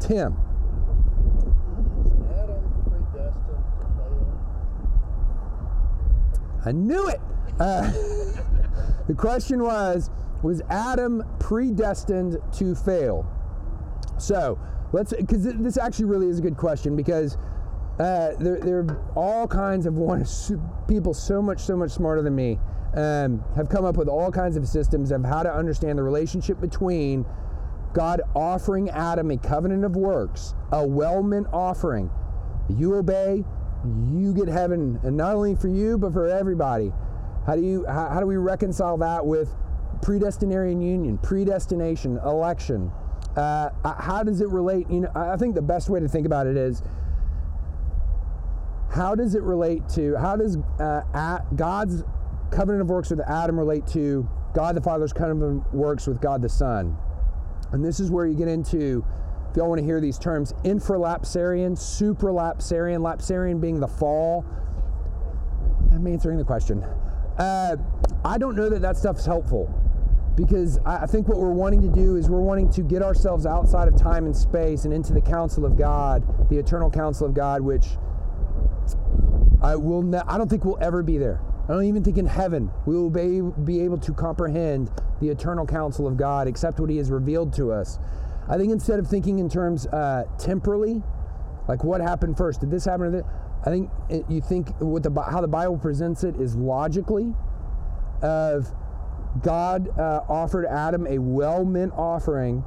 Tim. 0.00 0.36
I 6.64 6.72
knew 6.72 7.08
it. 7.08 7.20
Uh, 7.60 7.82
the 9.08 9.14
question 9.16 9.62
was 9.62 10.10
Was 10.42 10.62
Adam 10.70 11.24
predestined 11.38 12.38
to 12.54 12.74
fail? 12.74 13.26
So 14.18 14.58
let's, 14.92 15.12
because 15.12 15.44
this 15.44 15.76
actually 15.76 16.06
really 16.06 16.28
is 16.28 16.38
a 16.38 16.42
good 16.42 16.56
question 16.56 16.96
because 16.96 17.36
uh, 17.98 18.32
there, 18.38 18.60
there 18.60 18.78
are 18.78 19.12
all 19.16 19.46
kinds 19.46 19.86
of 19.86 19.94
one, 19.94 20.24
people 20.86 21.14
so 21.14 21.42
much, 21.42 21.60
so 21.60 21.76
much 21.76 21.90
smarter 21.90 22.22
than 22.22 22.34
me 22.34 22.58
um, 22.94 23.44
have 23.56 23.68
come 23.68 23.84
up 23.84 23.96
with 23.96 24.08
all 24.08 24.30
kinds 24.30 24.56
of 24.56 24.66
systems 24.66 25.10
of 25.10 25.24
how 25.24 25.42
to 25.42 25.52
understand 25.52 25.98
the 25.98 26.02
relationship 26.02 26.60
between 26.60 27.24
God 27.92 28.20
offering 28.34 28.88
Adam 28.90 29.30
a 29.30 29.36
covenant 29.36 29.84
of 29.84 29.96
works, 29.96 30.54
a 30.72 30.86
well 30.86 31.22
meant 31.22 31.46
offering. 31.52 32.10
You 32.68 32.94
obey, 32.94 33.44
you 33.84 34.32
get 34.34 34.48
heaven, 34.48 35.00
and 35.02 35.16
not 35.16 35.34
only 35.34 35.56
for 35.56 35.68
you, 35.68 35.98
but 35.98 36.12
for 36.12 36.26
everybody. 36.26 36.92
How 37.48 37.56
do 37.56 37.62
you 37.62 37.86
how, 37.86 38.10
how 38.10 38.20
do 38.20 38.26
we 38.26 38.36
reconcile 38.36 38.98
that 38.98 39.24
with 39.24 39.48
predestinarian 40.02 40.86
union, 40.86 41.16
predestination, 41.16 42.18
election? 42.18 42.92
Uh, 43.34 43.70
how 43.98 44.22
does 44.22 44.42
it 44.42 44.50
relate? 44.50 44.86
You 44.90 45.00
know, 45.00 45.12
I 45.14 45.38
think 45.38 45.54
the 45.54 45.62
best 45.62 45.88
way 45.88 45.98
to 45.98 46.06
think 46.06 46.26
about 46.26 46.46
it 46.46 46.58
is 46.58 46.82
how 48.90 49.14
does 49.14 49.34
it 49.34 49.42
relate 49.42 49.88
to, 49.94 50.14
how 50.16 50.36
does 50.36 50.58
uh, 50.78 51.38
God's 51.56 52.04
covenant 52.50 52.82
of 52.82 52.90
works 52.90 53.08
with 53.08 53.20
Adam 53.20 53.58
relate 53.58 53.86
to 53.88 54.28
God 54.54 54.76
the 54.76 54.82
Father's 54.82 55.14
covenant 55.14 55.64
of 55.64 55.72
works 55.72 56.06
with 56.06 56.20
God 56.20 56.42
the 56.42 56.50
Son? 56.50 56.98
And 57.72 57.82
this 57.82 57.98
is 57.98 58.10
where 58.10 58.26
you 58.26 58.34
get 58.34 58.48
into, 58.48 59.02
if 59.50 59.56
y'all 59.56 59.70
want 59.70 59.78
to 59.78 59.84
hear 59.86 60.02
these 60.02 60.18
terms, 60.18 60.52
infralapsarian, 60.64 61.78
supralapsarian, 61.78 63.00
lapsarian 63.00 63.58
being 63.58 63.80
the 63.80 63.88
fall. 63.88 64.44
I'm 65.94 66.06
answering 66.06 66.36
the 66.36 66.44
question. 66.44 66.84
Uh, 67.38 67.76
I 68.24 68.36
don't 68.36 68.56
know 68.56 68.68
that 68.68 68.82
that 68.82 68.96
stuff's 68.96 69.24
helpful 69.24 69.72
because 70.34 70.78
I 70.84 71.06
think 71.06 71.26
what 71.28 71.38
we're 71.38 71.52
wanting 71.52 71.82
to 71.82 71.88
do 71.88 72.16
is 72.16 72.28
we're 72.28 72.40
wanting 72.40 72.70
to 72.70 72.82
get 72.82 73.02
ourselves 73.02 73.46
outside 73.46 73.88
of 73.88 73.96
time 73.96 74.26
and 74.26 74.36
space 74.36 74.84
and 74.84 74.94
into 74.94 75.12
the 75.12 75.20
counsel 75.20 75.64
of 75.64 75.76
God, 75.76 76.22
the 76.48 76.58
eternal 76.58 76.90
counsel 76.90 77.26
of 77.26 77.34
God, 77.34 77.60
which 77.60 77.86
I 79.62 79.74
will. 79.74 80.02
Ne- 80.02 80.22
I 80.26 80.38
don't 80.38 80.48
think 80.48 80.64
we'll 80.64 80.78
ever 80.80 81.02
be 81.02 81.18
there. 81.18 81.40
I 81.64 81.72
don't 81.72 81.84
even 81.84 82.04
think 82.04 82.18
in 82.18 82.26
heaven 82.26 82.70
we 82.86 82.94
will 82.94 83.10
be, 83.10 83.40
be 83.64 83.80
able 83.80 83.98
to 83.98 84.12
comprehend 84.12 84.90
the 85.20 85.28
eternal 85.28 85.66
counsel 85.66 86.06
of 86.06 86.16
God 86.16 86.46
except 86.46 86.78
what 86.78 86.88
He 86.88 86.96
has 86.98 87.10
revealed 87.10 87.52
to 87.54 87.72
us. 87.72 87.98
I 88.48 88.56
think 88.56 88.72
instead 88.72 88.98
of 88.98 89.06
thinking 89.06 89.40
in 89.40 89.48
terms 89.48 89.86
uh, 89.88 90.24
temporally, 90.38 91.02
like 91.66 91.84
what 91.84 92.00
happened 92.00 92.36
first, 92.36 92.60
did 92.60 92.70
this 92.70 92.84
happen? 92.84 93.22
I 93.64 93.70
think 93.70 93.90
it, 94.08 94.24
you 94.28 94.40
think 94.40 94.70
what 94.78 95.02
the 95.02 95.22
how 95.22 95.40
the 95.40 95.48
Bible 95.48 95.78
presents 95.78 96.24
it 96.24 96.36
is 96.36 96.54
logically 96.54 97.34
of 98.22 98.72
God 99.42 99.88
uh, 99.98 100.22
offered 100.28 100.66
Adam 100.66 101.06
a 101.06 101.18
well 101.18 101.64
meant 101.64 101.92
offering 101.94 102.64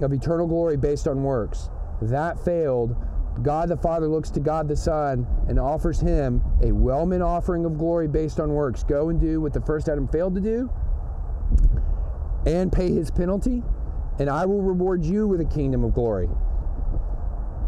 of 0.00 0.12
eternal 0.12 0.46
glory 0.46 0.76
based 0.76 1.06
on 1.06 1.22
works. 1.22 1.70
That 2.02 2.42
failed. 2.44 2.96
God 3.42 3.68
the 3.68 3.76
Father 3.76 4.06
looks 4.06 4.30
to 4.30 4.40
God 4.40 4.68
the 4.68 4.76
Son 4.76 5.26
and 5.48 5.58
offers 5.58 6.00
him 6.00 6.42
a 6.62 6.70
well 6.72 7.06
meant 7.06 7.22
offering 7.22 7.64
of 7.64 7.78
glory 7.78 8.06
based 8.06 8.38
on 8.38 8.50
works. 8.50 8.84
Go 8.84 9.08
and 9.08 9.20
do 9.20 9.40
what 9.40 9.52
the 9.52 9.60
first 9.60 9.88
Adam 9.88 10.06
failed 10.08 10.34
to 10.34 10.40
do 10.40 10.70
and 12.46 12.70
pay 12.72 12.90
his 12.92 13.10
penalty, 13.10 13.62
and 14.18 14.28
I 14.28 14.44
will 14.46 14.62
reward 14.62 15.04
you 15.04 15.26
with 15.26 15.40
a 15.40 15.44
kingdom 15.44 15.82
of 15.82 15.94
glory. 15.94 16.28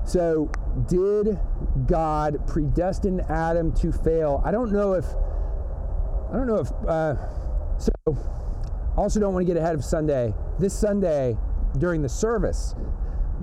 So, 0.06 0.48
did 0.86 1.36
God 1.86 2.46
predestine 2.46 3.28
Adam 3.28 3.72
to 3.74 3.90
fail? 3.90 4.40
I 4.44 4.52
don't 4.52 4.70
know 4.70 4.92
if, 4.92 5.04
I 6.32 6.36
don't 6.36 6.46
know 6.46 6.58
if, 6.58 6.70
uh, 6.86 7.16
so 7.76 7.90
I 8.06 9.00
also 9.00 9.18
don't 9.18 9.34
want 9.34 9.44
to 9.44 9.52
get 9.52 9.60
ahead 9.60 9.74
of 9.74 9.84
Sunday. 9.84 10.32
This 10.60 10.78
Sunday, 10.78 11.36
during 11.78 12.02
the 12.02 12.08
service, 12.08 12.76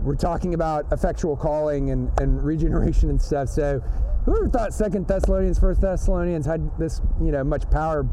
we're 0.03 0.15
talking 0.15 0.53
about 0.53 0.85
effectual 0.93 1.35
calling 1.35 1.91
and, 1.91 2.09
and 2.21 2.41
regeneration 2.41 3.09
and 3.09 3.21
stuff. 3.21 3.49
So 3.49 3.81
whoever 4.23 4.47
thought 4.47 4.73
Second 4.73 5.05
Thessalonians, 5.05 5.59
First 5.59 5.81
Thessalonians 5.81 6.45
had 6.45 6.71
this, 6.79 7.01
you 7.21 7.31
know, 7.31 7.43
much 7.43 7.69
power 7.71 8.07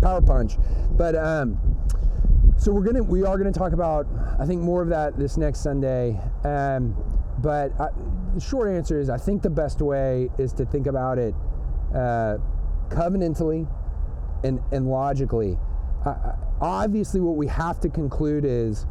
power 0.00 0.22
punch. 0.22 0.56
But 0.92 1.16
um, 1.16 1.58
so 2.56 2.70
we're 2.72 2.84
gonna 2.84 3.02
we 3.02 3.24
are 3.24 3.36
gonna 3.36 3.52
talk 3.52 3.72
about 3.72 4.06
I 4.38 4.46
think 4.46 4.62
more 4.62 4.82
of 4.82 4.88
that 4.88 5.18
this 5.18 5.36
next 5.36 5.60
Sunday. 5.60 6.20
Um, 6.44 6.96
but 7.38 7.72
I, 7.80 7.88
the 8.34 8.40
short 8.40 8.70
answer 8.70 8.98
is 8.98 9.08
I 9.08 9.18
think 9.18 9.42
the 9.42 9.50
best 9.50 9.80
way 9.80 10.28
is 10.38 10.52
to 10.54 10.64
think 10.64 10.86
about 10.86 11.18
it 11.18 11.34
uh, 11.94 12.38
covenantally 12.88 13.68
and 14.44 14.60
and 14.72 14.88
logically. 14.88 15.58
Uh, 16.04 16.32
obviously, 16.60 17.20
what 17.20 17.36
we 17.36 17.46
have 17.46 17.80
to 17.80 17.88
conclude 17.88 18.44
is 18.44 18.86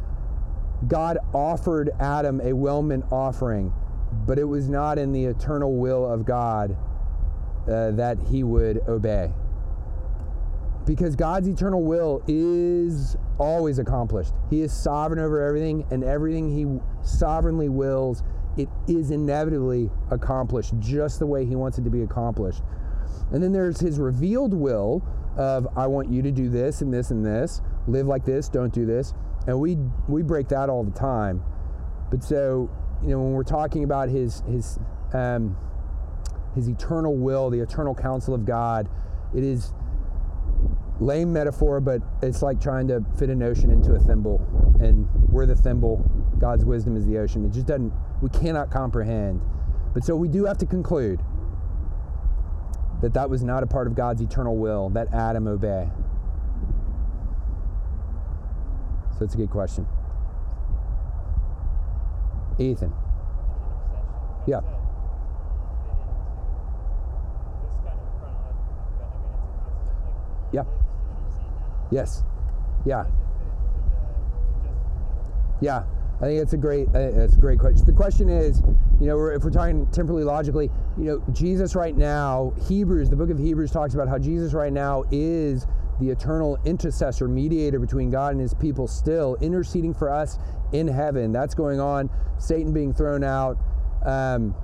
God 0.86 1.18
offered 1.34 1.90
Adam 1.98 2.40
a 2.40 2.52
well 2.52 2.82
meant 2.82 3.04
offering, 3.10 3.72
but 4.26 4.38
it 4.38 4.44
was 4.44 4.68
not 4.68 4.98
in 4.98 5.12
the 5.12 5.24
eternal 5.24 5.76
will 5.76 6.10
of 6.10 6.24
God 6.24 6.76
uh, 7.68 7.90
that 7.92 8.18
he 8.30 8.44
would 8.44 8.78
obey. 8.88 9.32
Because 10.86 11.16
God's 11.16 11.48
eternal 11.48 11.82
will 11.82 12.22
is 12.26 13.16
always 13.38 13.78
accomplished. 13.78 14.32
He 14.48 14.62
is 14.62 14.72
sovereign 14.72 15.18
over 15.18 15.42
everything, 15.42 15.86
and 15.90 16.02
everything 16.02 16.48
he 16.50 16.66
sovereignly 17.06 17.68
wills, 17.68 18.22
it 18.58 18.68
is 18.88 19.10
inevitably 19.10 19.90
accomplished 20.10 20.74
just 20.78 21.18
the 21.18 21.26
way 21.26 21.44
he 21.44 21.56
wants 21.56 21.78
it 21.78 21.84
to 21.84 21.90
be 21.90 22.02
accomplished. 22.02 22.62
And 23.32 23.42
then 23.42 23.52
there's 23.52 23.80
his 23.80 23.98
revealed 23.98 24.54
will, 24.54 25.02
of 25.36 25.68
I 25.76 25.86
want 25.86 26.10
you 26.10 26.20
to 26.22 26.30
do 26.30 26.48
this 26.48 26.82
and 26.82 26.92
this 26.92 27.10
and 27.10 27.24
this, 27.24 27.60
live 27.86 28.06
like 28.06 28.24
this, 28.24 28.48
don't 28.48 28.72
do 28.72 28.84
this. 28.84 29.14
And 29.46 29.58
we 29.60 29.76
we 30.08 30.22
break 30.22 30.48
that 30.48 30.68
all 30.68 30.84
the 30.84 30.98
time. 30.98 31.42
But 32.10 32.24
so, 32.24 32.70
you 33.02 33.10
know, 33.10 33.20
when 33.20 33.32
we're 33.32 33.44
talking 33.44 33.84
about 33.84 34.08
his 34.08 34.42
his 34.46 34.78
um, 35.12 35.56
his 36.54 36.68
eternal 36.68 37.16
will, 37.16 37.50
the 37.50 37.60
eternal 37.60 37.94
counsel 37.94 38.34
of 38.34 38.44
God, 38.44 38.88
it 39.34 39.44
is 39.44 39.72
lame 41.00 41.32
metaphor, 41.32 41.80
but 41.80 42.02
it's 42.22 42.42
like 42.42 42.60
trying 42.60 42.88
to 42.88 43.04
fit 43.16 43.30
an 43.30 43.42
ocean 43.42 43.70
into 43.70 43.94
a 43.94 43.98
thimble, 44.00 44.44
and 44.80 45.08
we're 45.28 45.46
the 45.46 45.54
thimble. 45.54 46.04
God's 46.38 46.64
wisdom 46.64 46.96
is 46.96 47.06
the 47.06 47.18
ocean. 47.18 47.44
It 47.44 47.52
just 47.52 47.66
doesn't. 47.66 47.92
We 48.20 48.28
cannot 48.30 48.70
comprehend. 48.70 49.40
But 49.94 50.04
so 50.04 50.16
we 50.16 50.28
do 50.28 50.44
have 50.44 50.58
to 50.58 50.66
conclude 50.66 51.20
that 53.00 53.14
that 53.14 53.30
was 53.30 53.44
not 53.44 53.62
a 53.62 53.66
part 53.66 53.86
of 53.86 53.94
God's 53.94 54.20
eternal 54.20 54.56
will 54.56 54.88
that 54.90 55.12
Adam 55.14 55.46
obey. 55.46 55.88
So 59.18 59.24
it's 59.24 59.34
a 59.34 59.36
good 59.36 59.50
question. 59.50 59.86
Ethan. 62.58 62.92
Yeah. 64.46 64.60
Yeah. 70.52 70.64
Yes. 71.90 72.22
Yeah. 72.84 73.04
Yeah. 75.60 75.84
I 76.20 76.22
think 76.22 76.42
it's 76.42 76.52
a 76.52 76.56
great, 76.56 76.88
uh, 76.94 76.98
it's 76.98 77.36
a 77.36 77.38
great 77.38 77.60
question. 77.60 77.86
The 77.86 77.92
question 77.92 78.28
is, 78.28 78.60
you 79.00 79.06
know, 79.06 79.26
if 79.26 79.44
we're 79.44 79.50
talking 79.50 79.86
temporally 79.92 80.24
logically, 80.24 80.68
you 80.96 81.04
know, 81.04 81.24
Jesus 81.32 81.76
right 81.76 81.96
now, 81.96 82.52
Hebrews, 82.66 83.08
the 83.08 83.14
book 83.14 83.30
of 83.30 83.38
Hebrews 83.38 83.70
talks 83.70 83.94
about 83.94 84.08
how 84.08 84.18
Jesus 84.18 84.52
right 84.52 84.72
now 84.72 85.04
is 85.12 85.68
the 86.00 86.10
eternal 86.10 86.58
intercessor, 86.64 87.28
mediator 87.28 87.78
between 87.78 88.10
God 88.10 88.32
and 88.32 88.40
his 88.40 88.52
people, 88.52 88.88
still 88.88 89.36
interceding 89.40 89.94
for 89.94 90.10
us 90.10 90.38
in 90.72 90.88
heaven. 90.88 91.30
That's 91.30 91.54
going 91.54 91.78
on. 91.78 92.10
Satan 92.38 92.72
being 92.72 92.92
thrown 92.92 93.22
out. 93.22 93.56
Um, 94.04 94.56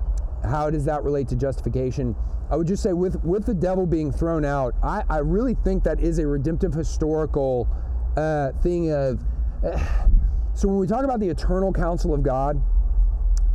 how 0.43 0.69
does 0.69 0.83
that 0.85 1.03
relate 1.03 1.29
to 1.29 1.37
justification? 1.37 2.17
I 2.51 2.57
would 2.57 2.67
just 2.67 2.83
say, 2.83 2.91
with, 2.91 3.23
with 3.23 3.45
the 3.45 3.53
devil 3.53 3.85
being 3.85 4.11
thrown 4.11 4.43
out, 4.43 4.75
I, 4.83 5.03
I 5.09 5.19
really 5.19 5.55
think 5.63 5.85
that 5.85 6.01
is 6.01 6.19
a 6.19 6.27
redemptive 6.27 6.73
historical 6.73 7.69
uh, 8.17 8.51
thing 8.61 8.91
of. 8.91 9.23
Uh, 9.63 10.07
so 10.55 10.69
when 10.69 10.77
we 10.77 10.87
talk 10.87 11.03
about 11.03 11.19
the 11.19 11.27
eternal 11.27 11.73
counsel 11.73 12.13
of 12.13 12.23
God 12.23 12.61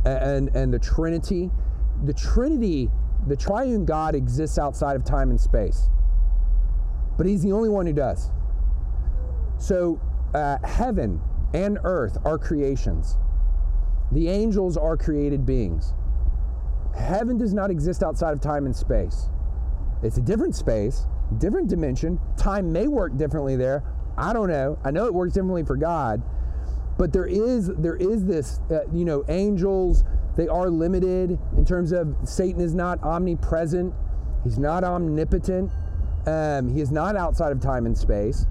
and, 0.05 0.55
and 0.55 0.71
the 0.71 0.77
Trinity, 0.77 1.49
the 2.05 2.13
Trinity, 2.13 2.91
the 3.25 3.35
triune 3.35 3.85
God 3.85 4.13
exists 4.13 4.59
outside 4.59 4.95
of 4.95 5.03
time 5.03 5.31
and 5.31 5.41
space. 5.41 5.89
But 7.17 7.25
he's 7.25 7.41
the 7.41 7.51
only 7.53 7.69
one 7.69 7.87
who 7.87 7.93
does. 7.93 8.29
So 9.57 9.99
uh, 10.35 10.57
heaven 10.63 11.19
and 11.55 11.79
earth 11.83 12.19
are 12.23 12.37
creations. 12.37 13.17
The 14.11 14.29
angels 14.29 14.77
are 14.77 14.95
created 14.95 15.43
beings. 15.43 15.95
Heaven 16.95 17.35
does 17.35 17.53
not 17.53 17.71
exist 17.71 18.03
outside 18.03 18.33
of 18.33 18.41
time 18.41 18.67
and 18.67 18.75
space. 18.75 19.29
It's 20.03 20.17
a 20.17 20.21
different 20.21 20.55
space, 20.55 21.07
different 21.39 21.67
dimension. 21.67 22.19
Time 22.37 22.71
may 22.71 22.87
work 22.87 23.17
differently 23.17 23.55
there. 23.55 23.83
I 24.17 24.33
don't 24.33 24.49
know. 24.49 24.77
I 24.83 24.91
know 24.91 25.05
it 25.05 25.13
works 25.13 25.33
differently 25.33 25.63
for 25.63 25.75
God 25.75 26.21
but 27.01 27.11
there 27.11 27.25
is 27.25 27.71
there 27.79 27.95
is 27.95 28.25
this 28.25 28.59
uh, 28.69 28.81
you 28.93 29.03
know 29.03 29.25
angels 29.27 30.03
they 30.37 30.47
are 30.47 30.69
limited 30.69 31.39
in 31.57 31.65
terms 31.65 31.91
of 31.91 32.15
satan 32.25 32.61
is 32.61 32.75
not 32.75 33.01
omnipresent. 33.01 33.91
He's 34.43 34.59
not 34.59 34.83
omnipotent. 34.83 35.71
Um, 36.27 36.69
he 36.71 36.79
is 36.79 36.91
not 36.91 37.15
outside 37.15 37.51
of 37.51 37.59
time 37.59 37.87
and 37.87 37.97
space. 37.97 38.45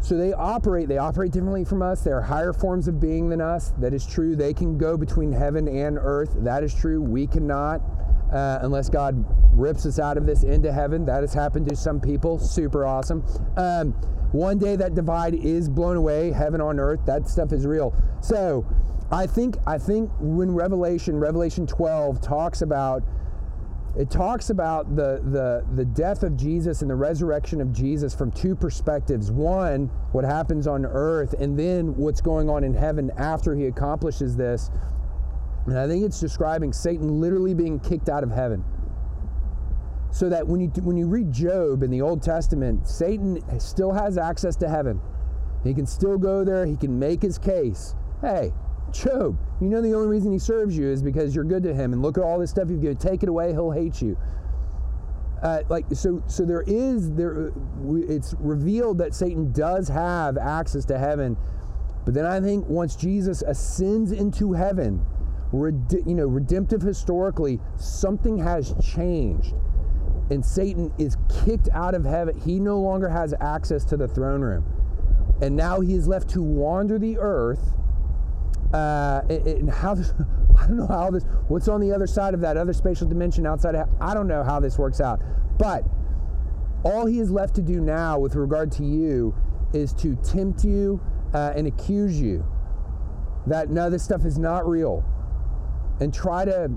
So 0.00 0.16
they 0.16 0.32
operate 0.32 0.88
they 0.88 0.96
operate 0.96 1.30
differently 1.30 1.66
from 1.66 1.82
us. 1.82 2.02
They're 2.02 2.22
higher 2.22 2.54
forms 2.54 2.88
of 2.88 2.98
being 2.98 3.28
than 3.28 3.42
us. 3.42 3.74
That 3.78 3.92
is 3.92 4.06
true. 4.06 4.34
They 4.34 4.54
can 4.54 4.78
go 4.78 4.96
between 4.96 5.30
heaven 5.30 5.68
and 5.68 5.98
earth. 6.00 6.34
That 6.38 6.64
is 6.64 6.72
true. 6.72 7.02
We 7.02 7.26
cannot 7.26 7.82
uh, 8.32 8.58
unless 8.62 8.88
god 8.88 9.24
rips 9.52 9.84
us 9.86 9.98
out 9.98 10.16
of 10.16 10.26
this 10.26 10.42
into 10.42 10.72
heaven 10.72 11.04
that 11.04 11.20
has 11.20 11.34
happened 11.34 11.68
to 11.68 11.76
some 11.76 12.00
people 12.00 12.38
super 12.38 12.86
awesome 12.86 13.22
um, 13.56 13.94
one 14.32 14.58
day 14.58 14.76
that 14.76 14.94
divide 14.94 15.34
is 15.34 15.68
blown 15.68 15.96
away, 15.96 16.32
heaven 16.32 16.60
on 16.62 16.80
earth. 16.80 17.00
That 17.04 17.28
stuff 17.28 17.52
is 17.52 17.66
real. 17.66 17.94
So 18.22 18.66
I 19.10 19.26
think 19.26 19.56
I 19.66 19.76
think 19.76 20.10
when 20.18 20.54
Revelation, 20.54 21.18
Revelation 21.18 21.66
12 21.66 22.20
talks 22.22 22.62
about 22.62 23.02
it 23.94 24.10
talks 24.10 24.48
about 24.48 24.96
the, 24.96 25.20
the, 25.22 25.66
the 25.74 25.84
death 25.84 26.22
of 26.22 26.34
Jesus 26.34 26.80
and 26.80 26.90
the 26.90 26.94
resurrection 26.94 27.60
of 27.60 27.74
Jesus 27.74 28.14
from 28.14 28.32
two 28.32 28.56
perspectives. 28.56 29.30
One, 29.30 29.90
what 30.12 30.24
happens 30.24 30.66
on 30.66 30.86
earth, 30.86 31.34
and 31.34 31.58
then 31.58 31.94
what's 31.96 32.22
going 32.22 32.48
on 32.48 32.64
in 32.64 32.72
heaven 32.72 33.10
after 33.18 33.54
he 33.54 33.66
accomplishes 33.66 34.34
this. 34.34 34.70
And 35.66 35.78
I 35.78 35.86
think 35.86 36.04
it's 36.04 36.20
describing 36.20 36.72
Satan 36.72 37.20
literally 37.20 37.54
being 37.54 37.78
kicked 37.80 38.08
out 38.08 38.24
of 38.24 38.30
heaven 38.30 38.64
so 40.12 40.28
that 40.28 40.46
when 40.46 40.60
you 40.60 40.68
when 40.82 40.96
you 40.96 41.06
read 41.06 41.32
Job 41.32 41.82
in 41.82 41.90
the 41.90 42.02
Old 42.02 42.22
Testament, 42.22 42.86
Satan 42.86 43.42
still 43.58 43.92
has 43.92 44.18
access 44.18 44.56
to 44.56 44.68
heaven. 44.68 45.00
He 45.64 45.72
can 45.72 45.86
still 45.86 46.18
go 46.18 46.44
there. 46.44 46.66
He 46.66 46.76
can 46.76 46.98
make 46.98 47.22
his 47.22 47.38
case. 47.38 47.94
Hey, 48.20 48.52
Job, 48.92 49.38
you 49.60 49.68
know 49.68 49.80
the 49.80 49.94
only 49.94 50.08
reason 50.08 50.30
he 50.30 50.38
serves 50.38 50.76
you 50.76 50.86
is 50.86 51.02
because 51.02 51.34
you're 51.34 51.44
good 51.44 51.62
to 51.62 51.74
him, 51.74 51.92
and 51.92 52.02
look 52.02 52.18
at 52.18 52.24
all 52.24 52.38
this 52.38 52.50
stuff 52.50 52.68
you've 52.68 52.82
given. 52.82 52.98
Take 52.98 53.22
it 53.22 53.28
away, 53.28 53.52
he'll 53.52 53.70
hate 53.70 54.02
you. 54.02 54.18
Uh, 55.42 55.62
like 55.68 55.86
so, 55.94 56.22
so 56.26 56.44
there 56.44 56.62
is 56.66 57.10
there. 57.12 57.52
It's 57.84 58.34
revealed 58.38 58.98
that 58.98 59.14
Satan 59.14 59.50
does 59.52 59.88
have 59.88 60.36
access 60.36 60.84
to 60.86 60.98
heaven, 60.98 61.38
but 62.04 62.12
then 62.12 62.26
I 62.26 62.38
think 62.40 62.66
once 62.68 62.96
Jesus 62.96 63.42
ascends 63.42 64.12
into 64.12 64.52
heaven, 64.52 65.04
you 65.52 66.14
know, 66.14 66.26
redemptive 66.26 66.82
historically, 66.82 67.60
something 67.76 68.38
has 68.38 68.74
changed 68.82 69.54
and 70.30 70.44
Satan 70.44 70.92
is 70.98 71.16
kicked 71.44 71.68
out 71.72 71.94
of 71.94 72.04
heaven. 72.04 72.38
He 72.40 72.58
no 72.58 72.80
longer 72.80 73.08
has 73.08 73.34
access 73.40 73.84
to 73.86 73.96
the 73.96 74.08
throne 74.08 74.40
room. 74.40 74.64
And 75.42 75.54
now 75.54 75.80
he 75.80 75.94
is 75.94 76.08
left 76.08 76.30
to 76.30 76.42
wander 76.42 76.98
the 76.98 77.18
earth. 77.18 77.74
Uh, 78.72 79.20
and 79.28 79.68
how 79.68 79.94
this, 79.94 80.14
I 80.58 80.66
don't 80.66 80.76
know 80.78 80.86
how 80.86 81.10
this, 81.10 81.24
what's 81.48 81.68
on 81.68 81.80
the 81.80 81.92
other 81.92 82.06
side 82.06 82.32
of 82.32 82.40
that 82.40 82.56
other 82.56 82.72
spatial 82.72 83.06
dimension 83.06 83.46
outside 83.46 83.74
of, 83.74 83.88
I 84.00 84.14
don't 84.14 84.28
know 84.28 84.42
how 84.42 84.60
this 84.60 84.78
works 84.78 85.00
out. 85.00 85.20
But 85.58 85.84
all 86.82 87.04
he 87.04 87.18
is 87.18 87.30
left 87.30 87.54
to 87.56 87.62
do 87.62 87.80
now 87.80 88.18
with 88.18 88.34
regard 88.34 88.72
to 88.72 88.84
you 88.84 89.34
is 89.74 89.92
to 89.94 90.16
tempt 90.16 90.64
you 90.64 91.00
uh, 91.34 91.52
and 91.54 91.66
accuse 91.66 92.20
you 92.20 92.46
that 93.46 93.70
no, 93.70 93.90
this 93.90 94.02
stuff 94.02 94.24
is 94.24 94.38
not 94.38 94.66
real 94.66 95.04
and 96.02 96.12
try 96.12 96.44
to 96.44 96.68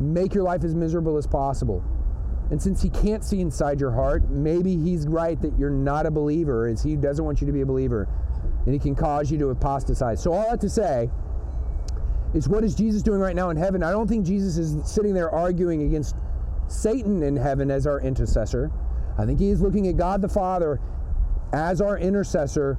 make 0.00 0.32
your 0.32 0.42
life 0.42 0.64
as 0.64 0.74
miserable 0.74 1.18
as 1.18 1.26
possible. 1.26 1.84
And 2.50 2.60
since 2.60 2.80
he 2.80 2.88
can't 2.88 3.22
see 3.22 3.42
inside 3.42 3.78
your 3.78 3.90
heart, 3.90 4.30
maybe 4.30 4.74
he's 4.74 5.06
right 5.06 5.38
that 5.42 5.58
you're 5.58 5.68
not 5.68 6.06
a 6.06 6.10
believer, 6.10 6.66
as 6.66 6.82
he 6.82 6.96
doesn't 6.96 7.22
want 7.22 7.42
you 7.42 7.46
to 7.46 7.52
be 7.52 7.60
a 7.60 7.66
believer, 7.66 8.08
and 8.64 8.72
he 8.72 8.78
can 8.78 8.94
cause 8.94 9.30
you 9.30 9.36
to 9.36 9.48
apostatize. 9.50 10.22
So, 10.22 10.32
all 10.32 10.50
that 10.50 10.62
to 10.62 10.70
say 10.70 11.10
is 12.32 12.48
what 12.48 12.64
is 12.64 12.74
Jesus 12.74 13.02
doing 13.02 13.20
right 13.20 13.36
now 13.36 13.50
in 13.50 13.56
heaven? 13.58 13.82
I 13.82 13.90
don't 13.90 14.08
think 14.08 14.24
Jesus 14.24 14.56
is 14.56 14.90
sitting 14.90 15.12
there 15.12 15.30
arguing 15.30 15.82
against 15.82 16.16
Satan 16.68 17.22
in 17.22 17.36
heaven 17.36 17.70
as 17.70 17.86
our 17.86 18.00
intercessor. 18.00 18.70
I 19.18 19.26
think 19.26 19.40
he 19.40 19.50
is 19.50 19.60
looking 19.60 19.88
at 19.88 19.98
God 19.98 20.22
the 20.22 20.28
Father 20.28 20.80
as 21.52 21.82
our 21.82 21.98
intercessor. 21.98 22.78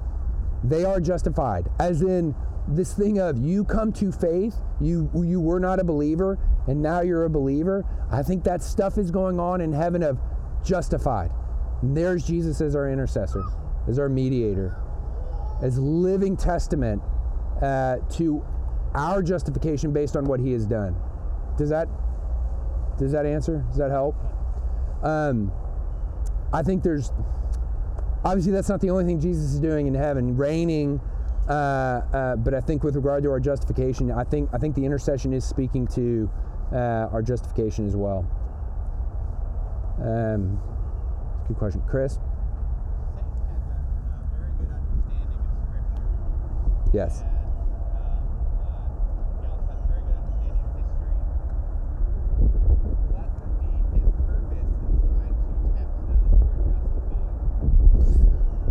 They 0.63 0.83
are 0.83 0.99
justified, 0.99 1.69
as 1.79 2.01
in 2.01 2.33
this 2.69 2.93
thing 2.93 3.19
of 3.19 3.37
you 3.39 3.63
come 3.63 3.91
to 3.93 4.11
faith, 4.11 4.55
you 4.79 5.09
you 5.15 5.39
were 5.39 5.59
not 5.59 5.79
a 5.79 5.83
believer, 5.83 6.37
and 6.67 6.81
now 6.81 7.01
you're 7.01 7.25
a 7.25 7.29
believer. 7.29 7.83
I 8.11 8.21
think 8.21 8.43
that 8.43 8.61
stuff 8.61 8.97
is 8.97 9.11
going 9.11 9.39
on 9.39 9.61
in 9.61 9.73
heaven 9.73 10.03
of 10.03 10.19
justified. 10.63 11.31
And 11.81 11.95
there's 11.95 12.25
Jesus 12.25 12.61
as 12.61 12.75
our 12.75 12.89
intercessor, 12.89 13.43
as 13.87 13.97
our 13.97 14.09
mediator, 14.09 14.75
as 15.61 15.79
living 15.79 16.37
testament 16.37 17.01
uh, 17.61 17.97
to 18.11 18.45
our 18.93 19.23
justification 19.23 19.91
based 19.91 20.15
on 20.15 20.25
what 20.25 20.39
He 20.39 20.51
has 20.51 20.65
done. 20.65 20.95
Does 21.57 21.69
that 21.69 21.87
does 22.97 23.11
that 23.13 23.25
answer? 23.25 23.65
Does 23.69 23.77
that 23.77 23.91
help? 23.91 24.15
Um, 25.03 25.51
I 26.53 26.61
think 26.61 26.83
there's 26.83 27.11
obviously 28.23 28.51
that's 28.51 28.69
not 28.69 28.81
the 28.81 28.89
only 28.89 29.05
thing 29.05 29.19
Jesus 29.19 29.53
is 29.53 29.59
doing 29.59 29.87
in 29.87 29.95
heaven, 29.95 30.35
reigning 30.35 30.99
uh, 31.49 31.51
uh, 31.51 32.35
but 32.35 32.53
I 32.53 32.61
think 32.61 32.83
with 32.83 32.95
regard 32.95 33.23
to 33.23 33.31
our 33.31 33.39
justification, 33.39 34.11
I 34.11 34.23
think 34.23 34.49
I 34.53 34.57
think 34.59 34.75
the 34.75 34.85
intercession 34.85 35.33
is 35.33 35.43
speaking 35.43 35.87
to 35.87 36.29
uh, 36.71 37.09
our 37.11 37.23
justification 37.23 37.87
as 37.87 37.95
well. 37.95 38.25
Um, 39.99 40.61
good 41.47 41.57
question, 41.57 41.81
Chris. 41.87 42.19
Yes. 46.93 47.23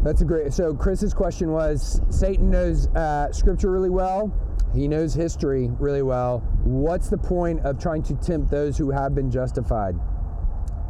That's 0.08 0.22
a 0.22 0.24
great. 0.24 0.54
So 0.54 0.72
Chris's 0.72 1.12
question 1.12 1.52
was: 1.52 2.00
Satan 2.08 2.48
knows 2.48 2.86
uh, 2.96 3.30
Scripture 3.30 3.70
really 3.70 3.90
well. 3.90 4.32
He 4.74 4.88
knows 4.88 5.12
history 5.12 5.70
really 5.78 6.00
well. 6.00 6.38
What's 6.64 7.10
the 7.10 7.18
point 7.18 7.60
of 7.60 7.78
trying 7.78 8.02
to 8.04 8.14
tempt 8.14 8.50
those 8.50 8.78
who 8.78 8.90
have 8.90 9.14
been 9.14 9.30
justified? 9.30 9.96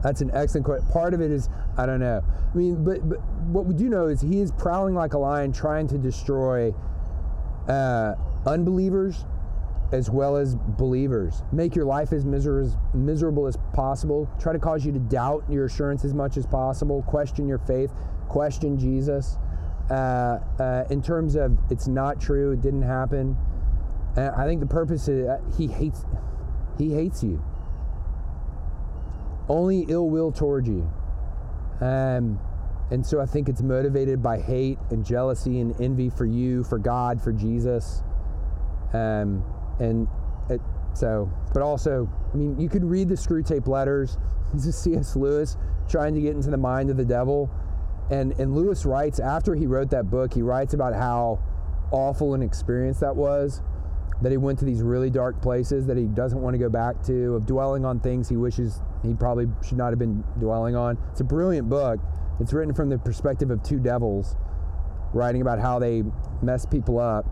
That's 0.04 0.20
an 0.20 0.30
excellent 0.32 0.66
question. 0.66 0.86
Part 0.92 1.14
of 1.14 1.20
it 1.20 1.32
is 1.32 1.48
I 1.76 1.84
don't 1.84 1.98
know. 1.98 2.22
I 2.24 2.56
mean, 2.56 2.84
but, 2.84 3.08
but 3.08 3.18
what 3.48 3.66
we 3.66 3.74
do 3.74 3.88
know 3.88 4.06
is 4.06 4.20
he 4.20 4.38
is 4.38 4.52
prowling 4.52 4.94
like 4.94 5.14
a 5.14 5.18
lion, 5.18 5.52
trying 5.52 5.88
to 5.88 5.98
destroy 5.98 6.72
uh, 7.66 8.14
unbelievers 8.46 9.24
as 9.90 10.10
well 10.10 10.36
as 10.36 10.54
believers. 10.54 11.42
Make 11.50 11.74
your 11.74 11.86
life 11.86 12.12
as 12.12 12.24
miser- 12.24 12.70
miserable 12.94 13.48
as 13.48 13.56
possible. 13.72 14.30
Try 14.38 14.52
to 14.52 14.60
cause 14.60 14.86
you 14.86 14.92
to 14.92 15.00
doubt 15.00 15.44
your 15.50 15.64
assurance 15.64 16.04
as 16.04 16.14
much 16.14 16.36
as 16.36 16.46
possible. 16.46 17.02
Question 17.02 17.48
your 17.48 17.58
faith. 17.58 17.90
Question 18.28 18.78
Jesus. 18.78 19.36
Uh, 19.90 20.38
uh, 20.58 20.84
in 20.90 21.00
terms 21.00 21.34
of 21.34 21.56
it's 21.70 21.88
not 21.88 22.20
true, 22.20 22.52
it 22.52 22.60
didn't 22.60 22.82
happen. 22.82 23.36
And 24.16 24.34
I 24.34 24.46
think 24.46 24.60
the 24.60 24.66
purpose 24.66 25.08
is 25.08 25.26
uh, 25.26 25.38
he 25.56 25.66
hates 25.66 26.04
he 26.76 26.92
hates 26.92 27.22
you. 27.22 27.42
Only 29.48 29.86
ill 29.88 30.10
will 30.10 30.30
towards 30.30 30.68
you. 30.68 30.90
Um, 31.80 32.38
and 32.90 33.04
so 33.04 33.20
I 33.20 33.26
think 33.26 33.48
it's 33.48 33.62
motivated 33.62 34.22
by 34.22 34.40
hate 34.40 34.78
and 34.90 35.04
jealousy 35.04 35.60
and 35.60 35.78
envy 35.80 36.10
for 36.10 36.26
you, 36.26 36.64
for 36.64 36.78
God, 36.78 37.22
for 37.22 37.32
Jesus. 37.32 38.02
Um, 38.92 39.44
and 39.78 40.08
it, 40.48 40.60
so, 40.94 41.30
but 41.52 41.62
also, 41.62 42.08
I 42.32 42.36
mean, 42.36 42.58
you 42.58 42.68
could 42.68 42.84
read 42.84 43.08
the 43.08 43.14
Screwtape 43.14 43.66
Letters. 43.66 44.16
This 44.54 44.64
is 44.64 44.78
C.S. 44.78 45.14
Lewis 45.14 45.58
trying 45.90 46.14
to 46.14 46.22
get 46.22 46.34
into 46.34 46.48
the 46.48 46.56
mind 46.56 46.88
of 46.88 46.96
the 46.96 47.04
devil. 47.04 47.50
And, 48.10 48.32
and 48.32 48.54
Lewis 48.54 48.86
writes, 48.86 49.20
after 49.20 49.54
he 49.54 49.66
wrote 49.66 49.90
that 49.90 50.10
book, 50.10 50.32
he 50.32 50.42
writes 50.42 50.74
about 50.74 50.94
how 50.94 51.40
awful 51.90 52.34
an 52.34 52.42
experience 52.42 53.00
that 53.00 53.16
was 53.16 53.62
that 54.20 54.32
he 54.32 54.36
went 54.36 54.58
to 54.58 54.64
these 54.64 54.82
really 54.82 55.10
dark 55.10 55.40
places 55.40 55.86
that 55.86 55.96
he 55.96 56.04
doesn't 56.04 56.40
want 56.40 56.52
to 56.52 56.58
go 56.58 56.68
back 56.68 57.00
to, 57.04 57.36
of 57.36 57.46
dwelling 57.46 57.84
on 57.84 58.00
things 58.00 58.28
he 58.28 58.36
wishes 58.36 58.80
he 59.04 59.14
probably 59.14 59.46
should 59.64 59.78
not 59.78 59.90
have 59.90 59.98
been 59.98 60.24
dwelling 60.40 60.74
on. 60.74 60.98
It's 61.12 61.20
a 61.20 61.24
brilliant 61.24 61.68
book. 61.68 62.00
It's 62.40 62.52
written 62.52 62.74
from 62.74 62.88
the 62.88 62.98
perspective 62.98 63.50
of 63.50 63.62
two 63.62 63.78
devils, 63.78 64.36
writing 65.12 65.40
about 65.40 65.60
how 65.60 65.78
they 65.78 66.02
mess 66.42 66.66
people 66.66 66.98
up 66.98 67.26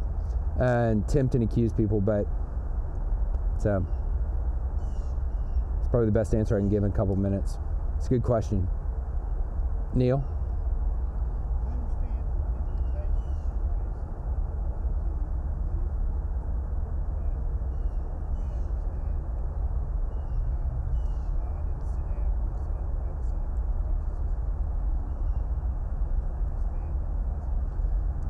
and 0.61 1.07
tempt 1.09 1.35
and 1.35 1.43
accuse 1.43 1.73
people. 1.73 2.01
But 2.01 2.27
so 3.59 3.85
it's 5.81 5.89
probably 5.89 6.07
the 6.07 6.13
best 6.13 6.35
answer 6.35 6.57
I 6.57 6.61
can 6.61 6.69
give 6.69 6.85
in 6.85 6.91
a 6.91 6.95
couple 6.95 7.17
minutes. 7.17 7.59
It's 7.97 8.07
a 8.07 8.11
good 8.11 8.23
question. 8.23 8.69
Neil? 9.95 10.25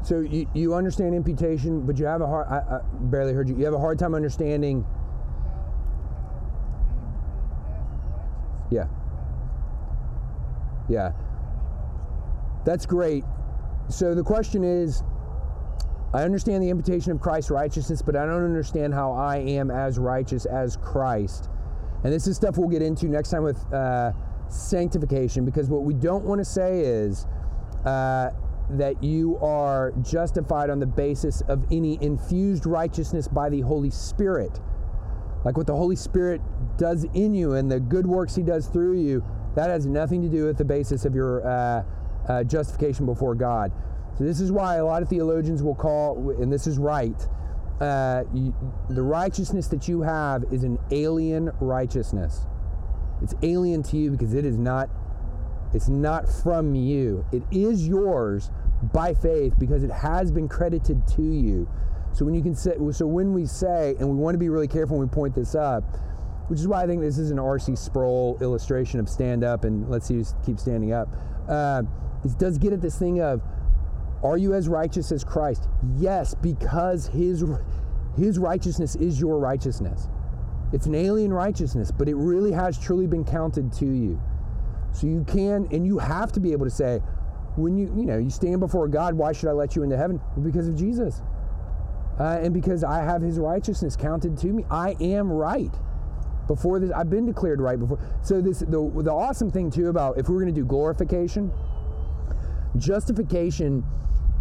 So 0.07 0.21
you, 0.21 0.49
you 0.55 0.73
understand 0.73 1.17
imputation, 1.17 1.85
but 1.85 1.99
you 1.99 2.07
have 2.07 2.21
a 2.21 2.27
hard. 2.29 2.47
I, 2.47 2.77
I 2.77 2.81
barely 3.11 3.33
heard 3.33 3.49
you. 3.49 3.59
You 3.59 3.65
have 3.65 3.75
a 3.75 3.79
hard 3.79 3.99
time 3.99 4.15
understanding. 4.15 4.87
Yeah. 8.71 8.87
Yeah. 10.89 11.11
That's 12.65 12.87
great. 12.87 13.25
So 13.89 14.15
the 14.15 14.23
question 14.23 14.63
is 14.63 15.03
I 16.15 16.23
understand 16.23 16.63
the 16.63 16.71
imputation 16.71 17.11
of 17.11 17.21
Christ's 17.21 17.51
righteousness, 17.51 18.01
but 18.01 18.15
I 18.15 18.27
don't 18.27 18.45
understand 18.45 18.95
how 18.95 19.11
I 19.11 19.39
am 19.39 19.73
as 19.73 19.99
righteous 19.99 20.47
as 20.47 20.77
Christ. 20.77 21.51
And 22.05 22.13
this 22.13 22.29
is 22.29 22.37
stuff 22.37 22.59
we'll 22.59 22.69
get 22.69 22.83
into 22.83 23.09
next 23.09 23.31
time 23.31 23.43
with 23.43 23.59
uh, 23.73 24.13
sanctification, 24.49 25.45
because 25.45 25.69
what 25.69 25.83
we 25.83 25.95
don't 25.95 26.25
want 26.25 26.39
to 26.39 26.45
say 26.45 26.79
is 26.81 27.27
uh, 27.85 28.31
that 28.71 29.03
you 29.03 29.39
are 29.39 29.93
justified 30.03 30.71
on 30.71 30.81
the 30.81 30.87
basis 30.87 31.41
of 31.43 31.65
any 31.71 31.99
infused 32.03 32.67
righteousness 32.67 33.29
by 33.29 33.49
the 33.49 33.61
Holy 33.61 33.91
Spirit. 33.91 34.61
Like 35.45 35.57
what 35.57 35.67
the 35.67 35.77
Holy 35.77 35.97
Spirit 35.97 36.41
does 36.77 37.05
in 37.15 37.35
you 37.35 37.55
and 37.55 37.71
the 37.71 37.79
good 37.79 38.07
works 38.07 38.35
He 38.35 38.43
does 38.43 38.67
through 38.67 39.01
you, 39.01 39.25
that 39.55 39.71
has 39.71 39.87
nothing 39.87 40.21
to 40.23 40.29
do 40.29 40.45
with 40.45 40.59
the 40.59 40.65
basis 40.65 41.05
of 41.05 41.15
your 41.15 41.47
uh, 41.47 41.85
uh, 42.29 42.45
justification 42.45 43.07
before 43.07 43.35
God. 43.35 43.73
So, 44.19 44.25
this 44.25 44.41
is 44.41 44.51
why 44.51 44.77
a 44.77 44.85
lot 44.85 45.03
of 45.03 45.09
theologians 45.09 45.63
will 45.63 45.75
call, 45.75 46.35
and 46.41 46.53
this 46.53 46.67
is 46.67 46.79
right, 46.79 47.29
uh, 47.81 48.25
you, 48.33 48.55
the 48.89 49.03
righteousness 49.03 49.69
that 49.69 49.89
you 49.89 50.01
have 50.03 50.45
is 50.51 50.65
an 50.65 50.79
alien 50.91 51.51
righteousness. 51.61 52.47
It's 53.23 53.35
alien 53.43 53.83
to 53.85 53.97
you 53.97 54.11
because 54.11 54.35
it 54.35 54.45
is 54.45 54.57
not 54.57 54.89
it's 55.77 55.89
not 55.89 56.27
from 56.43 56.75
you. 56.75 57.25
It 57.33 57.43
is 57.53 57.87
yours 57.87 58.51
by 58.95 59.13
faith 59.13 59.55
because 59.59 59.83
it 59.83 59.91
has 59.91 60.33
been 60.33 60.49
credited 60.49 61.07
to 61.09 61.23
you. 61.23 61.69
So 62.13 62.25
when 62.25 62.35
you 62.35 62.43
can 62.43 62.55
say, 62.55 62.77
so 62.93 63.07
when 63.07 63.35
we 63.35 63.45
say, 63.45 63.95
and 64.01 64.09
we 64.09 64.17
want 64.17 64.35
to 64.35 64.39
be 64.39 64.49
really 64.49 64.69
careful 64.69 64.97
when 64.99 65.07
we 65.07 65.15
point 65.15 65.35
this 65.35 65.55
up, 65.55 65.85
which 66.49 66.61
is 66.61 66.67
why 66.67 66.83
I 66.83 66.87
think 66.87 67.03
this 67.03 67.19
is 67.19 67.31
an 67.31 67.39
R.C. 67.39 67.77
Sproul 67.77 68.39
illustration 68.41 69.01
of 69.01 69.09
stand 69.09 69.45
up 69.45 69.65
and 69.65 69.87
let's 69.91 70.07
see 70.07 70.25
keep 70.45 70.59
standing 70.59 70.93
up. 70.93 71.09
Uh, 71.47 71.83
it 72.25 72.39
does 72.39 72.57
get 72.57 72.73
at 72.73 72.81
this 72.81 72.99
thing 72.99 73.21
of, 73.21 73.43
are 74.25 74.39
you 74.39 74.55
as 74.55 74.69
righteous 74.69 75.13
as 75.13 75.25
Christ? 75.25 75.69
Yes, 75.99 76.35
because 76.35 77.09
his 77.09 77.45
his 78.17 78.39
righteousness 78.39 78.97
is 78.97 79.21
your 79.21 79.39
righteousness. 79.39 80.09
It's 80.73 80.87
an 80.87 80.95
alien 80.95 81.35
righteousness, 81.35 81.91
but 81.91 82.09
it 82.09 82.15
really 82.15 82.53
has 82.53 82.79
truly 82.79 83.07
been 83.07 83.25
counted 83.25 83.73
to 83.75 83.85
you. 83.85 84.21
So 84.97 85.07
you 85.07 85.25
can, 85.29 85.69
and 85.71 85.87
you 85.87 85.99
have 85.99 86.33
to 86.33 86.41
be 86.41 86.53
able 86.53 86.65
to 86.65 86.71
say, 86.71 87.01
when 87.57 87.77
you, 87.77 87.93
you 87.95 88.07
know, 88.07 88.17
you 88.17 88.31
stand 88.31 88.61
before 88.61 88.89
God, 88.89 89.15
why 89.15 89.33
should 89.33 89.51
I 89.51 89.53
let 89.53 89.77
you 89.77 89.83
into 89.83 89.97
heaven? 89.97 90.21
Because 90.43 90.69
of 90.69 90.77
Jesus. 90.77 91.21
Uh, 92.19 92.39
and 92.41 92.55
because 92.55 92.83
I 92.83 93.03
have 93.03 93.21
his 93.21 93.39
righteousness 93.39 93.95
counted 93.95 94.39
to 94.39 94.47
me. 94.47 94.65
I 94.71 94.97
am 95.01 95.31
right. 95.31 95.75
Before 96.47 96.81
this, 96.81 96.91
I've 96.93 97.11
been 97.11 97.27
declared 97.27 97.61
right 97.61 97.79
before. 97.79 97.99
So 98.23 98.41
this, 98.41 98.61
the, 98.61 98.91
the 98.95 99.13
awesome 99.13 99.51
thing 99.51 99.71
too 99.71 99.89
about 99.89 100.17
if 100.17 100.31
we're 100.31 100.41
going 100.41 100.55
to 100.55 100.61
do 100.61 100.65
glorification, 100.65 101.53
justification 102.79 103.85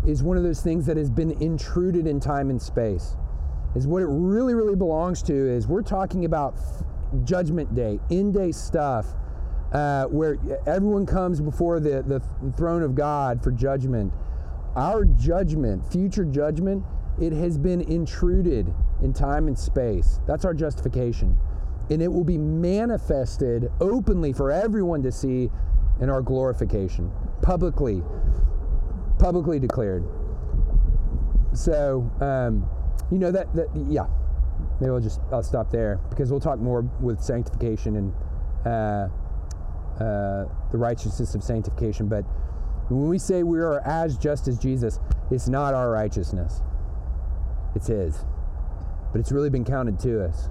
is 0.08 0.24
one 0.24 0.38
of 0.38 0.44
those 0.44 0.62
things 0.62 0.86
that 0.86 0.96
has 0.96 1.10
been 1.10 1.32
intruded 1.42 2.08
in 2.08 2.22
time 2.22 2.50
and 2.50 2.62
space. 2.62 3.18
Is 3.76 3.88
what 3.88 4.02
it 4.02 4.08
really, 4.08 4.54
really 4.54 4.76
belongs 4.76 5.22
to 5.24 5.34
is 5.34 5.68
we're 5.68 5.82
talking 5.82 6.24
about 6.24 6.56
judgment 7.26 7.76
day, 7.76 8.00
in 8.10 8.32
day 8.32 8.54
stuff 8.54 9.08
uh, 9.76 10.06
where 10.06 10.38
everyone 10.66 11.06
comes 11.06 11.42
before 11.42 11.82
the, 11.82 12.02
the 12.02 12.22
throne 12.56 12.82
of 12.82 12.96
God 12.96 13.44
for 13.44 13.52
judgment. 13.52 14.14
Our 14.78 15.04
judgment, 15.04 15.86
future 15.92 16.24
judgment, 16.24 16.86
it 17.20 17.34
has 17.34 17.58
been 17.58 17.82
intruded 17.82 18.74
in 19.04 19.12
time 19.12 19.48
and 19.48 19.60
space. 19.60 20.22
That's 20.26 20.46
our 20.46 20.54
justification. 20.54 21.38
And 21.90 22.02
it 22.02 22.08
will 22.08 22.24
be 22.24 22.38
manifested 22.38 23.70
openly 23.82 24.32
for 24.32 24.50
everyone 24.50 25.04
to 25.04 25.12
see 25.12 25.50
in 26.00 26.10
our 26.10 26.22
glorification, 26.22 27.12
publicly, 27.42 28.02
publicly 29.20 29.60
declared. 29.60 30.06
So, 31.52 32.10
um, 32.22 32.70
you 33.12 33.20
know 33.20 33.32
that 33.32 33.54
that 33.56 33.68
yeah. 33.88 34.08
Maybe 34.80 34.92
I'll 34.92 35.00
just 35.00 35.20
I'll 35.32 35.44
stop 35.44 35.70
there 35.70 36.00
because 36.10 36.32
we'll 36.32 36.40
talk 36.40 36.60
more 36.60 36.82
with 37.02 37.22
sanctification 37.22 37.98
and 37.98 38.14
uh, 38.66 39.10
uh, 39.96 40.46
the 40.72 40.78
righteousness 40.78 41.36
of 41.36 41.44
sanctification. 41.44 42.08
But 42.08 42.24
when 42.90 43.08
we 43.10 43.18
say 43.18 43.44
we 43.44 43.60
are 43.60 43.80
as 43.82 44.18
just 44.18 44.48
as 44.48 44.58
Jesus, 44.58 45.00
it's 45.32 45.48
not 45.48 45.74
our 45.74 45.90
righteousness, 45.90 46.62
it's 47.76 47.88
His. 47.88 48.26
But 49.12 49.22
it's 49.22 49.32
really 49.32 49.50
been 49.50 49.66
counted 49.66 50.00
to 50.02 50.26
us. 50.26 50.50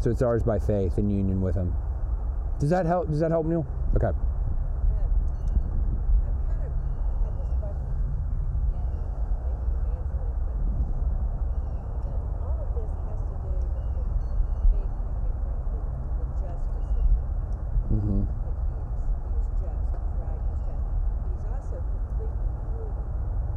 So 0.00 0.10
it's 0.10 0.22
ours 0.22 0.42
by 0.42 0.58
faith 0.58 0.98
in 0.98 1.10
union 1.10 1.40
with 1.40 1.54
Him. 1.54 1.74
Does 2.58 2.70
that 2.70 2.86
help? 2.86 3.08
Does 3.08 3.20
that 3.20 3.30
help, 3.30 3.46
Neil? 3.46 3.66
Okay. 3.94 4.16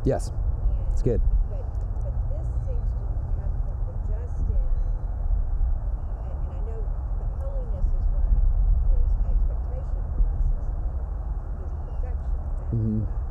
Yes. 0.05 0.31
It's 0.93 1.01
good. 1.01 1.21
But, 1.49 1.59
but 2.03 2.13
this 2.29 2.45
seems 2.65 2.87
to 2.95 3.05
come 3.35 3.53
from 3.63 3.77
the 3.83 3.95
just 4.09 4.39
in, 4.47 4.55
and, 4.55 4.79
and 6.23 6.39
I 6.49 6.57
know 6.65 6.79
the 7.19 7.27
holiness 7.39 7.87
is 7.89 8.05
what 8.09 8.25
his 8.31 8.47
expectation 9.29 10.03
for 10.09 10.23
us 10.23 10.43
is, 10.49 10.73
is 11.59 11.73
perfection. 11.85 12.39
That's 12.49 12.73
Mhm. 12.73 13.28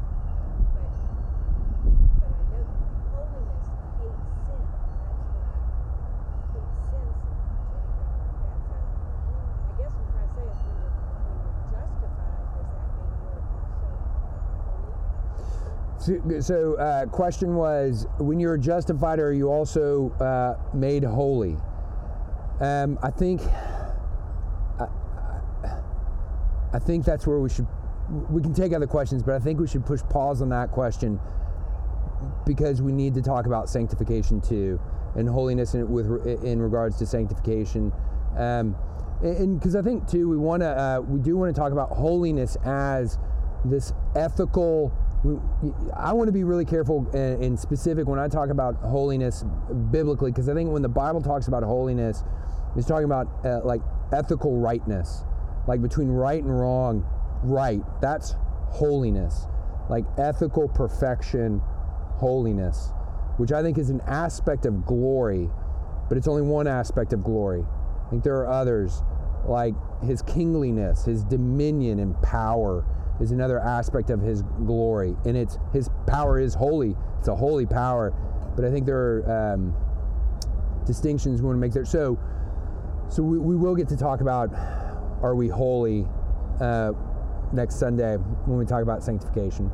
So, 16.41 16.75
uh, 16.77 17.07
question 17.07 17.55
was, 17.55 18.07
when 18.19 18.41
you're 18.41 18.57
justified, 18.57 19.19
are 19.19 19.33
you 19.33 19.49
also 19.51 20.11
uh, 20.21 20.57
made 20.75 21.05
holy? 21.05 21.57
Um, 22.61 22.99
I 23.03 23.11
think, 23.11 23.43
I, 24.79 24.87
I- 25.65 25.81
I 26.73 26.79
think 26.79 27.05
that's 27.05 27.27
where 27.27 27.39
we 27.39 27.49
should. 27.49 27.67
We 28.31 28.41
can 28.43 28.55
take 28.55 28.73
other 28.73 28.87
questions, 28.87 29.23
but 29.23 29.35
I 29.35 29.39
think 29.39 29.61
we 29.61 29.67
should 29.67 29.85
push 29.85 30.01
pause 30.09 30.41
on 30.41 30.49
that 30.51 30.71
question 30.71 31.21
because 32.47 32.81
we 32.81 32.93
need 32.93 33.15
to 33.15 33.23
talk 33.23 33.47
about 33.47 33.69
sanctification 33.69 34.41
too, 34.41 34.81
and 35.17 35.29
holiness 35.29 35.75
in, 35.75 35.91
with 35.91 36.07
in 36.45 36.61
regards 36.61 36.97
to 36.99 37.07
sanctification. 37.07 37.93
Um, 38.37 38.77
and 39.23 39.59
because 39.59 39.77
I 39.77 39.83
think 39.83 40.07
too, 40.09 40.29
we 40.29 40.37
want 40.37 40.63
to, 40.63 40.69
uh, 40.69 41.01
we 41.01 41.21
do 41.21 41.37
want 41.37 41.55
to 41.55 41.59
talk 41.59 41.73
about 41.73 41.91
holiness 41.91 42.57
as 42.65 43.19
this 43.65 43.93
ethical. 44.17 44.93
I 45.97 46.13
want 46.13 46.29
to 46.29 46.33
be 46.33 46.45
really 46.45 46.65
careful 46.65 47.09
and, 47.13 47.43
and 47.43 47.59
specific 47.59 48.07
when 48.07 48.21
I 48.21 48.29
talk 48.29 48.51
about 48.51 48.77
holiness 48.77 49.45
biblically, 49.91 50.31
because 50.31 50.49
I 50.49 50.55
think 50.55 50.71
when 50.71 50.83
the 50.83 50.89
Bible 50.89 51.21
talks 51.21 51.49
about 51.49 51.65
holiness, 51.65 52.23
it's 52.77 52.87
talking 52.87 53.05
about 53.05 53.27
uh, 53.45 53.61
like 53.65 53.81
ethical 54.13 54.59
rightness, 54.59 55.25
like 55.67 55.83
between 55.83 56.09
right 56.09 56.41
and 56.41 56.57
wrong, 56.57 57.05
right. 57.43 57.81
That's 58.01 58.37
holiness, 58.71 59.47
like 59.91 60.05
ethical 60.19 60.69
perfection, 60.69 61.61
holiness, 62.17 62.93
which 63.39 63.51
I 63.51 63.61
think 63.61 63.77
is 63.77 63.91
an 63.91 64.01
aspect 64.03 64.67
of 64.67 64.87
glory, 64.87 65.51
but 66.09 66.17
it's 66.17 66.29
only 66.29 66.43
one 66.43 66.69
aspect 66.69 67.13
of 67.13 67.25
glory. 67.25 67.65
I 68.07 68.11
think 68.11 68.23
there 68.23 68.37
are 68.37 68.49
others, 68.49 69.03
like 69.47 69.75
his 70.03 70.23
kingliness, 70.23 71.07
his 71.07 71.25
dominion 71.25 71.99
and 71.99 72.21
power 72.23 72.85
is 73.21 73.33
another 73.33 73.59
aspect 73.61 74.11
of 74.11 74.21
his 74.21 74.43
glory. 74.65 75.17
And 75.25 75.37
it's 75.37 75.59
his 75.73 75.91
power 76.07 76.39
is 76.39 76.55
holy. 76.55 76.97
It's 77.19 77.29
a 77.29 77.37
holy 77.37 77.67
power. 77.67 78.13
But 78.55 78.65
I 78.65 78.71
think 78.71 78.87
there 78.87 78.97
are 78.99 79.55
um, 79.55 79.75
distinctions 80.87 81.41
we 81.41 81.47
want 81.47 81.57
to 81.57 81.61
make 81.61 81.73
there. 81.73 81.85
So, 81.85 82.19
so 83.09 83.23
we, 83.23 83.39
we 83.39 83.57
will 83.57 83.75
get 83.75 83.89
to 83.89 83.97
talk 83.97 84.21
about 84.21 84.53
are 85.23 85.35
we 85.35 85.49
holy 85.49 86.07
uh, 86.61 86.93
next 87.53 87.77
Sunday 87.77 88.17
when 88.17 88.59
we 88.59 88.65
talk 88.65 88.83
about 88.83 89.03
sanctification. 89.03 89.71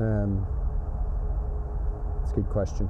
Um, 0.00 0.46
it's 2.22 2.32
a 2.32 2.34
good 2.34 2.48
question. 2.48 2.88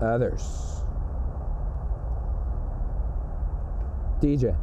Others. 0.00 0.79
DJ. 4.20 4.56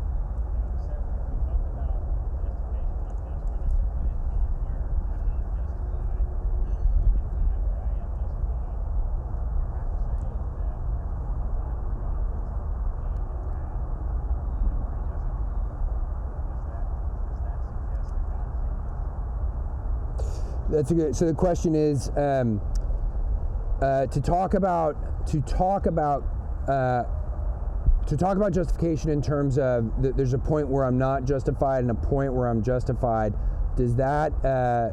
That's 20.70 20.91
a 20.91 20.93
good. 20.93 21.16
So 21.16 21.26
the 21.26 21.34
question 21.34 21.76
is 21.76 22.10
um, 22.18 22.62
uh, 23.82 24.05
to 24.08 24.22
talk 24.22 24.53
about 24.53 25.26
to 25.28 25.41
talk 25.41 25.86
about 25.86 26.24
uh, 26.68 27.03
to 28.08 28.18
talk 28.18 28.38
about 28.38 28.53
justification 28.53 29.10
in 29.10 29.22
terms 29.22 29.58
of 29.58 29.91
th- 30.01 30.16
there's 30.16 30.34
a 30.34 30.39
point 30.39 30.68
where 30.68 30.86
I'm 30.86 30.97
not 30.97 31.26
justified 31.26 31.80
and 31.80 31.91
a 31.91 31.95
point 31.95 32.34
where 32.34 32.47
I'm 32.47 32.64
justified. 32.64 33.34
Does 33.76 33.95
that 33.95 34.34
uh, 34.45 34.91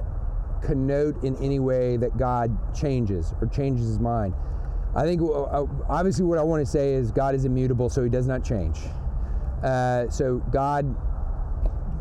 connote 0.61 1.23
in 1.25 1.37
any 1.37 1.61
way 1.61 1.97
that 1.97 2.17
God 2.19 2.51
changes 2.75 3.33
or 3.41 3.47
changes 3.47 3.87
His 3.87 3.99
mind? 3.99 4.35
I 4.97 5.05
think 5.05 5.23
uh, 5.23 5.67
obviously 5.89 6.25
what 6.25 6.39
I 6.39 6.43
want 6.43 6.65
to 6.65 6.71
say 6.71 6.95
is 6.95 7.11
God 7.11 7.35
is 7.35 7.45
immutable, 7.45 7.89
so 7.89 8.03
He 8.03 8.11
does 8.11 8.27
not 8.27 8.45
change. 8.45 8.79
Uh, 9.63 10.09
so 10.11 10.43
God 10.53 10.95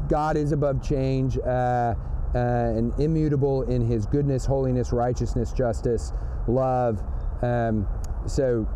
God 0.09 0.37
is 0.37 0.51
above 0.51 0.81
change 0.83 1.37
uh, 1.37 1.49
uh, 1.49 1.95
and 2.35 2.93
immutable 2.99 3.63
in 3.63 3.81
his 3.81 4.05
goodness, 4.05 4.45
holiness, 4.45 4.91
righteousness, 4.91 5.51
justice, 5.53 6.13
love. 6.47 7.01
Um, 7.41 7.87
so, 8.25 8.67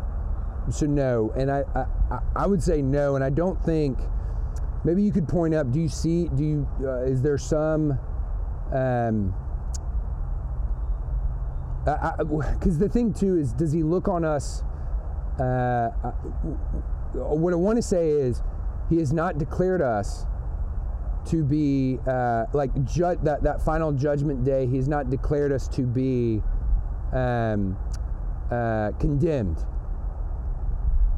so 0.72 0.86
no. 0.86 1.32
And 1.36 1.50
I, 1.50 1.64
I, 1.74 2.20
I 2.36 2.46
would 2.46 2.62
say 2.62 2.82
no. 2.82 3.14
And 3.14 3.24
I 3.24 3.30
don't 3.30 3.62
think, 3.64 3.98
maybe 4.84 5.02
you 5.02 5.12
could 5.12 5.28
point 5.28 5.54
up, 5.54 5.70
do 5.70 5.80
you 5.80 5.88
see, 5.88 6.28
do 6.28 6.44
you, 6.44 6.68
uh, 6.82 7.02
is 7.02 7.22
there 7.22 7.38
some, 7.38 7.98
um, 8.72 9.34
because 11.84 12.78
the 12.78 12.88
thing 12.88 13.14
too 13.14 13.38
is, 13.38 13.52
does 13.52 13.72
he 13.72 13.82
look 13.82 14.08
on 14.08 14.24
us? 14.24 14.62
Uh, 15.40 15.88
what 17.14 17.52
I 17.52 17.56
want 17.56 17.76
to 17.76 17.82
say 17.82 18.10
is, 18.10 18.42
he 18.90 18.98
has 18.98 19.12
not 19.12 19.38
declared 19.38 19.82
us 19.82 20.26
to 21.26 21.44
be 21.44 21.98
uh, 22.06 22.46
like 22.52 22.72
ju- 22.84 23.18
that 23.22 23.42
that 23.42 23.62
final 23.62 23.92
judgment 23.92 24.44
day. 24.44 24.66
He's 24.66 24.88
not 24.88 25.10
declared 25.10 25.52
us 25.52 25.68
to 25.68 25.82
be 25.82 26.42
um, 27.12 27.76
uh, 28.50 28.92
condemned 28.98 29.64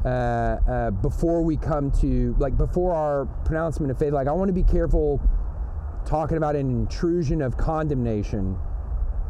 uh, 0.03 0.07
uh, 0.07 0.91
before 0.91 1.41
we 1.41 1.57
come 1.57 1.91
to 1.91 2.35
like 2.39 2.57
before 2.57 2.93
our 2.93 3.25
pronouncement 3.45 3.91
of 3.91 3.99
faith. 3.99 4.13
Like 4.13 4.27
I 4.27 4.31
want 4.31 4.49
to 4.49 4.53
be 4.53 4.63
careful 4.63 5.21
talking 6.05 6.37
about 6.37 6.55
an 6.55 6.69
intrusion 6.69 7.41
of 7.41 7.57
condemnation, 7.57 8.57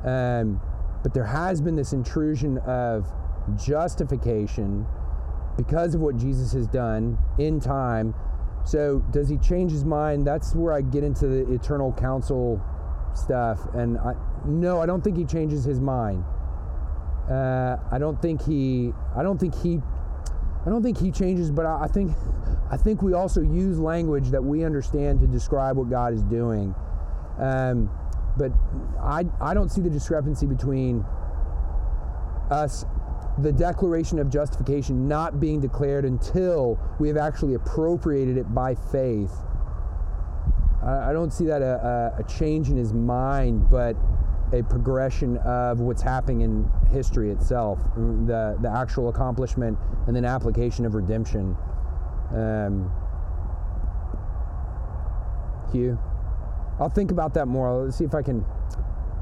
um, 0.06 0.62
but 1.04 1.14
there 1.14 1.26
has 1.26 1.62
been 1.62 1.76
this 1.76 1.94
intrusion 1.94 2.58
of 2.60 3.12
justification 3.58 4.86
because 5.58 5.96
of 5.96 6.02
what 6.02 6.18
Jesus 6.18 6.54
has 6.54 6.68
done 6.68 7.18
in 7.38 7.60
time. 7.60 8.14
So, 8.64 9.00
does 9.12 9.28
he 9.28 9.38
change 9.38 9.72
his 9.72 9.86
mind? 9.86 10.26
That's 10.26 10.56
where 10.56 10.74
I 10.74 10.82
get 10.82 11.04
into 11.04 11.28
the 11.28 11.52
eternal 11.52 11.92
counsel 11.94 12.62
stuff. 13.16 13.60
And 13.74 13.98
I, 13.98 14.14
no, 14.46 14.82
I 14.82 14.86
don't 14.86 15.04
think 15.04 15.18
he 15.18 15.26
changes 15.26 15.64
his 15.64 15.80
mind. 15.80 16.24
Uh, 17.30 17.78
I 17.92 17.98
don't 17.98 18.22
think 18.22 18.44
he. 18.44 18.94
I 19.16 19.24
don't 19.24 19.40
think 19.40 19.56
he. 19.56 19.82
I 20.66 20.70
don't 20.70 20.84
think 20.84 21.00
he 21.00 21.12
changes, 21.12 21.50
but 21.52 21.66
I, 21.66 21.88
think. 21.88 22.12
I 22.70 22.78
think 22.78 23.02
we 23.02 23.14
also 23.14 23.42
use 23.42 23.80
language 23.80 24.30
that 24.30 24.44
we 24.44 24.64
understand 24.64 25.20
to 25.22 25.28
describe 25.28 25.78
what 25.78 25.90
God 25.90 26.14
is 26.14 26.22
doing. 26.24 26.76
Um, 27.40 27.90
but 28.38 28.52
I. 29.02 29.26
I 29.40 29.54
don't 29.54 29.70
see 29.70 29.82
the 29.82 29.90
discrepancy 29.90 30.46
between 30.46 31.04
us 32.52 32.86
the 33.40 33.52
declaration 33.52 34.20
of 34.20 34.30
justification 34.30 35.08
not 35.08 35.40
being 35.40 35.60
declared 35.60 36.06
until 36.06 36.78
we 37.00 37.08
have 37.08 37.18
actually 37.18 37.54
appropriated 37.54 38.38
it 38.38 38.54
by 38.54 38.76
faith. 38.76 39.34
I, 40.84 41.10
I 41.10 41.14
don't 41.14 41.32
see 41.32 41.46
that 41.46 41.62
a, 41.62 42.14
a, 42.18 42.22
a 42.22 42.24
change 42.24 42.70
in 42.70 42.78
his 42.78 42.94
mind, 42.94 43.70
but 43.70 43.96
a 44.54 44.64
progression 44.64 45.38
of 45.38 45.80
what's 45.80 46.02
happening 46.02 46.42
in 46.42 46.70
history 46.92 47.32
itself, 47.32 47.80
the 47.96 48.58
the 48.62 48.70
actual 48.70 49.10
accomplishment 49.10 49.78
and 50.08 50.16
then 50.16 50.26
application 50.26 50.86
of 50.86 50.94
redemption. 50.94 51.56
Um, 52.36 52.92
Hugh, 55.72 55.98
I'll 56.80 56.90
think 56.90 57.12
about 57.12 57.34
that 57.36 57.48
more. 57.48 57.86
Let's 57.86 57.98
see 57.98 58.04
if 58.06 58.14
I 58.14 58.22
can. 58.22 58.46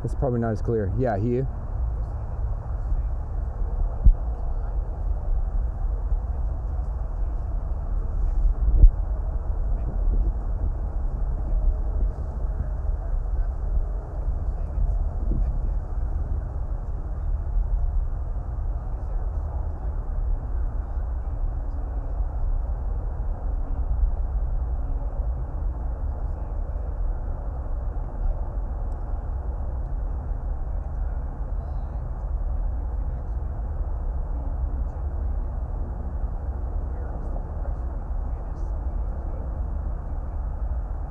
That's 0.01 0.15
probably 0.15 0.39
not 0.39 0.51
as 0.51 0.61
clear. 0.61 0.91
Yeah, 0.97 1.17
Hugh. 1.17 1.47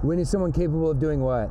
When 0.09 0.19
is 0.19 0.31
someone 0.31 0.53
capable 0.53 0.91
of 0.91 0.99
doing 0.99 1.21
what? 1.21 1.51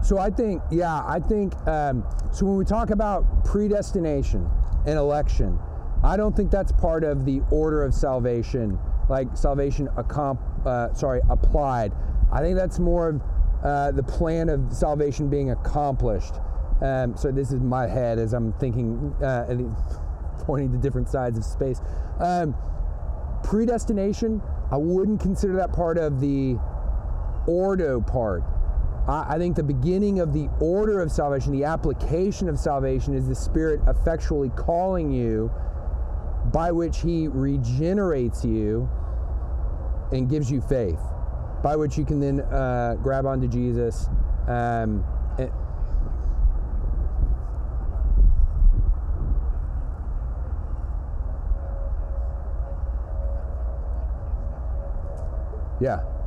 So 0.00 0.16
I 0.16 0.30
think, 0.30 0.62
yeah, 0.70 1.02
I 1.04 1.18
think. 1.18 1.56
Um, 1.66 2.06
so 2.32 2.46
when 2.46 2.56
we 2.56 2.64
talk 2.64 2.90
about 2.90 3.44
predestination 3.44 4.48
and 4.86 4.96
election, 4.96 5.58
I 6.04 6.16
don't 6.16 6.36
think 6.36 6.52
that's 6.52 6.70
part 6.70 7.02
of 7.02 7.24
the 7.24 7.42
order 7.50 7.82
of 7.82 7.94
salvation 7.94 8.78
like 9.08 9.26
salvation 9.36 9.88
accom- 9.96 10.38
uh, 10.64 10.94
sorry 10.94 11.20
applied. 11.28 11.92
I 12.30 12.42
think 12.42 12.56
that's 12.56 12.78
more 12.78 13.08
of 13.08 13.22
uh, 13.64 13.90
the 13.90 14.04
plan 14.04 14.50
of 14.50 14.72
salvation 14.72 15.28
being 15.28 15.50
accomplished. 15.50 16.34
Um, 16.80 17.16
so 17.16 17.32
this 17.32 17.50
is 17.50 17.60
my 17.60 17.88
head 17.88 18.20
as 18.20 18.34
I'm 18.34 18.52
thinking, 18.52 19.12
uh, 19.20 19.52
pointing 20.44 20.70
to 20.70 20.78
different 20.78 21.08
sides 21.08 21.36
of 21.36 21.42
space. 21.44 21.80
Um, 22.20 22.54
predestination, 23.48 24.42
I 24.70 24.76
wouldn't 24.76 25.20
consider 25.20 25.54
that 25.54 25.72
part 25.72 25.96
of 25.96 26.20
the 26.20 26.58
ordo 27.46 27.98
part. 27.98 28.44
I, 29.08 29.24
I 29.26 29.38
think 29.38 29.56
the 29.56 29.62
beginning 29.62 30.20
of 30.20 30.34
the 30.34 30.50
order 30.60 31.00
of 31.00 31.10
salvation, 31.10 31.52
the 31.52 31.64
application 31.64 32.50
of 32.50 32.58
salvation, 32.58 33.14
is 33.14 33.26
the 33.26 33.34
Spirit 33.34 33.80
effectually 33.88 34.50
calling 34.50 35.10
you, 35.10 35.50
by 36.52 36.70
which 36.72 37.00
He 37.00 37.26
regenerates 37.26 38.44
you 38.44 38.88
and 40.12 40.28
gives 40.28 40.50
you 40.50 40.60
faith, 40.60 41.00
by 41.62 41.74
which 41.74 41.96
you 41.96 42.04
can 42.04 42.20
then 42.20 42.40
uh, 42.40 42.96
grab 43.02 43.24
onto 43.24 43.48
Jesus. 43.48 44.08
Um, 44.46 45.04
and, 45.38 45.50
yeah. 55.80 56.17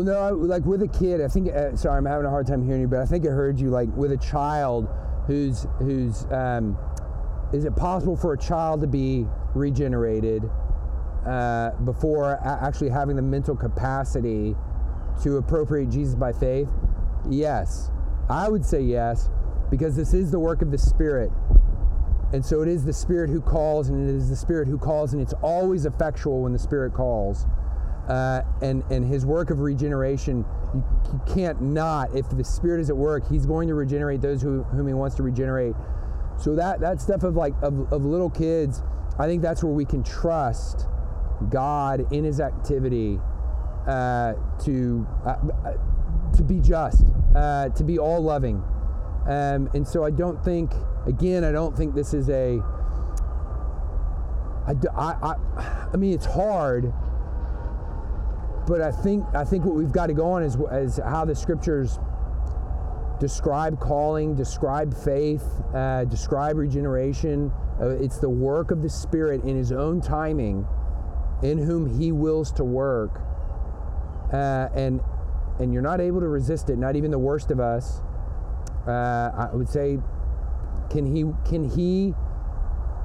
Well, 0.00 0.06
no, 0.06 0.18
I- 0.18 0.30
like 0.30 0.64
with 0.64 0.80
a 0.80 0.88
kid, 0.88 1.20
I 1.20 1.28
think. 1.28 1.54
Uh, 1.54 1.76
sorry, 1.76 1.98
I'm 1.98 2.06
having 2.06 2.24
a 2.24 2.30
hard 2.30 2.46
time 2.46 2.62
hearing 2.62 2.80
you, 2.80 2.88
but 2.88 3.00
I 3.00 3.04
think 3.04 3.26
I 3.26 3.30
heard 3.30 3.60
you. 3.60 3.68
Like 3.68 3.94
with 3.94 4.12
a 4.12 4.16
child, 4.16 4.88
who's 5.26 5.66
who's. 5.78 6.24
Um, 6.32 6.78
is 7.52 7.66
it 7.66 7.76
possible 7.76 8.16
for 8.16 8.32
a 8.32 8.38
child 8.38 8.80
to 8.80 8.86
be 8.86 9.26
regenerated 9.54 10.48
uh, 11.26 11.72
before 11.84 12.40
actually 12.46 12.88
having 12.88 13.14
the 13.14 13.22
mental 13.22 13.54
capacity 13.54 14.56
to 15.22 15.36
appropriate 15.36 15.90
Jesus 15.90 16.14
by 16.14 16.32
faith? 16.32 16.70
Yes, 17.28 17.90
I 18.30 18.48
would 18.48 18.64
say 18.64 18.80
yes, 18.80 19.28
because 19.70 19.96
this 19.96 20.14
is 20.14 20.30
the 20.30 20.38
work 20.38 20.62
of 20.62 20.70
the 20.70 20.78
Spirit. 20.78 21.30
And 22.32 22.42
so 22.42 22.62
it 22.62 22.68
is 22.68 22.86
the 22.86 22.92
Spirit 22.94 23.28
who 23.28 23.42
calls, 23.42 23.90
and 23.90 24.08
it 24.08 24.14
is 24.14 24.30
the 24.30 24.36
Spirit 24.36 24.66
who 24.66 24.78
calls, 24.78 25.12
and 25.12 25.20
it's 25.20 25.34
always 25.42 25.84
effectual 25.84 26.40
when 26.40 26.54
the 26.54 26.58
Spirit 26.58 26.94
calls. 26.94 27.44
Uh, 28.08 28.42
and 28.60 28.82
and 28.90 29.04
His 29.04 29.24
work 29.24 29.50
of 29.50 29.60
regeneration, 29.60 30.44
you, 30.74 30.84
you 31.12 31.20
can't 31.32 31.60
not. 31.60 32.14
If 32.16 32.28
the 32.30 32.42
Spirit 32.42 32.80
is 32.80 32.90
at 32.90 32.96
work, 32.96 33.28
He's 33.28 33.46
going 33.46 33.68
to 33.68 33.74
regenerate 33.74 34.20
those 34.20 34.42
who, 34.42 34.62
whom 34.64 34.88
He 34.88 34.94
wants 34.94 35.16
to 35.16 35.22
regenerate. 35.22 35.74
So 36.38 36.56
that 36.56 36.80
that 36.80 37.00
stuff 37.00 37.22
of 37.22 37.36
like 37.36 37.54
of, 37.62 37.92
of 37.92 38.04
little 38.04 38.30
kids, 38.30 38.82
I 39.18 39.26
think 39.26 39.42
that's 39.42 39.62
where 39.62 39.72
we 39.72 39.84
can 39.84 40.02
trust 40.02 40.86
God 41.50 42.12
in 42.12 42.24
His 42.24 42.40
activity 42.40 43.20
uh, 43.86 44.34
to 44.64 45.06
uh, 45.24 45.36
uh, 45.64 45.72
to 46.36 46.42
be 46.42 46.60
just, 46.60 47.04
uh, 47.34 47.68
to 47.70 47.84
be 47.84 47.98
all 47.98 48.22
loving. 48.22 48.62
Um, 49.28 49.68
and 49.74 49.86
so 49.86 50.04
I 50.04 50.10
don't 50.10 50.42
think, 50.44 50.72
again, 51.06 51.44
I 51.44 51.52
don't 51.52 51.76
think 51.76 51.94
this 51.94 52.14
is 52.14 52.28
a. 52.30 52.60
I, 54.66 54.74
I, 54.96 55.34
I 55.92 55.96
mean, 55.96 56.12
it's 56.12 56.26
hard, 56.26 56.92
but 58.70 58.80
I 58.80 58.92
think 58.92 59.24
I 59.34 59.44
think 59.44 59.64
what 59.64 59.74
we've 59.74 59.90
got 59.90 60.06
to 60.06 60.14
go 60.14 60.30
on 60.30 60.44
is, 60.44 60.56
is 60.70 61.00
how 61.04 61.24
the 61.24 61.34
scriptures 61.34 61.98
describe 63.18 63.80
calling, 63.80 64.36
describe 64.36 64.96
faith, 64.96 65.44
uh, 65.74 66.04
describe 66.04 66.56
regeneration. 66.56 67.50
Uh, 67.80 67.88
it's 67.88 68.18
the 68.18 68.30
work 68.30 68.70
of 68.70 68.80
the 68.80 68.88
Spirit 68.88 69.42
in 69.42 69.56
His 69.56 69.72
own 69.72 70.00
timing, 70.00 70.64
in 71.42 71.58
whom 71.58 71.98
He 71.98 72.12
wills 72.12 72.52
to 72.52 72.64
work, 72.64 73.20
uh, 74.32 74.68
and 74.72 75.00
and 75.58 75.72
you're 75.72 75.82
not 75.82 76.00
able 76.00 76.20
to 76.20 76.28
resist 76.28 76.70
it. 76.70 76.78
Not 76.78 76.94
even 76.94 77.10
the 77.10 77.18
worst 77.18 77.50
of 77.50 77.58
us. 77.58 78.00
Uh, 78.86 79.32
I 79.50 79.50
would 79.52 79.68
say, 79.68 79.98
can 80.90 81.04
He 81.04 81.24
can 81.44 81.68
He 81.68 82.14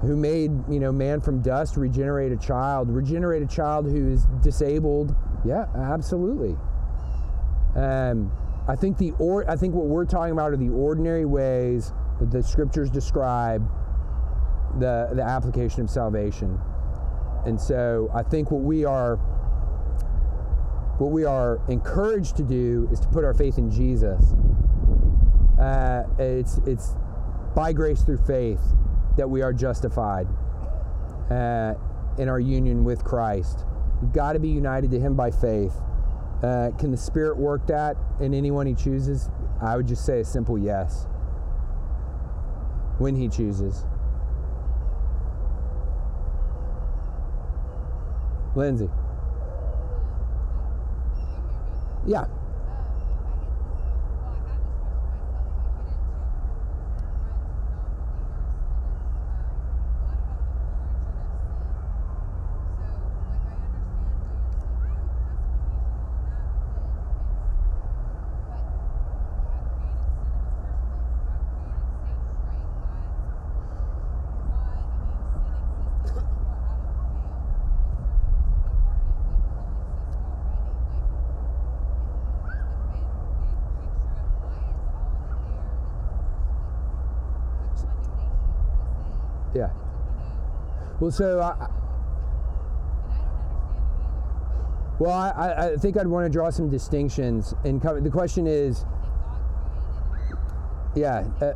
who 0.01 0.15
made 0.15 0.51
you 0.69 0.79
know 0.79 0.91
man 0.91 1.21
from 1.21 1.41
dust 1.41 1.77
regenerate 1.77 2.31
a 2.31 2.35
child 2.35 2.89
regenerate 2.89 3.41
a 3.41 3.47
child 3.47 3.85
who 3.85 4.11
is 4.11 4.25
disabled 4.43 5.15
yeah 5.45 5.65
absolutely. 5.75 6.55
Um, 7.75 8.31
i 8.67 8.75
think 8.75 8.97
the 8.97 9.11
or 9.19 9.49
i 9.49 9.55
think 9.55 9.75
what 9.75 9.85
we're 9.85 10.05
talking 10.05 10.31
about 10.31 10.51
are 10.51 10.57
the 10.57 10.69
ordinary 10.69 11.25
ways 11.25 11.93
that 12.19 12.31
the 12.31 12.41
scriptures 12.41 12.89
describe 12.89 13.69
the 14.79 15.09
the 15.13 15.21
application 15.21 15.81
of 15.81 15.89
salvation. 15.89 16.59
And 17.45 17.59
so 17.59 18.09
i 18.13 18.23
think 18.23 18.49
what 18.51 18.61
we 18.61 18.85
are 18.85 19.17
what 20.97 21.11
we 21.11 21.25
are 21.25 21.59
encouraged 21.67 22.37
to 22.37 22.43
do 22.43 22.87
is 22.91 22.99
to 23.01 23.07
put 23.09 23.23
our 23.23 23.33
faith 23.33 23.57
in 23.57 23.69
jesus. 23.69 24.33
Uh, 25.59 26.03
it's 26.17 26.57
it's 26.65 26.95
by 27.55 27.71
grace 27.71 28.01
through 28.01 28.17
faith 28.17 28.61
that 29.17 29.29
we 29.29 29.41
are 29.41 29.53
justified 29.53 30.27
uh, 31.29 31.73
in 32.17 32.27
our 32.29 32.39
union 32.39 32.83
with 32.83 33.03
Christ. 33.03 33.65
We've 34.01 34.13
got 34.13 34.33
to 34.33 34.39
be 34.39 34.49
united 34.49 34.91
to 34.91 34.99
Him 34.99 35.15
by 35.15 35.31
faith. 35.31 35.73
Uh, 36.43 36.71
can 36.77 36.91
the 36.91 36.97
Spirit 36.97 37.37
work 37.37 37.65
that 37.67 37.97
in 38.19 38.33
anyone 38.33 38.67
He 38.67 38.73
chooses? 38.73 39.29
I 39.61 39.75
would 39.77 39.87
just 39.87 40.05
say 40.05 40.19
a 40.19 40.25
simple 40.25 40.57
yes. 40.57 41.07
When 42.97 43.15
He 43.15 43.27
chooses. 43.27 43.85
Lindsay. 48.55 48.89
Yeah. 52.05 52.25
Well, 91.05 91.11
so 91.11 91.39
I, 91.39 91.67
well, 94.99 95.11
I, 95.11 95.29
I- 95.29 95.65
I 95.73 95.75
think 95.75 95.97
I'd 95.97 96.07
want 96.07 96.25
to 96.25 96.31
draw 96.31 96.49
some 96.49 96.67
distinctions. 96.67 97.53
And 97.63 97.79
co- 97.79 97.99
the 97.99 98.09
question 98.09 98.47
is, 98.47 98.87
yeah, 100.95 101.27
uh, 101.43 101.51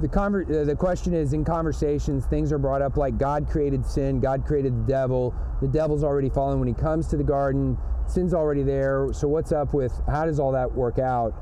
the 0.00 0.08
conver- 0.08 0.62
uh, 0.62 0.64
the 0.64 0.74
question 0.74 1.12
is 1.12 1.34
in 1.34 1.44
conversations, 1.44 2.24
things 2.24 2.50
are 2.50 2.56
brought 2.56 2.80
up 2.80 2.96
like 2.96 3.18
God 3.18 3.46
created 3.46 3.84
sin, 3.84 4.20
God 4.20 4.46
created 4.46 4.74
the 4.74 4.90
devil. 4.90 5.34
The 5.60 5.68
devil's 5.68 6.02
already 6.02 6.30
fallen 6.30 6.58
when 6.58 6.66
he 6.66 6.72
comes 6.72 7.08
to 7.08 7.18
the 7.18 7.24
garden. 7.24 7.76
Sin's 8.06 8.32
already 8.32 8.62
there. 8.62 9.08
So 9.12 9.28
what's 9.28 9.52
up 9.52 9.74
with 9.74 9.92
how 10.08 10.24
does 10.24 10.40
all 10.40 10.52
that 10.52 10.72
work 10.72 10.98
out? 10.98 11.34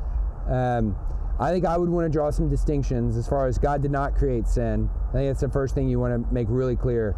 Um, 0.48 0.96
I 1.38 1.52
think 1.52 1.64
I 1.64 1.78
would 1.78 1.90
want 1.90 2.06
to 2.06 2.10
draw 2.10 2.30
some 2.30 2.48
distinctions 2.48 3.16
as 3.16 3.28
far 3.28 3.46
as 3.46 3.56
God 3.56 3.82
did 3.82 3.92
not 3.92 4.16
create 4.16 4.48
sin. 4.48 4.90
I 5.10 5.12
think 5.12 5.28
that's 5.28 5.40
the 5.40 5.48
first 5.48 5.74
thing 5.74 5.88
you 5.88 5.98
want 5.98 6.14
to 6.14 6.32
make 6.32 6.46
really 6.48 6.76
clear. 6.76 7.16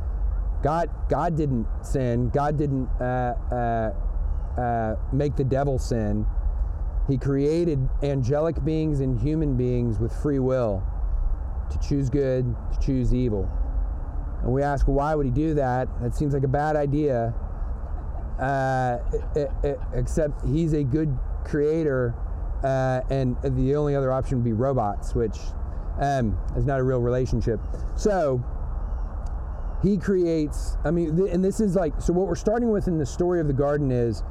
God, 0.63 0.89
God 1.09 1.37
didn't 1.37 1.67
sin. 1.83 2.31
God 2.31 2.57
didn't 2.57 2.89
uh, 3.01 3.35
uh, 3.53 4.61
uh, 4.61 4.97
make 5.13 5.37
the 5.37 5.45
devil 5.45 5.79
sin. 5.79 6.27
He 7.09 7.19
created 7.19 7.87
angelic 8.03 8.65
beings 8.65 9.01
and 9.01 9.21
human 9.21 9.57
beings 9.57 9.99
with 9.99 10.15
free 10.23 10.39
will 10.39 10.83
to 11.71 11.79
choose 11.87 12.09
good, 12.09 12.55
to 12.73 12.81
choose 12.81 13.13
evil. 13.13 13.51
And 14.43 14.53
we 14.53 14.63
ask, 14.63 14.87
why 14.87 15.15
would 15.15 15.27
he 15.27 15.33
do 15.33 15.55
that? 15.55 15.89
That 16.01 16.15
seems 16.15 16.33
like 16.33 16.45
a 16.45 16.49
bad 16.49 16.77
idea. 16.77 17.35
Uh, 18.41 18.99
e- 19.37 19.69
e- 19.69 19.75
except 19.93 20.45
he's 20.47 20.73
a 20.73 20.83
good 20.83 21.17
creator, 21.45 22.15
uh, 22.65 23.01
and 23.11 23.37
the 23.43 23.75
only 23.77 23.95
other 23.95 24.11
option 24.13 24.39
would 24.39 24.45
be 24.45 24.53
robots, 24.53 25.15
which 25.15 25.37
um, 26.01 26.39
is 26.57 26.65
not 26.65 26.81
a 26.81 26.83
real 26.83 27.01
relationship. 27.01 27.61
So 27.97 28.43
he 29.83 29.97
creates. 29.97 30.77
I 30.85 30.91
mean, 30.91 31.17
th- 31.17 31.31
and 31.33 31.45
this 31.45 31.61
is 31.61 31.75
like 31.75 32.01
so. 32.01 32.13
What 32.13 32.29
we're 32.29 32.35
starting 32.35 32.71
with 32.71 32.89
in 32.89 32.99
the 32.99 33.07
story 33.07 33.41
of 33.41 33.47
the 33.47 33.53
garden 33.53 33.91
is 33.91 34.23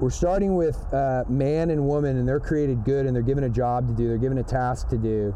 we're 0.00 0.10
starting 0.10 0.54
with 0.54 0.76
uh, 0.92 1.24
man 1.28 1.70
and 1.70 1.86
woman, 1.86 2.18
and 2.18 2.28
they're 2.28 2.40
created 2.40 2.84
good, 2.84 3.06
and 3.06 3.14
they're 3.14 3.22
given 3.22 3.44
a 3.44 3.48
job 3.48 3.88
to 3.88 3.94
do, 3.94 4.08
they're 4.08 4.18
given 4.18 4.38
a 4.38 4.42
task 4.42 4.88
to 4.88 4.98
do, 4.98 5.34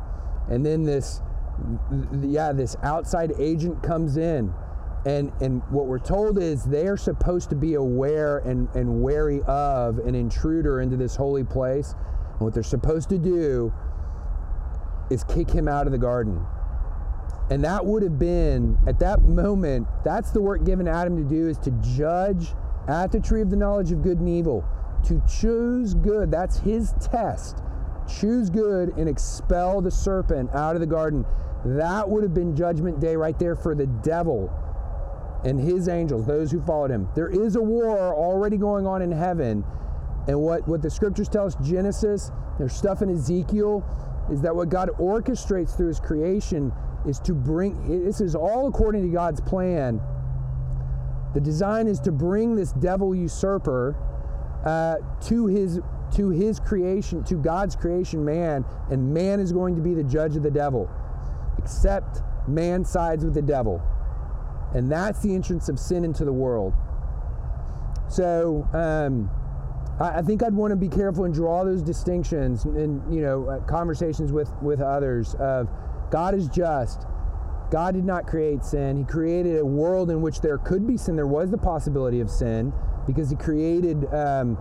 and 0.51 0.65
then 0.65 0.85
this, 0.85 1.21
yeah, 2.23 2.53
this 2.53 2.77
outside 2.83 3.33
agent 3.39 3.83
comes 3.83 4.17
in, 4.17 4.53
and 5.07 5.33
and 5.41 5.63
what 5.71 5.87
we're 5.87 5.99
told 5.99 6.39
is 6.39 6.65
they 6.65 6.87
are 6.87 6.97
supposed 6.97 7.51
to 7.51 7.57
be 7.57 7.75
aware 7.75 8.39
and 8.39 8.69
and 8.75 9.03
wary 9.03 9.43
of 9.47 9.99
an 9.99 10.15
intruder 10.15 10.81
into 10.81 10.97
this 10.97 11.17
holy 11.17 11.45
place, 11.45 11.95
and 12.33 12.41
what 12.41 12.55
they're 12.55 12.63
supposed 12.63 13.09
to 13.09 13.19
do 13.19 13.73
is 15.11 15.25
kick 15.25 15.51
him 15.51 15.69
out 15.69 15.87
of 15.87 15.93
the 15.93 15.99
garden. 15.99 16.45
And 17.51 17.63
that 17.65 17.85
would 17.85 18.03
have 18.03 18.19
been, 18.19 18.79
at 18.87 18.99
that 19.01 19.23
moment, 19.23 19.87
that's 20.03 20.31
the 20.31 20.41
work 20.41 20.65
given 20.65 20.89
Adam 20.89 21.17
to 21.17 21.25
do 21.25 21.49
is 21.49 21.59
to 21.59 21.71
judge 21.97 22.55
at 22.89 23.13
the 23.13 23.21
tree 23.21 23.43
of 23.43 23.51
the 23.51 23.57
knowledge 23.57 23.93
of 23.93 24.03
good 24.03 24.19
and 24.19 24.29
evil, 24.29 24.65
to 25.05 25.23
choose 25.29 25.95
good. 25.95 26.31
That's 26.31 26.59
his 26.59 26.95
test. 27.01 27.59
Choose 28.19 28.51
good 28.51 28.97
and 28.97 29.09
expel 29.09 29.81
the 29.81 29.91
serpent 29.91 30.55
out 30.55 30.75
of 30.75 30.81
the 30.81 30.87
garden. 30.87 31.25
That 31.65 32.09
would 32.09 32.23
have 32.23 32.35
been 32.35 32.55
judgment 32.55 33.01
day 33.01 33.17
right 33.17 33.39
there 33.39 33.57
for 33.57 33.75
the 33.75 33.87
devil 33.87 34.53
and 35.45 35.61
his 35.61 35.89
angels, 35.89 36.27
those 36.27 36.51
who 36.51 36.61
followed 36.63 36.91
him. 36.91 37.09
There 37.15 37.29
is 37.29 37.57
a 37.57 37.63
war 37.63 38.15
already 38.15 38.57
going 38.57 38.87
on 38.87 39.03
in 39.03 39.13
heaven. 39.13 39.65
And 40.27 40.41
what, 40.41 40.67
what 40.67 40.81
the 40.81 40.91
scriptures 40.91 41.29
tell 41.29 41.47
us, 41.47 41.55
Genesis, 41.63 42.31
there's 42.59 42.73
stuff 42.73 43.03
in 43.03 43.11
Ezekiel, 43.11 43.85
is 44.31 44.41
that 44.43 44.55
what 44.55 44.69
God 44.69 44.91
orchestrates 44.99 45.77
through 45.77 45.89
his 45.89 46.01
creation 46.01 46.73
is 47.07 47.19
to 47.21 47.35
bring, 47.35 48.05
this 48.05 48.21
is 48.21 48.35
all 48.35 48.67
according 48.67 49.03
to 49.03 49.09
God's 49.09 49.41
plan. 49.41 50.01
The 51.35 51.41
design 51.41 51.89
is 51.89 52.01
to 52.01 52.13
bring 52.13 52.55
this 52.55 52.73
devil 52.73 53.15
usurper 53.15 53.97
uh, 54.65 54.97
to 55.27 55.47
his 55.47 55.81
to 56.17 56.31
his 56.31 56.61
creation, 56.61 57.25
to 57.25 57.35
God's 57.35 57.75
creation, 57.75 58.25
man, 58.25 58.65
and 58.91 59.13
man 59.13 59.41
is 59.41 59.53
going 59.53 59.75
to 59.75 59.83
be 59.83 59.95
the 59.95 60.05
judge 60.05 60.37
of 60.37 60.45
the 60.45 60.51
devil. 60.51 60.89
Except 61.59 62.23
man 62.47 62.85
sides 62.85 63.25
with 63.25 63.35
the 63.35 63.43
devil. 63.43 63.83
And 64.75 64.91
that's 64.91 65.21
the 65.23 65.35
entrance 65.35 65.69
of 65.69 65.79
sin 65.79 66.05
into 66.05 66.25
the 66.25 66.33
world. 66.33 66.73
So 68.09 68.69
um, 68.73 69.29
I, 70.01 70.23
think 70.23 70.43
I'd 70.43 70.55
want 70.55 70.73
to 70.73 70.77
be 70.77 70.89
careful 70.89 71.25
and 71.25 71.33
draw 71.33 71.65
those 71.65 71.83
distinctions 71.83 72.65
in 72.65 73.03
you 73.13 73.23
know 73.23 73.49
uh, 73.49 73.61
conversations 73.61 74.33
with 74.33 74.51
with 74.61 74.81
others 74.81 75.35
of 75.37 75.69
God 76.11 76.35
is 76.35 76.49
just. 76.49 77.07
God 77.71 77.95
did 77.95 78.05
not 78.05 78.27
create 78.27 78.65
sin. 78.65 78.97
He 78.97 79.05
created 79.05 79.59
a 79.59 79.65
world 79.65 80.11
in 80.11 80.21
which 80.21 80.41
there 80.41 80.59
could 80.59 80.87
be 80.87 80.97
sin. 80.97 81.17
There 81.17 81.27
was 81.27 81.51
the 81.51 81.59
possibility 81.59 82.21
of 82.21 82.31
sin 82.31 82.73
because 83.07 83.31
He 83.31 83.37
created 83.37 84.05
um, 84.15 84.59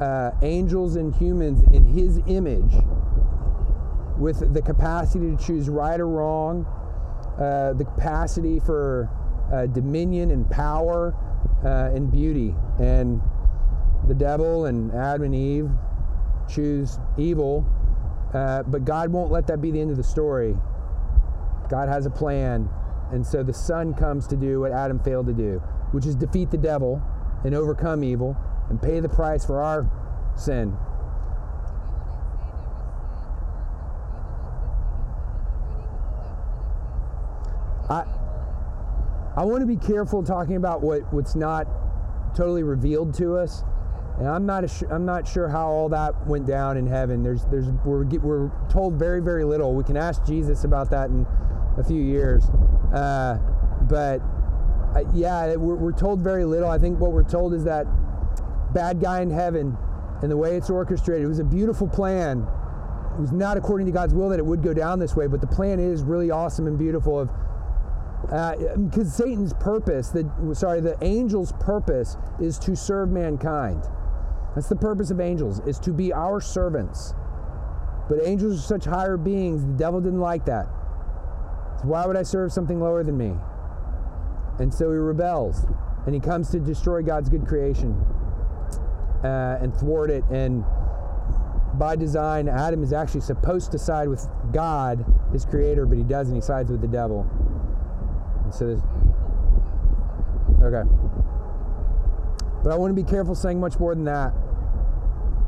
uh, 0.00 0.32
angels 0.42 0.96
and 0.96 1.14
humans 1.14 1.62
in 1.72 1.84
His 1.84 2.20
image 2.26 2.72
with 4.18 4.52
the 4.52 4.62
capacity 4.62 5.30
to 5.30 5.36
choose 5.36 5.68
right 5.68 5.98
or 5.98 6.08
wrong, 6.08 6.66
uh, 7.38 7.72
the 7.74 7.84
capacity 7.84 8.60
for 8.60 9.08
uh, 9.52 9.66
dominion 9.66 10.30
and 10.30 10.48
power 10.50 11.14
uh, 11.64 11.94
and 11.94 12.10
beauty. 12.10 12.54
And 12.78 13.20
the 14.08 14.14
devil 14.14 14.66
and 14.66 14.92
Adam 14.92 15.22
and 15.22 15.34
Eve 15.34 15.70
choose 16.48 16.98
evil, 17.16 17.64
uh, 18.34 18.62
but 18.64 18.84
God 18.84 19.10
won't 19.10 19.30
let 19.30 19.46
that 19.46 19.60
be 19.60 19.70
the 19.70 19.80
end 19.80 19.90
of 19.90 19.96
the 19.96 20.04
story. 20.04 20.56
God 21.68 21.88
has 21.88 22.06
a 22.06 22.10
plan. 22.10 22.68
And 23.12 23.26
so 23.26 23.42
the 23.42 23.54
Son 23.54 23.94
comes 23.94 24.26
to 24.28 24.36
do 24.36 24.60
what 24.60 24.72
Adam 24.72 24.98
failed 25.00 25.26
to 25.26 25.32
do, 25.32 25.58
which 25.92 26.06
is 26.06 26.14
defeat 26.14 26.50
the 26.50 26.58
devil 26.58 27.02
and 27.44 27.54
overcome 27.54 28.04
evil 28.04 28.36
and 28.68 28.80
pay 28.80 29.00
the 29.00 29.08
price 29.08 29.44
for 29.44 29.62
our 29.62 29.88
sin. 30.36 30.76
I, 37.88 38.04
I 39.36 39.44
want 39.44 39.60
to 39.60 39.66
be 39.66 39.76
careful 39.76 40.22
talking 40.22 40.54
about 40.54 40.80
what, 40.80 41.12
what's 41.12 41.34
not 41.34 41.66
totally 42.36 42.62
revealed 42.62 43.14
to 43.14 43.36
us. 43.36 43.64
And 44.20 44.28
I'm 44.28 44.44
not 44.44 44.64
I'm 44.90 45.06
not 45.06 45.26
sure 45.26 45.48
how 45.48 45.66
all 45.68 45.88
that 45.88 46.26
went 46.26 46.46
down 46.46 46.76
in 46.76 46.86
heaven. 46.86 47.22
There's 47.22 47.46
there's 47.46 47.68
we're 47.86 48.04
we're 48.04 48.50
told 48.68 48.96
very 48.96 49.22
very 49.22 49.44
little. 49.44 49.74
We 49.74 49.82
can 49.82 49.96
ask 49.96 50.22
Jesus 50.26 50.64
about 50.64 50.90
that 50.90 51.08
in 51.08 51.26
a 51.78 51.82
few 51.82 52.02
years, 52.02 52.44
uh, 52.92 53.38
but 53.88 54.20
uh, 54.94 55.04
yeah, 55.14 55.56
we're, 55.56 55.74
we're 55.74 55.98
told 55.98 56.20
very 56.20 56.44
little. 56.44 56.68
I 56.68 56.78
think 56.78 57.00
what 57.00 57.12
we're 57.12 57.22
told 57.22 57.54
is 57.54 57.64
that 57.64 57.86
bad 58.74 59.00
guy 59.00 59.22
in 59.22 59.30
heaven 59.30 59.74
and 60.20 60.30
the 60.30 60.36
way 60.36 60.54
it's 60.54 60.68
orchestrated. 60.68 61.24
It 61.24 61.28
was 61.28 61.38
a 61.38 61.44
beautiful 61.44 61.88
plan. 61.88 62.46
It 63.14 63.20
was 63.22 63.32
not 63.32 63.56
according 63.56 63.86
to 63.86 63.92
God's 63.92 64.12
will 64.12 64.28
that 64.28 64.38
it 64.38 64.44
would 64.44 64.62
go 64.62 64.74
down 64.74 64.98
this 64.98 65.16
way, 65.16 65.28
but 65.28 65.40
the 65.40 65.46
plan 65.46 65.80
is 65.80 66.02
really 66.02 66.30
awesome 66.30 66.66
and 66.66 66.78
beautiful. 66.78 67.20
Of 67.20 67.30
because 68.20 69.18
uh, 69.18 69.24
Satan's 69.24 69.54
purpose, 69.54 70.10
the 70.10 70.30
sorry, 70.52 70.82
the 70.82 71.02
angel's 71.02 71.52
purpose 71.52 72.18
is 72.38 72.58
to 72.58 72.76
serve 72.76 73.08
mankind. 73.08 73.82
That's 74.54 74.68
the 74.68 74.76
purpose 74.76 75.10
of 75.10 75.20
angels, 75.20 75.60
is 75.66 75.78
to 75.80 75.92
be 75.92 76.12
our 76.12 76.40
servants. 76.40 77.14
But 78.08 78.18
angels 78.24 78.58
are 78.58 78.62
such 78.62 78.84
higher 78.84 79.16
beings, 79.16 79.64
the 79.64 79.72
devil 79.72 80.00
didn't 80.00 80.20
like 80.20 80.44
that. 80.46 80.66
So 81.80 81.88
why 81.88 82.06
would 82.06 82.16
I 82.16 82.22
serve 82.22 82.52
something 82.52 82.80
lower 82.80 83.04
than 83.04 83.16
me? 83.16 83.34
And 84.58 84.72
so 84.74 84.90
he 84.90 84.98
rebels, 84.98 85.66
and 86.04 86.14
he 86.14 86.20
comes 86.20 86.50
to 86.50 86.58
destroy 86.58 87.02
God's 87.02 87.28
good 87.28 87.46
creation 87.46 87.92
uh, 89.24 89.58
and 89.60 89.74
thwart 89.74 90.10
it. 90.10 90.24
And 90.30 90.64
by 91.74 91.96
design, 91.96 92.48
Adam 92.48 92.82
is 92.82 92.92
actually 92.92 93.20
supposed 93.20 93.72
to 93.72 93.78
side 93.78 94.08
with 94.08 94.26
God, 94.52 95.04
his 95.32 95.44
creator, 95.44 95.86
but 95.86 95.96
he 95.96 96.04
doesn't. 96.04 96.34
He 96.34 96.40
sides 96.40 96.70
with 96.70 96.80
the 96.80 96.88
devil. 96.88 97.28
And 98.44 98.54
so. 98.54 98.82
Okay. 100.62 101.09
But 102.62 102.72
I 102.72 102.76
want 102.76 102.94
to 102.94 103.02
be 103.02 103.08
careful 103.08 103.34
saying 103.34 103.58
much 103.58 103.78
more 103.78 103.94
than 103.94 104.04
that 104.04 104.32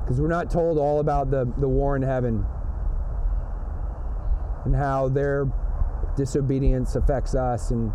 because 0.03 0.21
we're 0.21 0.29
not 0.29 0.51
told 0.51 0.79
all 0.79 1.01
about 1.01 1.31
the, 1.31 1.51
the 1.59 1.69
war 1.69 1.95
in 1.97 2.03
heaven. 2.03 2.45
And 4.65 4.75
how 4.75 5.09
their 5.09 5.47
disobedience 6.17 6.95
affects 6.95 7.35
us 7.35 7.71
and 7.71 7.93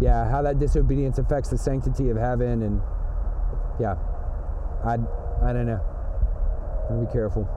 yeah 0.00 0.30
how 0.30 0.40
that 0.42 0.58
disobedience 0.58 1.18
affects 1.18 1.50
the 1.50 1.58
sanctity 1.58 2.10
of 2.10 2.16
heaven 2.16 2.62
and 2.62 2.80
yeah. 3.80 3.96
I 4.84 4.94
i 5.42 5.52
don't 5.52 5.66
know. 5.66 5.80
I'm 6.88 7.04
be 7.04 7.12
careful. 7.12 7.48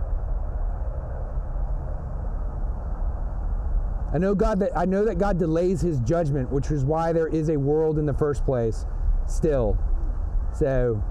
I 4.14 4.18
know 4.18 4.35
god 4.35 4.60
that 4.60 4.77
i 4.77 4.85
know 4.85 5.06
that 5.06 5.18
god 5.18 5.40
delays 5.40 5.81
his 5.81 5.99
judgment 6.02 6.52
which 6.52 6.69
is 6.69 6.84
why 6.84 7.14
there 7.14 7.27
is 7.27 7.49
a 7.49 7.57
world 7.57 7.98
in 7.98 8.06
the 8.06 8.14
first 8.14 8.45
place 8.45 8.85
still 9.27 9.77
so 10.55 11.01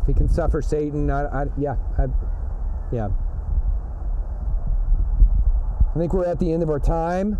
if 0.00 0.06
he 0.06 0.14
can 0.14 0.28
suffer 0.28 0.60
Satan, 0.60 1.10
I, 1.10 1.24
I, 1.24 1.44
yeah, 1.56 1.76
I, 1.98 2.06
yeah. 2.92 3.08
I 5.94 5.98
think 5.98 6.12
we're 6.12 6.26
at 6.26 6.38
the 6.38 6.52
end 6.52 6.62
of 6.62 6.70
our 6.70 6.80
time. 6.80 7.38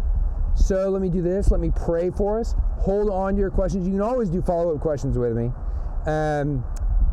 So 0.55 0.91
let 0.91 1.01
me 1.01 1.09
do 1.09 1.23
this. 1.23 1.51
Let 1.51 1.61
me 1.61 1.71
pray 1.75 2.11
for 2.11 2.39
us. 2.39 2.55
Hold 2.79 3.11
on 3.11 3.35
to 3.35 3.41
your 3.41 3.51
questions. 3.51 3.87
You 3.87 3.95
can 3.95 4.03
always 4.03 4.29
do 4.29 4.43
follow 4.43 4.75
up 4.75 4.81
questions 4.81 5.17
with 5.17 5.33
me. 5.33 5.51
Um, 6.07 6.65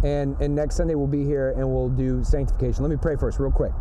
and, 0.03 0.39
and 0.41 0.56
next 0.56 0.76
Sunday 0.76 0.95
we'll 0.95 1.07
be 1.07 1.23
here 1.23 1.51
and 1.51 1.68
we'll 1.68 1.89
do 1.89 2.23
sanctification. 2.23 2.84
Let 2.84 2.91
me 2.91 2.97
pray 3.01 3.15
for 3.15 3.30
us 3.30 3.39
real 3.39 3.51
quick. 3.51 3.72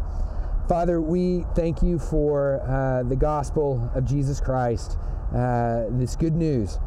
Father, 0.69 1.01
we 1.01 1.45
thank 1.55 1.83
you 1.83 1.99
for 1.99 2.61
uh, 2.63 3.03
the 3.03 3.17
gospel 3.17 3.91
of 3.95 4.05
Jesus 4.05 4.41
Christ, 4.41 4.99
uh, 5.35 5.85
this 5.91 6.15
good 6.15 6.35
news 6.35 6.79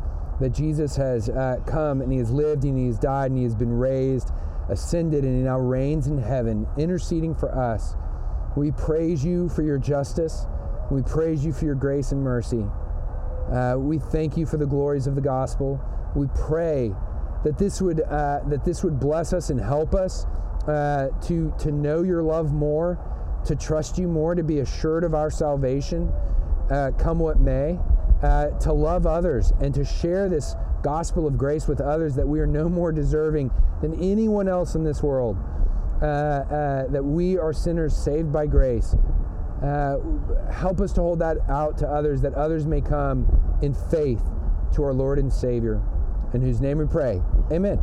that 0.42 0.52
Jesus 0.52 0.96
has 0.96 1.30
uh, 1.30 1.58
come 1.66 2.02
and 2.02 2.12
he 2.12 2.18
has 2.18 2.32
lived 2.32 2.64
and 2.64 2.78
he 2.78 2.88
has 2.88 3.00
died 3.00 3.32
and 3.32 3.38
he 3.38 3.44
has 3.44 3.56
been 3.56 3.72
raised, 3.72 4.32
ascended, 4.70 5.24
and 5.24 5.38
he 5.38 5.44
now 5.44 5.60
reigns 5.60 6.08
in 6.08 6.18
heaven, 6.18 6.68
interceding 6.78 7.34
for 7.34 7.54
us. 7.56 7.96
We 8.56 8.72
praise 8.72 9.24
you 9.24 9.50
for 9.50 9.64
your 9.64 9.78
justice. 9.78 10.46
We 10.90 11.02
praise 11.04 11.46
you 11.46 11.54
for 11.54 11.66
your 11.66 11.76
grace 11.76 12.12
and 12.12 12.22
mercy. 12.22 12.66
Uh, 13.52 13.76
we 13.78 14.00
thank 14.00 14.36
you 14.36 14.46
for 14.46 14.58
the 14.58 14.66
glories 14.66 15.08
of 15.08 15.16
the 15.16 15.22
gospel. 15.22 15.80
We 16.16 16.28
pray 16.36 16.92
that 17.44 17.58
this 17.58 17.82
would 17.82 18.02
uh, 18.02 18.42
that 18.48 18.64
this 18.66 18.84
would 18.84 19.00
bless 19.00 19.34
us 19.34 19.50
and 19.50 19.60
help 19.60 19.96
us 19.96 20.26
uh, 20.68 21.10
to 21.24 21.54
to 21.60 21.72
know 21.72 22.04
your 22.04 22.24
love 22.24 22.52
more, 22.52 23.00
to 23.46 23.56
trust 23.56 23.98
you 23.98 24.08
more, 24.08 24.36
to 24.36 24.44
be 24.44 24.60
assured 24.60 25.04
of 25.04 25.14
our 25.14 25.32
salvation, 25.32 26.12
uh, 26.70 26.92
come 26.98 27.20
what 27.20 27.40
may. 27.40 27.80
Uh, 28.22 28.50
to 28.60 28.74
love 28.74 29.06
others 29.06 29.52
and 29.60 29.74
to 29.74 29.84
share 29.84 30.30
this 30.30 30.56
gospel 30.84 31.28
of 31.28 31.38
grace 31.38 31.68
with 31.68 31.82
others 31.82 32.16
that 32.16 32.28
we 32.28 32.40
are 32.40 32.48
no 32.48 32.68
more 32.68 32.92
deserving 32.92 33.52
than 33.82 33.94
anyone 34.02 34.48
else 34.48 34.76
in 34.76 34.84
this 34.84 35.02
world. 35.04 35.38
Uh, 36.02 36.06
uh, 36.06 36.88
that 36.88 37.04
we 37.04 37.38
are 37.38 37.54
sinners 37.54 37.96
saved 37.96 38.34
by 38.34 38.48
grace. 38.48 38.96
Uh, 39.62 39.98
help 40.52 40.82
us 40.82 40.92
to 40.92 41.00
hold 41.00 41.20
that 41.20 41.38
out 41.48 41.78
to 41.78 41.88
others, 41.88 42.22
that 42.22 42.34
others 42.34 42.66
may 42.66 42.82
come 42.82 43.28
in 43.62 43.72
faith 43.72 44.20
to 44.74 44.84
our 44.84 44.94
Lord 44.94 45.20
and 45.20 45.32
Savior, 45.32 45.80
in 46.34 46.42
whose 46.42 46.60
name 46.60 46.80
we 46.80 46.88
pray. 46.88 47.22
Amen. 47.52 47.80